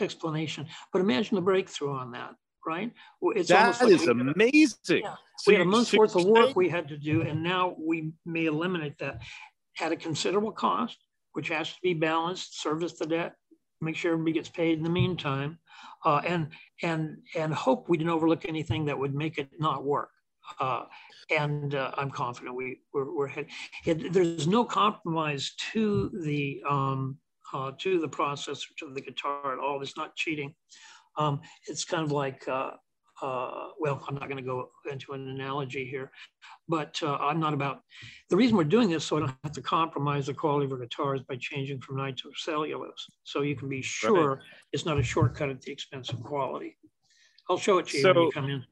explanation, 0.00 0.66
but 0.92 1.00
imagine 1.00 1.34
the 1.34 1.42
breakthrough 1.42 1.92
on 1.92 2.12
that, 2.12 2.34
right? 2.66 2.90
It's 3.20 3.50
that 3.50 3.80
like 3.82 3.92
is 3.92 4.06
we, 4.06 4.10
amazing. 4.10 5.02
Yeah, 5.04 5.16
so 5.38 5.48
we 5.48 5.54
had 5.54 5.62
a 5.62 5.66
month's 5.66 5.92
worth 5.92 6.16
of 6.16 6.24
work 6.24 6.56
we 6.56 6.70
had 6.70 6.88
to 6.88 6.96
do, 6.96 7.22
and 7.22 7.42
now 7.42 7.76
we 7.78 8.12
may 8.24 8.46
eliminate 8.46 8.98
that 8.98 9.20
at 9.80 9.92
a 9.92 9.96
considerable 9.96 10.52
cost, 10.52 10.96
which 11.32 11.48
has 11.48 11.68
to 11.68 11.78
be 11.82 11.92
balanced, 11.94 12.60
service 12.60 12.94
the 12.94 13.06
debt, 13.06 13.34
make 13.80 13.96
sure 13.96 14.12
everybody 14.12 14.32
gets 14.32 14.48
paid 14.48 14.78
in 14.78 14.84
the 14.84 14.90
meantime, 14.90 15.58
uh, 16.04 16.20
and 16.26 16.48
and 16.82 17.18
and 17.36 17.52
hope 17.52 17.88
we 17.88 17.96
didn't 17.96 18.10
overlook 18.10 18.44
anything 18.46 18.84
that 18.86 18.98
would 18.98 19.14
make 19.14 19.38
it 19.38 19.48
not 19.58 19.84
work. 19.84 20.10
Uh, 20.60 20.84
and 21.30 21.74
uh, 21.74 21.92
I'm 21.96 22.10
confident 22.10 22.56
we 22.56 22.80
we're, 22.92 23.14
we're 23.14 23.26
head, 23.26 23.46
it, 23.84 24.12
there's 24.12 24.46
no 24.46 24.64
compromise 24.64 25.52
to 25.72 26.10
the 26.22 26.62
um, 26.68 27.18
uh, 27.52 27.72
to 27.78 28.00
the 28.00 28.08
processor 28.08 28.66
to 28.78 28.92
the 28.92 29.00
guitar 29.00 29.52
at 29.52 29.58
all. 29.58 29.82
It's 29.82 29.96
not 29.96 30.16
cheating. 30.16 30.54
Um, 31.16 31.40
it's 31.66 31.84
kind 31.84 32.04
of 32.04 32.12
like 32.12 32.46
uh, 33.22 33.68
well, 33.78 34.02
I'm 34.08 34.14
not 34.14 34.28
going 34.28 34.36
to 34.36 34.42
go 34.42 34.70
into 34.90 35.12
an 35.12 35.28
analogy 35.28 35.84
here, 35.84 36.10
but 36.68 36.98
uh, 37.02 37.16
I'm 37.16 37.40
not 37.40 37.54
about 37.54 37.80
the 38.30 38.36
reason 38.36 38.56
we're 38.56 38.64
doing 38.64 38.90
this 38.90 39.04
so 39.04 39.16
I 39.16 39.20
don't 39.20 39.34
have 39.44 39.52
to 39.52 39.62
compromise 39.62 40.26
the 40.26 40.34
quality 40.34 40.66
of 40.66 40.72
our 40.72 40.78
guitars 40.78 41.20
by 41.28 41.36
changing 41.36 41.80
from 41.80 41.96
nitrocellulose. 41.96 42.90
So 43.24 43.42
you 43.42 43.56
can 43.56 43.68
be 43.68 43.82
sure 43.82 44.30
right. 44.30 44.38
it's 44.72 44.86
not 44.86 44.98
a 44.98 45.02
shortcut 45.02 45.50
at 45.50 45.60
the 45.62 45.72
expense 45.72 46.10
of 46.10 46.22
quality. 46.22 46.76
I'll 47.50 47.58
show 47.58 47.78
it 47.78 47.88
to 47.88 47.96
you 47.96 48.02
so, 48.02 48.12
when 48.12 48.22
you 48.24 48.30
come 48.32 48.50
in 48.50 48.64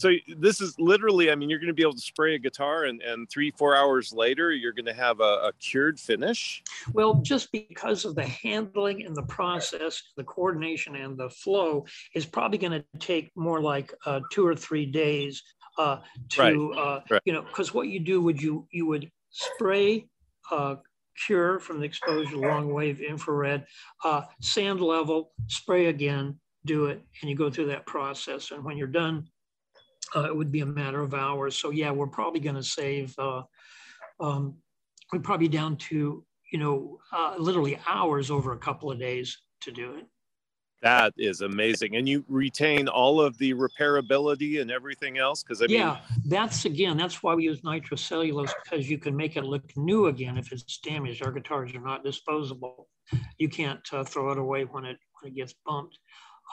so 0.00 0.10
this 0.38 0.60
is 0.60 0.78
literally 0.78 1.30
i 1.30 1.34
mean 1.34 1.50
you're 1.50 1.58
going 1.58 1.68
to 1.68 1.74
be 1.74 1.82
able 1.82 1.92
to 1.92 2.00
spray 2.00 2.34
a 2.34 2.38
guitar 2.38 2.84
and, 2.84 3.02
and 3.02 3.28
three 3.28 3.50
four 3.50 3.76
hours 3.76 4.12
later 4.12 4.50
you're 4.50 4.72
going 4.72 4.84
to 4.84 4.92
have 4.92 5.20
a, 5.20 5.22
a, 5.22 5.52
cured 5.60 6.00
finish 6.00 6.62
well 6.92 7.14
just 7.14 7.52
because 7.52 8.04
of 8.04 8.14
the 8.14 8.24
handling 8.24 9.04
and 9.04 9.14
the 9.14 9.22
process 9.24 10.02
the 10.16 10.24
coordination 10.24 10.96
and 10.96 11.18
the 11.18 11.28
flow 11.28 11.84
is 12.14 12.24
probably 12.24 12.58
going 12.58 12.72
to 12.72 12.84
take 12.98 13.30
more 13.36 13.60
like 13.60 13.92
uh, 14.06 14.20
two 14.32 14.46
or 14.46 14.54
three 14.54 14.86
days 14.86 15.42
uh, 15.78 15.98
to 16.30 16.70
right. 16.70 16.78
Uh, 16.78 17.00
right. 17.10 17.22
you 17.24 17.32
know 17.32 17.42
because 17.42 17.74
what 17.74 17.88
you 17.88 18.00
do 18.00 18.20
would 18.20 18.40
you 18.40 18.66
you 18.70 18.86
would 18.86 19.10
spray 19.30 20.06
uh, 20.50 20.76
cure 21.26 21.58
from 21.58 21.78
the 21.78 21.84
exposure 21.84 22.36
long 22.36 22.72
wave 22.72 23.00
infrared 23.00 23.66
uh, 24.04 24.22
sand 24.40 24.80
level 24.80 25.32
spray 25.48 25.86
again 25.86 26.38
do 26.64 26.86
it 26.86 27.02
and 27.20 27.30
you 27.30 27.36
go 27.36 27.50
through 27.50 27.66
that 27.66 27.86
process 27.86 28.50
and 28.50 28.64
when 28.64 28.76
you're 28.76 28.86
done 28.86 29.26
uh, 30.16 30.24
it 30.24 30.36
would 30.36 30.52
be 30.52 30.60
a 30.60 30.66
matter 30.66 31.00
of 31.00 31.14
hours. 31.14 31.56
So 31.56 31.70
yeah, 31.70 31.90
we're 31.90 32.06
probably 32.06 32.40
going 32.40 32.56
to 32.56 32.62
save. 32.62 33.14
Uh, 33.18 33.42
um, 34.20 34.56
we're 35.12 35.20
probably 35.20 35.48
down 35.48 35.76
to 35.76 36.24
you 36.52 36.58
know 36.58 36.98
uh, 37.12 37.34
literally 37.38 37.78
hours 37.86 38.30
over 38.30 38.52
a 38.52 38.58
couple 38.58 38.90
of 38.90 38.98
days 38.98 39.38
to 39.62 39.72
do 39.72 39.94
it. 39.94 40.06
That 40.82 41.12
is 41.18 41.42
amazing, 41.42 41.96
and 41.96 42.08
you 42.08 42.24
retain 42.26 42.88
all 42.88 43.20
of 43.20 43.36
the 43.36 43.52
repairability 43.52 44.62
and 44.62 44.70
everything 44.70 45.18
else. 45.18 45.42
Because 45.42 45.60
I 45.60 45.66
mean, 45.66 45.76
yeah, 45.76 45.98
that's 46.24 46.64
again, 46.64 46.96
that's 46.96 47.22
why 47.22 47.34
we 47.34 47.44
use 47.44 47.60
nitrocellulose 47.60 48.52
because 48.64 48.88
you 48.88 48.96
can 48.96 49.14
make 49.14 49.36
it 49.36 49.44
look 49.44 49.76
new 49.76 50.06
again 50.06 50.38
if 50.38 50.52
it's 50.52 50.78
damaged. 50.78 51.22
Our 51.22 51.32
guitars 51.32 51.74
are 51.74 51.80
not 51.80 52.02
disposable. 52.02 52.88
You 53.36 53.50
can't 53.50 53.86
uh, 53.92 54.04
throw 54.04 54.32
it 54.32 54.38
away 54.38 54.64
when 54.64 54.86
it 54.86 54.96
when 55.20 55.32
it 55.32 55.36
gets 55.36 55.54
bumped. 55.66 55.98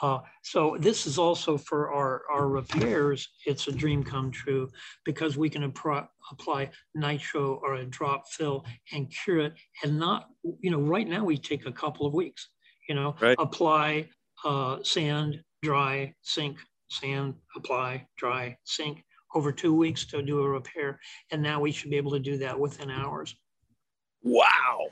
Uh, 0.00 0.18
so 0.42 0.76
this 0.78 1.06
is 1.06 1.18
also 1.18 1.58
for 1.58 1.92
our, 1.92 2.22
our 2.30 2.48
repairs, 2.48 3.28
it's 3.46 3.66
a 3.66 3.72
dream 3.72 4.04
come 4.04 4.30
true 4.30 4.70
because 5.04 5.36
we 5.36 5.50
can 5.50 5.64
apply 5.64 6.70
nitro 6.94 7.60
or 7.62 7.76
a 7.76 7.84
drop 7.84 8.28
fill 8.28 8.64
and 8.92 9.10
cure 9.10 9.40
it 9.40 9.54
and 9.82 9.98
not, 9.98 10.28
you 10.60 10.70
know, 10.70 10.80
right 10.80 11.08
now 11.08 11.24
we 11.24 11.36
take 11.36 11.66
a 11.66 11.72
couple 11.72 12.06
of 12.06 12.14
weeks, 12.14 12.48
you 12.88 12.94
know, 12.94 13.16
right. 13.20 13.36
apply 13.38 14.08
uh, 14.44 14.78
sand, 14.82 15.42
dry, 15.62 16.14
sink, 16.22 16.58
sand, 16.88 17.34
apply, 17.56 18.06
dry, 18.16 18.56
sink 18.64 19.02
over 19.34 19.52
two 19.52 19.74
weeks 19.74 20.06
to 20.06 20.22
do 20.22 20.40
a 20.40 20.48
repair. 20.48 20.98
And 21.32 21.42
now 21.42 21.60
we 21.60 21.72
should 21.72 21.90
be 21.90 21.96
able 21.96 22.12
to 22.12 22.20
do 22.20 22.38
that 22.38 22.58
within 22.58 22.90
hours. 22.90 23.34
Wow. 24.22 24.88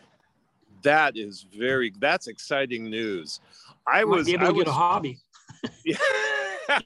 That 0.82 1.16
is 1.16 1.46
very, 1.56 1.92
that's 1.98 2.26
exciting 2.26 2.84
news. 2.84 3.40
I 3.86 4.04
was 4.04 4.28
able 4.28 4.46
to 4.46 4.52
was, 4.52 4.64
get 4.64 4.70
a 4.70 4.72
hobby. 4.72 5.18
yeah. 5.84 5.98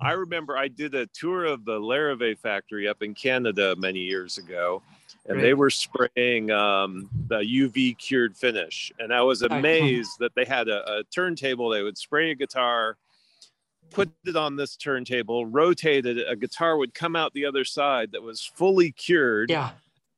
I 0.00 0.12
remember 0.12 0.56
I 0.56 0.66
did 0.66 0.96
a 0.96 1.06
tour 1.06 1.44
of 1.44 1.64
the 1.64 1.78
Larrivee 1.78 2.36
factory 2.36 2.88
up 2.88 3.02
in 3.02 3.14
Canada 3.14 3.76
many 3.78 4.00
years 4.00 4.36
ago, 4.36 4.82
and 5.26 5.40
they 5.40 5.54
were 5.54 5.70
spraying 5.70 6.50
um, 6.50 7.08
the 7.28 7.38
UV 7.38 7.96
cured 7.98 8.36
finish. 8.36 8.90
And 8.98 9.14
I 9.14 9.22
was 9.22 9.42
amazed 9.42 10.18
that 10.18 10.34
they 10.34 10.44
had 10.44 10.68
a, 10.68 10.90
a, 10.90 11.04
turntable. 11.04 11.70
They 11.70 11.84
would 11.84 11.96
spray 11.96 12.32
a 12.32 12.34
guitar, 12.34 12.96
put 13.90 14.10
it 14.26 14.34
on 14.34 14.56
this 14.56 14.76
turntable, 14.76 15.46
rotate 15.46 16.04
it. 16.04 16.26
A 16.28 16.34
guitar 16.34 16.76
would 16.78 16.94
come 16.94 17.14
out 17.14 17.32
the 17.32 17.46
other 17.46 17.64
side 17.64 18.10
that 18.10 18.22
was 18.22 18.44
fully 18.44 18.90
cured. 18.90 19.50
Yeah 19.50 19.70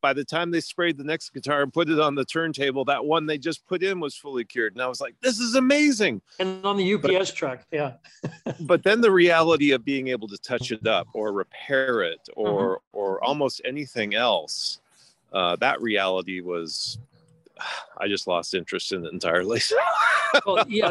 by 0.05 0.13
the 0.13 0.23
time 0.23 0.51
they 0.51 0.61
sprayed 0.61 0.99
the 0.99 1.03
next 1.03 1.31
guitar 1.31 1.63
and 1.63 1.73
put 1.73 1.89
it 1.89 1.99
on 1.99 2.15
the 2.15 2.27
turntable, 2.27 2.85
that 2.85 3.03
one 3.03 3.25
they 3.25 3.39
just 3.39 3.67
put 3.67 3.83
in 3.83 4.01
was 4.01 4.15
fully 4.15 4.45
cured. 4.45 4.75
And 4.75 4.83
I 4.83 4.87
was 4.87 5.01
like, 5.01 5.15
this 5.23 5.39
is 5.39 5.55
amazing. 5.55 6.21
And 6.39 6.63
on 6.63 6.77
the 6.77 6.93
UPS 6.93 7.31
but, 7.31 7.35
truck, 7.35 7.65
yeah. 7.73 7.95
but 8.61 8.83
then 8.83 9.01
the 9.01 9.11
reality 9.11 9.71
of 9.71 9.83
being 9.83 10.09
able 10.09 10.29
to 10.29 10.37
touch 10.37 10.73
it 10.73 10.87
up 10.87 11.09
or 11.15 11.33
repair 11.33 12.03
it 12.03 12.21
or 12.37 12.77
uh-huh. 12.77 12.81
or 12.93 13.25
almost 13.25 13.63
anything 13.65 14.15
else, 14.15 14.81
uh, 15.33 15.57
that 15.57 15.81
reality 15.81 16.43
was 16.43 16.99
I 17.99 18.07
just 18.07 18.27
lost 18.27 18.53
interest 18.53 18.93
in 18.93 19.07
it 19.07 19.13
entirely. 19.15 19.63
well, 20.47 20.67
yeah, 20.69 20.91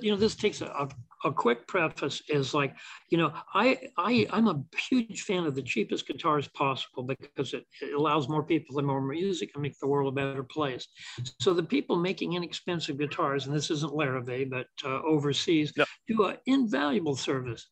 you 0.00 0.10
know, 0.10 0.16
this 0.16 0.34
takes 0.34 0.62
a, 0.62 0.66
a 0.66 0.88
quick 1.32 1.66
preface 1.66 2.22
is 2.28 2.54
like, 2.54 2.74
you 3.10 3.18
know, 3.18 3.32
I, 3.54 3.78
I, 3.96 4.26
I'm 4.30 4.48
a 4.48 4.62
huge 4.88 5.22
fan 5.22 5.44
of 5.44 5.54
the 5.54 5.62
cheapest 5.62 6.06
guitars 6.06 6.48
possible 6.48 7.02
because 7.02 7.54
it, 7.54 7.64
it 7.80 7.94
allows 7.94 8.28
more 8.28 8.42
people 8.42 8.76
to 8.76 8.82
more 8.82 9.00
music 9.00 9.50
and 9.54 9.62
make 9.62 9.78
the 9.80 9.86
world 9.86 10.12
a 10.12 10.14
better 10.14 10.44
place. 10.44 10.86
So 11.40 11.52
the 11.52 11.62
people 11.62 11.96
making 11.96 12.34
inexpensive 12.34 12.98
guitars, 12.98 13.46
and 13.46 13.54
this 13.54 13.70
isn't 13.70 13.92
Larrivee, 13.92 14.50
but 14.50 14.66
uh, 14.84 15.02
overseas, 15.02 15.72
no. 15.76 15.84
do 16.06 16.24
an 16.24 16.36
invaluable 16.46 17.16
service 17.16 17.68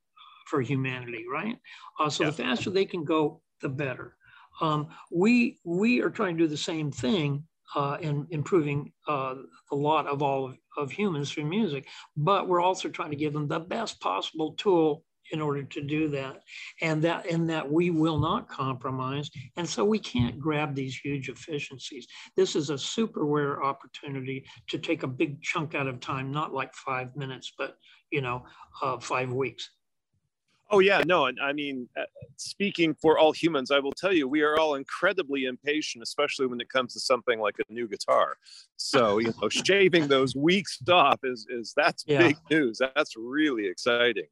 for 0.47 0.61
humanity, 0.61 1.25
right? 1.31 1.57
Uh, 2.01 2.11
so 2.11 2.25
yeah. 2.25 2.31
the 2.31 2.37
faster 2.37 2.71
they 2.71 2.85
can 2.85 3.05
go, 3.05 3.41
the 3.63 3.69
better. 3.69 4.17
Um, 4.61 4.89
we 5.13 5.59
we 5.65 6.01
are 6.01 6.11
trying 6.11 6.37
to 6.39 6.45
do 6.45 6.49
the 6.49 6.57
same 6.57 6.91
thing 6.91 7.45
uh, 7.75 7.97
in 8.01 8.27
improving 8.31 8.93
uh, 9.09 9.35
the 9.71 9.77
lot 9.77 10.07
of 10.07 10.23
all 10.23 10.47
of, 10.47 10.57
of, 10.77 10.91
humans 10.91 11.31
through 11.31 11.45
music, 11.45 11.87
but 12.17 12.49
we're 12.49 12.61
also 12.61 12.89
trying 12.89 13.11
to 13.11 13.17
give 13.17 13.33
them 13.33 13.49
the 13.49 13.59
best 13.59 14.01
possible 14.01 14.53
tool 14.53 15.05
in 15.33 15.41
order 15.41 15.65
to 15.65 15.83
do 15.83 16.09
that, 16.09 16.41
and 16.81 17.03
that 17.03 17.27
in 17.27 17.47
that 17.49 17.69
we 17.71 17.91
will 17.91 18.19
not 18.19 18.49
compromise, 18.49 19.29
and 19.57 19.69
so 19.69 19.85
we 19.85 19.99
can't 19.99 20.39
grab 20.39 20.75
these 20.75 20.97
huge 20.97 21.29
efficiencies. 21.29 22.07
This 22.37 22.55
is 22.55 22.71
a 22.71 22.79
super 22.79 23.25
rare 23.25 23.65
opportunity 23.65 24.45
to 24.69 24.79
take 24.79 25.03
a 25.03 25.09
big 25.09 25.43
chunk 25.43 25.75
out 25.75 25.89
of 25.89 25.99
time, 25.99 26.31
not 26.31 26.55
like 26.55 26.73
five 26.75 27.17
minutes, 27.17 27.53
but 27.59 27.77
you 28.13 28.21
know, 28.21 28.45
uh, 28.83 28.99
five 28.99 29.33
weeks. 29.33 29.71
Oh 30.71 30.81
yeah, 30.81 31.03
no, 31.07 31.27
and 31.27 31.39
I 31.41 31.53
mean, 31.53 31.89
uh, 31.97 32.05
speaking 32.37 32.95
for 32.95 33.19
all 33.19 33.33
humans, 33.33 33.71
I 33.71 33.79
will 33.79 33.93
tell 33.93 34.13
you, 34.13 34.27
we 34.27 34.43
are 34.43 34.59
all 34.59 34.75
incredibly 34.75 35.45
impatient, 35.45 36.03
especially 36.03 36.47
when 36.47 36.61
it 36.61 36.69
comes 36.69 36.93
to 36.95 37.01
something 37.01 37.39
like 37.39 37.55
a 37.59 37.73
new 37.73 37.87
guitar. 37.87 38.37
So 38.77 39.19
you 39.19 39.33
know, 39.41 39.49
shaving 39.49 40.09
those 40.09 40.35
weeks 40.35 40.81
off 40.89 41.21
is 41.23 41.47
is 41.49 41.73
that's 41.77 42.05
yeah. 42.07 42.19
big 42.19 42.37
news. 42.51 42.81
That's 42.81 43.17
really 43.17 43.67
exciting. 43.67 44.27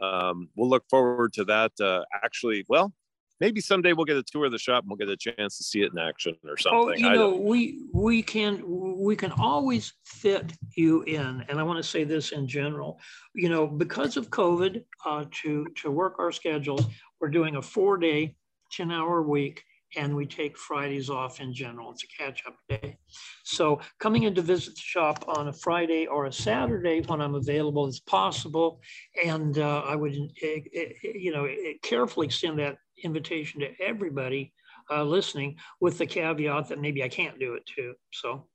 Um, 0.00 0.48
we'll 0.56 0.70
look 0.70 0.84
forward 0.88 1.32
to 1.34 1.44
that. 1.46 1.72
Uh, 1.80 2.02
actually, 2.22 2.64
well, 2.68 2.92
maybe 3.40 3.60
someday 3.60 3.92
we'll 3.92 4.04
get 4.04 4.16
a 4.16 4.22
tour 4.22 4.46
of 4.46 4.52
the 4.52 4.58
shop 4.58 4.84
and 4.84 4.90
we'll 4.90 4.96
get 4.96 5.08
a 5.08 5.16
chance 5.16 5.58
to 5.58 5.64
see 5.64 5.82
it 5.82 5.92
in 5.92 5.98
action 5.98 6.36
or 6.44 6.52
oh, 6.52 6.56
something. 6.58 7.04
Oh, 7.04 7.08
you 7.08 7.10
know, 7.10 7.36
we 7.36 7.82
we 7.92 8.22
can 8.22 8.62
we 8.66 9.16
can 9.16 9.32
always 9.32 9.92
fit 10.04 10.52
you 10.76 11.02
in, 11.02 11.44
and 11.48 11.58
I 11.58 11.62
want 11.62 11.82
to 11.82 11.88
say 11.88 12.04
this 12.04 12.32
in 12.32 12.46
general. 12.46 12.98
You 13.34 13.48
know, 13.48 13.66
because 13.66 14.16
of 14.16 14.30
COVID, 14.30 14.84
uh, 15.04 15.24
to 15.42 15.66
to 15.82 15.90
work 15.90 16.16
our 16.18 16.32
schedules, 16.32 16.86
we're 17.20 17.30
doing 17.30 17.56
a 17.56 17.62
four 17.62 17.96
day, 17.98 18.36
ten 18.70 18.90
hour 18.90 19.22
week. 19.22 19.62
And 19.96 20.16
we 20.16 20.26
take 20.26 20.58
Fridays 20.58 21.08
off 21.08 21.40
in 21.40 21.54
general. 21.54 21.92
It's 21.92 22.02
a 22.02 22.08
catch 22.20 22.42
up 22.48 22.56
day. 22.68 22.98
So, 23.44 23.80
coming 24.00 24.24
in 24.24 24.34
to 24.34 24.42
visit 24.42 24.74
the 24.74 24.80
shop 24.80 25.24
on 25.28 25.46
a 25.46 25.52
Friday 25.52 26.08
or 26.08 26.26
a 26.26 26.32
Saturday 26.32 27.02
when 27.02 27.20
I'm 27.20 27.36
available 27.36 27.86
is 27.86 28.00
possible. 28.00 28.80
And 29.24 29.56
uh, 29.56 29.84
I 29.86 29.94
would, 29.94 30.16
eh, 30.42 30.60
eh, 30.74 30.88
you 31.14 31.30
know, 31.30 31.44
eh, 31.44 31.74
carefully 31.84 32.26
extend 32.26 32.58
that 32.58 32.78
invitation 33.02 33.60
to 33.60 33.70
everybody 33.80 34.52
uh, 34.90 35.02
listening, 35.02 35.56
with 35.80 35.98
the 35.98 36.06
caveat 36.06 36.68
that 36.68 36.80
maybe 36.80 37.02
I 37.02 37.08
can't 37.08 37.38
do 37.38 37.54
it 37.54 37.64
too. 37.66 37.94
So 38.12 38.46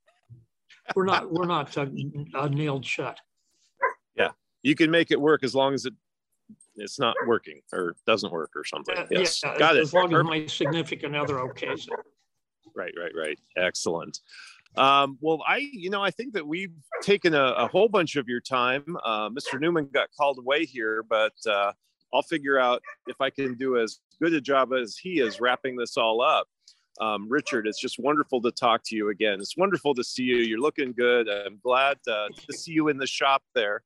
we're 0.95 1.05
not 1.05 1.31
we're 1.31 1.45
not 1.45 1.75
uh, 1.77 1.87
uh, 2.35 2.47
nailed 2.47 2.85
shut. 2.85 3.19
Yeah, 4.15 4.29
you 4.61 4.75
can 4.75 4.91
make 4.91 5.11
it 5.11 5.19
work 5.19 5.43
as 5.43 5.55
long 5.55 5.73
as 5.73 5.85
it 5.85 5.93
it's 6.75 6.99
not 6.99 7.15
working 7.27 7.61
or 7.73 7.95
doesn't 8.07 8.31
work 8.31 8.51
or 8.55 8.63
something. 8.63 8.97
Uh, 8.97 9.05
yes, 9.11 9.41
yeah, 9.43 9.57
got 9.57 9.71
as, 9.71 9.77
it. 9.77 9.81
As 9.81 9.93
long 9.93 10.13
as 10.13 10.23
my 10.23 10.45
significant 10.45 11.15
other 11.15 11.39
okay. 11.41 11.75
So. 11.75 11.93
Right, 12.75 12.93
right, 12.97 13.11
right. 13.15 13.39
Excellent. 13.57 14.19
Um, 14.77 15.17
well, 15.19 15.43
I, 15.47 15.57
you 15.57 15.89
know, 15.89 16.01
I 16.01 16.11
think 16.11 16.33
that 16.33 16.47
we've 16.47 16.73
taken 17.01 17.33
a, 17.33 17.43
a 17.43 17.67
whole 17.67 17.89
bunch 17.89 18.15
of 18.15 18.29
your 18.29 18.39
time. 18.39 18.95
Uh, 19.03 19.29
Mr. 19.29 19.59
Newman 19.59 19.89
got 19.91 20.09
called 20.15 20.37
away 20.37 20.65
here, 20.65 21.03
but 21.09 21.33
uh, 21.49 21.73
I'll 22.13 22.21
figure 22.21 22.59
out 22.59 22.81
if 23.07 23.21
I 23.21 23.29
can 23.29 23.55
do 23.55 23.77
as 23.77 23.99
good 24.21 24.33
a 24.33 24.41
job 24.41 24.73
as 24.73 24.97
he 24.97 25.19
is 25.19 25.39
wrapping 25.39 25.75
this 25.75 25.97
all 25.97 26.21
up. 26.21 26.47
Um, 26.99 27.27
Richard, 27.29 27.65
it's 27.65 27.79
just 27.79 27.97
wonderful 27.97 28.41
to 28.41 28.51
talk 28.51 28.81
to 28.87 28.95
you 28.95 29.09
again. 29.09 29.39
It's 29.39 29.55
wonderful 29.55 29.95
to 29.95 30.03
see 30.03 30.23
you. 30.23 30.37
You're 30.37 30.59
looking 30.59 30.91
good. 30.91 31.29
I'm 31.29 31.59
glad 31.63 31.97
uh, 32.07 32.27
to 32.47 32.53
see 32.53 32.71
you 32.71 32.89
in 32.89 32.97
the 32.97 33.07
shop 33.07 33.41
there. 33.55 33.83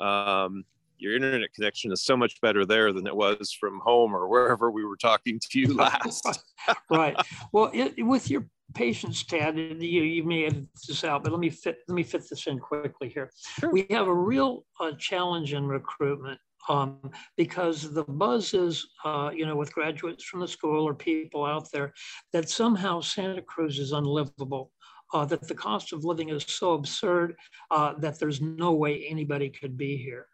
Um, 0.00 0.64
your 0.98 1.14
internet 1.14 1.52
connection 1.52 1.92
is 1.92 2.02
so 2.02 2.16
much 2.16 2.40
better 2.40 2.64
there 2.64 2.92
than 2.92 3.06
it 3.06 3.14
was 3.14 3.52
from 3.52 3.80
home 3.80 4.14
or 4.14 4.28
wherever 4.28 4.70
we 4.70 4.84
were 4.84 4.96
talking 4.96 5.38
to 5.50 5.60
you 5.60 5.74
last. 5.74 6.44
right. 6.90 7.16
Well, 7.52 7.70
it, 7.72 8.02
with 8.04 8.30
your 8.30 8.46
patience, 8.74 9.22
Tad, 9.22 9.56
you, 9.56 10.02
you 10.02 10.24
may 10.24 10.46
edit 10.46 10.66
this 10.88 11.04
out, 11.04 11.22
but 11.22 11.32
let 11.32 11.40
me 11.40 11.50
fit 11.50 11.78
let 11.86 11.94
me 11.94 12.02
fit 12.02 12.28
this 12.28 12.46
in 12.46 12.58
quickly 12.58 13.08
here. 13.08 13.30
Sure. 13.60 13.70
We 13.70 13.86
have 13.90 14.08
a 14.08 14.14
real 14.14 14.64
uh, 14.80 14.92
challenge 14.98 15.52
in 15.52 15.66
recruitment 15.66 16.40
um, 16.68 16.98
because 17.36 17.92
the 17.92 18.04
buzz 18.04 18.54
is, 18.54 18.86
uh, 19.04 19.30
you 19.34 19.46
know, 19.46 19.56
with 19.56 19.72
graduates 19.72 20.24
from 20.24 20.40
the 20.40 20.48
school 20.48 20.86
or 20.86 20.94
people 20.94 21.44
out 21.44 21.70
there, 21.72 21.92
that 22.32 22.48
somehow 22.48 23.00
Santa 23.00 23.42
Cruz 23.42 23.78
is 23.78 23.92
unlivable. 23.92 24.72
Uh, 25.14 25.24
that 25.24 25.46
the 25.46 25.54
cost 25.54 25.92
of 25.92 26.04
living 26.04 26.30
is 26.30 26.44
so 26.48 26.72
absurd 26.72 27.36
uh, 27.70 27.94
that 27.96 28.18
there's 28.18 28.40
no 28.40 28.72
way 28.72 29.06
anybody 29.08 29.48
could 29.48 29.76
be 29.76 29.96
here. 29.96 30.26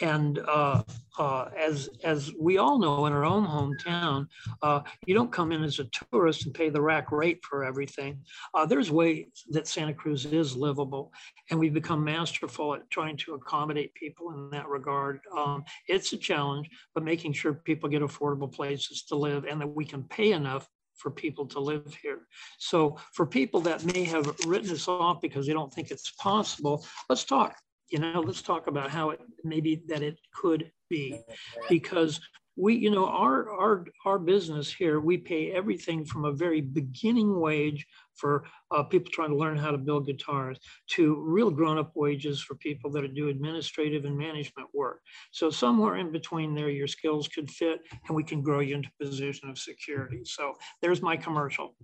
And 0.00 0.38
uh, 0.38 0.82
uh, 1.18 1.48
as 1.56 1.90
as 2.02 2.32
we 2.38 2.58
all 2.58 2.78
know 2.78 3.06
in 3.06 3.12
our 3.12 3.24
own 3.24 3.46
hometown, 3.46 4.26
uh, 4.62 4.80
you 5.06 5.14
don't 5.14 5.30
come 5.30 5.52
in 5.52 5.62
as 5.62 5.78
a 5.78 5.88
tourist 6.10 6.46
and 6.46 6.54
pay 6.54 6.70
the 6.70 6.80
rack 6.80 7.12
rate 7.12 7.44
for 7.44 7.64
everything. 7.64 8.20
Uh, 8.54 8.64
there's 8.64 8.90
ways 8.90 9.26
that 9.50 9.68
Santa 9.68 9.92
Cruz 9.92 10.24
is 10.24 10.56
livable, 10.56 11.12
and 11.50 11.60
we've 11.60 11.74
become 11.74 12.02
masterful 12.02 12.74
at 12.74 12.88
trying 12.90 13.16
to 13.18 13.34
accommodate 13.34 13.94
people 13.94 14.30
in 14.32 14.50
that 14.50 14.68
regard. 14.68 15.20
Um, 15.36 15.64
it's 15.88 16.12
a 16.12 16.16
challenge, 16.16 16.70
but 16.94 17.04
making 17.04 17.34
sure 17.34 17.52
people 17.52 17.90
get 17.90 18.02
affordable 18.02 18.52
places 18.52 19.02
to 19.04 19.16
live 19.16 19.44
and 19.44 19.60
that 19.60 19.66
we 19.66 19.84
can 19.84 20.04
pay 20.04 20.32
enough 20.32 20.66
for 20.94 21.10
people 21.10 21.46
to 21.46 21.58
live 21.58 21.94
here. 22.00 22.20
So 22.58 22.96
for 23.12 23.26
people 23.26 23.60
that 23.62 23.84
may 23.92 24.04
have 24.04 24.34
written 24.46 24.70
us 24.70 24.86
off 24.86 25.20
because 25.20 25.46
they 25.46 25.52
don't 25.52 25.72
think 25.72 25.90
it's 25.90 26.12
possible, 26.12 26.86
let's 27.08 27.24
talk 27.24 27.56
you 27.92 27.98
know, 27.98 28.20
let's 28.20 28.42
talk 28.42 28.66
about 28.66 28.90
how 28.90 29.10
it 29.10 29.20
maybe 29.44 29.82
that 29.86 30.02
it 30.02 30.18
could 30.34 30.72
be, 30.88 31.20
because 31.68 32.20
we, 32.56 32.74
you 32.74 32.90
know, 32.90 33.06
our 33.06 33.50
our 33.50 33.86
our 34.04 34.18
business 34.18 34.72
here, 34.72 35.00
we 35.00 35.16
pay 35.18 35.52
everything 35.52 36.04
from 36.04 36.24
a 36.24 36.32
very 36.32 36.60
beginning 36.60 37.38
wage 37.38 37.86
for 38.14 38.44
uh, 38.70 38.82
people 38.82 39.10
trying 39.12 39.30
to 39.30 39.36
learn 39.36 39.56
how 39.56 39.70
to 39.70 39.78
build 39.78 40.06
guitars 40.06 40.58
to 40.94 41.16
real 41.36 41.50
grown-up 41.50 41.92
wages 41.94 42.42
for 42.42 42.54
people 42.56 42.90
that 42.90 43.14
do 43.14 43.28
administrative 43.28 44.04
and 44.04 44.16
management 44.16 44.68
work. 44.74 45.00
So 45.30 45.50
somewhere 45.50 45.96
in 45.96 46.12
between 46.12 46.54
there, 46.54 46.70
your 46.70 46.88
skills 46.88 47.28
could 47.28 47.50
fit, 47.50 47.80
and 48.06 48.16
we 48.16 48.24
can 48.24 48.42
grow 48.42 48.60
you 48.60 48.76
into 48.76 48.90
a 49.00 49.04
position 49.04 49.48
of 49.50 49.58
security. 49.58 50.22
So 50.24 50.54
there's 50.80 51.02
my 51.02 51.16
commercial. 51.16 51.74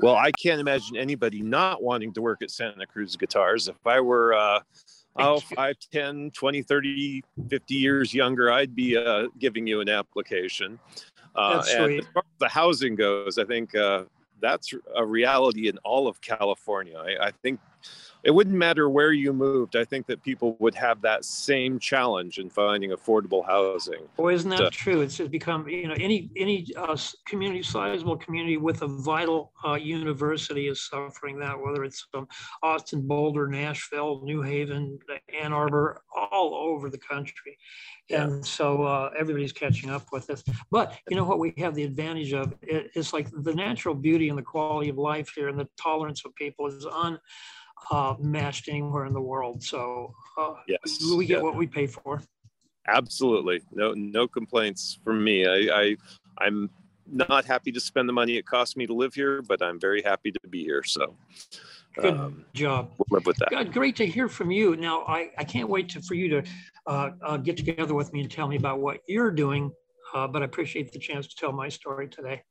Well, 0.00 0.14
I 0.14 0.30
can't 0.30 0.60
imagine 0.60 0.96
anybody 0.96 1.42
not 1.42 1.82
wanting 1.82 2.12
to 2.12 2.22
work 2.22 2.40
at 2.42 2.52
Santa 2.52 2.86
Cruz 2.86 3.16
Guitars. 3.16 3.66
If 3.66 3.84
I 3.84 4.00
were 4.00 4.32
uh, 4.32 4.60
oh, 5.24 5.40
5, 5.40 5.76
10, 5.92 6.30
20, 6.32 6.62
30, 6.62 7.24
50 7.48 7.74
years 7.74 8.14
younger, 8.14 8.52
I'd 8.52 8.74
be 8.74 8.96
uh, 8.96 9.28
giving 9.38 9.66
you 9.66 9.80
an 9.80 9.88
application. 9.88 10.78
Uh, 11.34 11.56
that's 11.56 11.72
sweet. 11.72 12.00
as 12.00 12.06
far 12.12 12.22
as 12.24 12.38
the 12.38 12.48
housing 12.48 12.94
goes, 12.94 13.38
I 13.38 13.44
think 13.44 13.74
uh, 13.74 14.04
that's 14.40 14.72
a 14.96 15.04
reality 15.04 15.68
in 15.68 15.78
all 15.78 16.08
of 16.08 16.20
California. 16.20 16.96
I, 16.98 17.28
I 17.28 17.30
think 17.42 17.60
it 18.24 18.32
wouldn't 18.32 18.56
matter 18.56 18.88
where 18.88 19.12
you 19.12 19.32
moved. 19.32 19.76
I 19.76 19.84
think 19.84 20.06
that 20.06 20.22
people 20.22 20.56
would 20.58 20.74
have 20.74 21.00
that 21.02 21.24
same 21.24 21.78
challenge 21.78 22.38
in 22.38 22.50
finding 22.50 22.90
affordable 22.90 23.46
housing. 23.46 24.08
Boy, 24.16 24.34
isn't 24.34 24.50
that 24.50 24.58
so, 24.58 24.70
true? 24.70 25.00
It's 25.02 25.16
just 25.16 25.30
become 25.30 25.68
you 25.68 25.88
know 25.88 25.94
any 25.98 26.30
any 26.36 26.66
uh, 26.76 26.96
community, 27.26 27.62
sizable 27.62 28.16
community 28.16 28.56
with 28.56 28.82
a 28.82 28.88
vital 28.88 29.52
uh, 29.64 29.74
university 29.74 30.66
is 30.66 30.84
suffering 30.86 31.38
that. 31.38 31.58
Whether 31.58 31.84
it's 31.84 32.06
um, 32.14 32.26
Austin, 32.62 33.06
Boulder, 33.06 33.46
Nashville, 33.46 34.20
New 34.24 34.42
Haven, 34.42 34.98
Ann 35.40 35.52
Arbor, 35.52 36.02
all 36.14 36.54
over 36.54 36.90
the 36.90 36.98
country, 36.98 37.56
yeah. 38.08 38.24
and 38.24 38.44
so 38.44 38.82
uh, 38.82 39.10
everybody's 39.16 39.52
catching 39.52 39.90
up 39.90 40.06
with 40.10 40.26
this. 40.26 40.42
But 40.70 40.98
you 41.08 41.16
know 41.16 41.24
what 41.24 41.38
we 41.38 41.54
have 41.58 41.74
the 41.74 41.84
advantage 41.84 42.32
of? 42.32 42.52
It, 42.62 42.90
it's 42.94 43.12
like 43.12 43.28
the 43.30 43.54
natural 43.54 43.94
beauty 43.94 44.28
and 44.28 44.36
the 44.36 44.42
quality 44.42 44.90
of 44.90 44.98
life 44.98 45.32
here, 45.36 45.48
and 45.48 45.58
the 45.58 45.68
tolerance 45.76 46.24
of 46.24 46.34
people 46.34 46.66
is 46.66 46.84
on 46.84 47.18
uh, 47.90 48.14
matched 48.18 48.68
anywhere 48.68 49.06
in 49.06 49.12
the 49.12 49.20
world. 49.20 49.62
So 49.62 50.14
uh, 50.36 50.54
yes, 50.66 51.02
we 51.16 51.26
get 51.26 51.38
yeah. 51.38 51.42
what 51.42 51.56
we 51.56 51.66
pay 51.66 51.86
for. 51.86 52.22
Absolutely, 52.86 53.62
no 53.72 53.92
no 53.92 54.26
complaints 54.26 54.98
from 55.04 55.22
me. 55.22 55.46
I, 55.46 55.80
I 55.80 55.96
I'm 56.38 56.70
not 57.10 57.44
happy 57.44 57.72
to 57.72 57.80
spend 57.80 58.08
the 58.08 58.12
money 58.12 58.36
it 58.36 58.46
costs 58.46 58.76
me 58.76 58.86
to 58.86 58.94
live 58.94 59.14
here, 59.14 59.42
but 59.42 59.62
I'm 59.62 59.80
very 59.80 60.02
happy 60.02 60.30
to 60.30 60.40
be 60.48 60.62
here. 60.62 60.82
So. 60.84 61.14
Good 61.96 62.14
um, 62.14 62.44
job. 62.54 62.90
We'll 62.98 63.18
live 63.18 63.26
with 63.26 63.38
that. 63.38 63.50
God, 63.50 63.72
great 63.72 63.96
to 63.96 64.06
hear 64.06 64.28
from 64.28 64.50
you. 64.50 64.76
Now, 64.76 65.02
I, 65.02 65.30
I 65.36 65.42
can't 65.42 65.68
wait 65.68 65.88
to, 65.90 66.02
for 66.02 66.14
you 66.14 66.28
to 66.28 66.42
uh, 66.86 67.10
uh, 67.24 67.36
get 67.38 67.56
together 67.56 67.94
with 67.94 68.12
me 68.12 68.20
and 68.20 68.30
tell 68.30 68.46
me 68.46 68.56
about 68.56 68.78
what 68.78 69.00
you're 69.08 69.32
doing, 69.32 69.72
uh, 70.14 70.28
but 70.28 70.42
I 70.42 70.44
appreciate 70.44 70.92
the 70.92 70.98
chance 70.98 71.26
to 71.26 71.34
tell 71.34 71.50
my 71.50 71.68
story 71.68 72.08
today. 72.08 72.42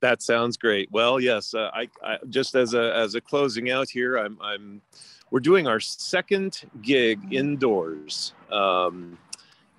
That 0.00 0.22
sounds 0.22 0.56
great. 0.56 0.90
Well, 0.92 1.18
yes, 1.18 1.54
uh, 1.54 1.70
I, 1.72 1.88
I, 2.02 2.18
just 2.28 2.54
as 2.54 2.74
a 2.74 2.94
as 2.94 3.14
a 3.14 3.20
closing 3.20 3.70
out 3.70 3.88
here, 3.88 4.16
I'm 4.16 4.38
I'm 4.40 4.82
we're 5.30 5.40
doing 5.40 5.66
our 5.66 5.80
second 5.80 6.62
gig 6.82 7.32
indoors. 7.32 8.34
Um, 8.52 9.18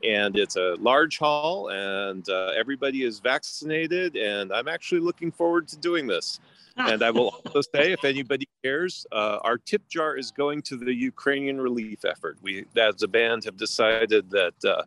and 0.05 0.37
it's 0.37 0.55
a 0.55 0.75
large 0.79 1.17
hall 1.17 1.69
and 1.69 2.27
uh, 2.29 2.51
everybody 2.55 3.03
is 3.03 3.19
vaccinated 3.19 4.15
and 4.15 4.51
i'm 4.53 4.67
actually 4.67 5.01
looking 5.01 5.31
forward 5.31 5.67
to 5.67 5.77
doing 5.77 6.05
this 6.05 6.39
and 6.77 7.03
i 7.03 7.09
will 7.09 7.29
also 7.45 7.61
say 7.61 7.91
if 7.91 8.03
anybody 8.03 8.47
cares 8.63 9.05
uh, 9.11 9.39
our 9.41 9.57
tip 9.57 9.87
jar 9.89 10.17
is 10.17 10.31
going 10.31 10.61
to 10.61 10.77
the 10.77 10.93
ukrainian 10.93 11.59
relief 11.59 12.05
effort 12.05 12.37
we 12.41 12.65
as 12.77 13.01
a 13.03 13.07
band 13.07 13.43
have 13.43 13.57
decided 13.57 14.29
that 14.29 14.65
uh, 14.65 14.83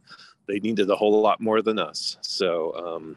they 0.47 0.61
needed 0.61 0.89
a 0.91 0.97
whole 0.97 1.21
lot 1.21 1.41
more 1.41 1.63
than 1.63 1.79
us 1.79 2.17
so 2.21 2.75
um, 2.75 3.17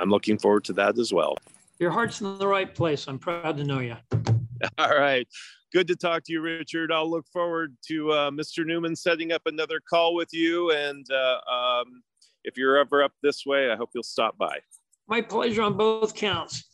I'm 0.00 0.10
looking 0.10 0.38
forward 0.38 0.64
to 0.64 0.72
that 0.74 0.98
as 0.98 1.12
well. 1.12 1.36
Your 1.78 1.90
heart's 1.90 2.20
in 2.20 2.38
the 2.38 2.46
right 2.46 2.74
place. 2.74 3.06
I'm 3.06 3.18
proud 3.18 3.56
to 3.58 3.64
know 3.64 3.80
you. 3.80 3.96
All 4.78 4.96
right. 4.98 5.28
Good 5.72 5.86
to 5.88 5.96
talk 5.96 6.24
to 6.24 6.32
you, 6.32 6.40
Richard. 6.40 6.90
I'll 6.90 7.08
look 7.08 7.26
forward 7.32 7.76
to 7.88 8.10
uh, 8.10 8.30
Mr. 8.30 8.66
Newman 8.66 8.96
setting 8.96 9.30
up 9.30 9.42
another 9.46 9.80
call 9.80 10.14
with 10.14 10.30
you. 10.32 10.72
And 10.72 11.06
uh, 11.10 11.50
um, 11.50 12.02
if 12.44 12.56
you're 12.56 12.78
ever 12.78 13.02
up 13.02 13.12
this 13.22 13.46
way, 13.46 13.70
I 13.70 13.76
hope 13.76 13.90
you'll 13.94 14.02
stop 14.02 14.36
by. 14.36 14.58
My 15.06 15.20
pleasure 15.20 15.62
on 15.62 15.76
both 15.76 16.14
counts. 16.14 16.64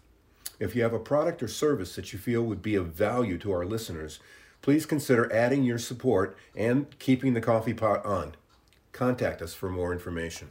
If 0.59 0.75
you 0.75 0.83
have 0.83 0.95
a 0.95 0.99
product 0.99 1.43
or 1.43 1.49
service 1.49 1.95
that 1.97 2.15
you 2.15 2.19
feel 2.19 2.43
would 2.45 2.63
be 2.63 2.75
of 2.75 2.95
value 2.95 3.37
to 3.41 3.53
our 3.53 3.67
listeners, 3.67 4.19
please 4.63 4.87
consider 4.87 5.31
adding 5.31 5.63
your 5.63 5.79
support 5.79 6.39
and 6.57 6.99
keeping 6.99 7.35
the 7.35 7.43
coffee 7.43 7.75
pot 7.75 8.03
on. 8.07 8.35
Contact 8.93 9.43
us 9.43 9.53
for 9.53 9.69
more 9.69 9.93
information. 9.93 10.51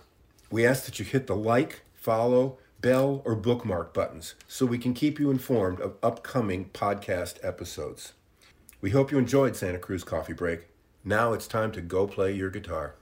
We 0.51 0.65
ask 0.65 0.85
that 0.85 0.97
you 0.97 1.05
hit 1.05 1.27
the 1.27 1.35
like, 1.35 1.81
follow, 1.93 2.57
bell, 2.81 3.21
or 3.23 3.35
bookmark 3.35 3.93
buttons 3.93 4.33
so 4.47 4.65
we 4.65 4.79
can 4.79 4.95
keep 4.95 5.19
you 5.19 5.29
informed 5.29 5.79
of 5.79 5.97
upcoming 6.01 6.71
podcast 6.73 7.37
episodes. 7.43 8.13
We 8.81 8.89
hope 8.89 9.11
you 9.11 9.19
enjoyed 9.19 9.55
Santa 9.55 9.77
Cruz 9.77 10.03
Coffee 10.03 10.33
Break. 10.33 10.67
Now 11.03 11.33
it's 11.33 11.47
time 11.47 11.71
to 11.73 11.81
go 11.81 12.07
play 12.07 12.31
your 12.31 12.49
guitar. 12.49 12.95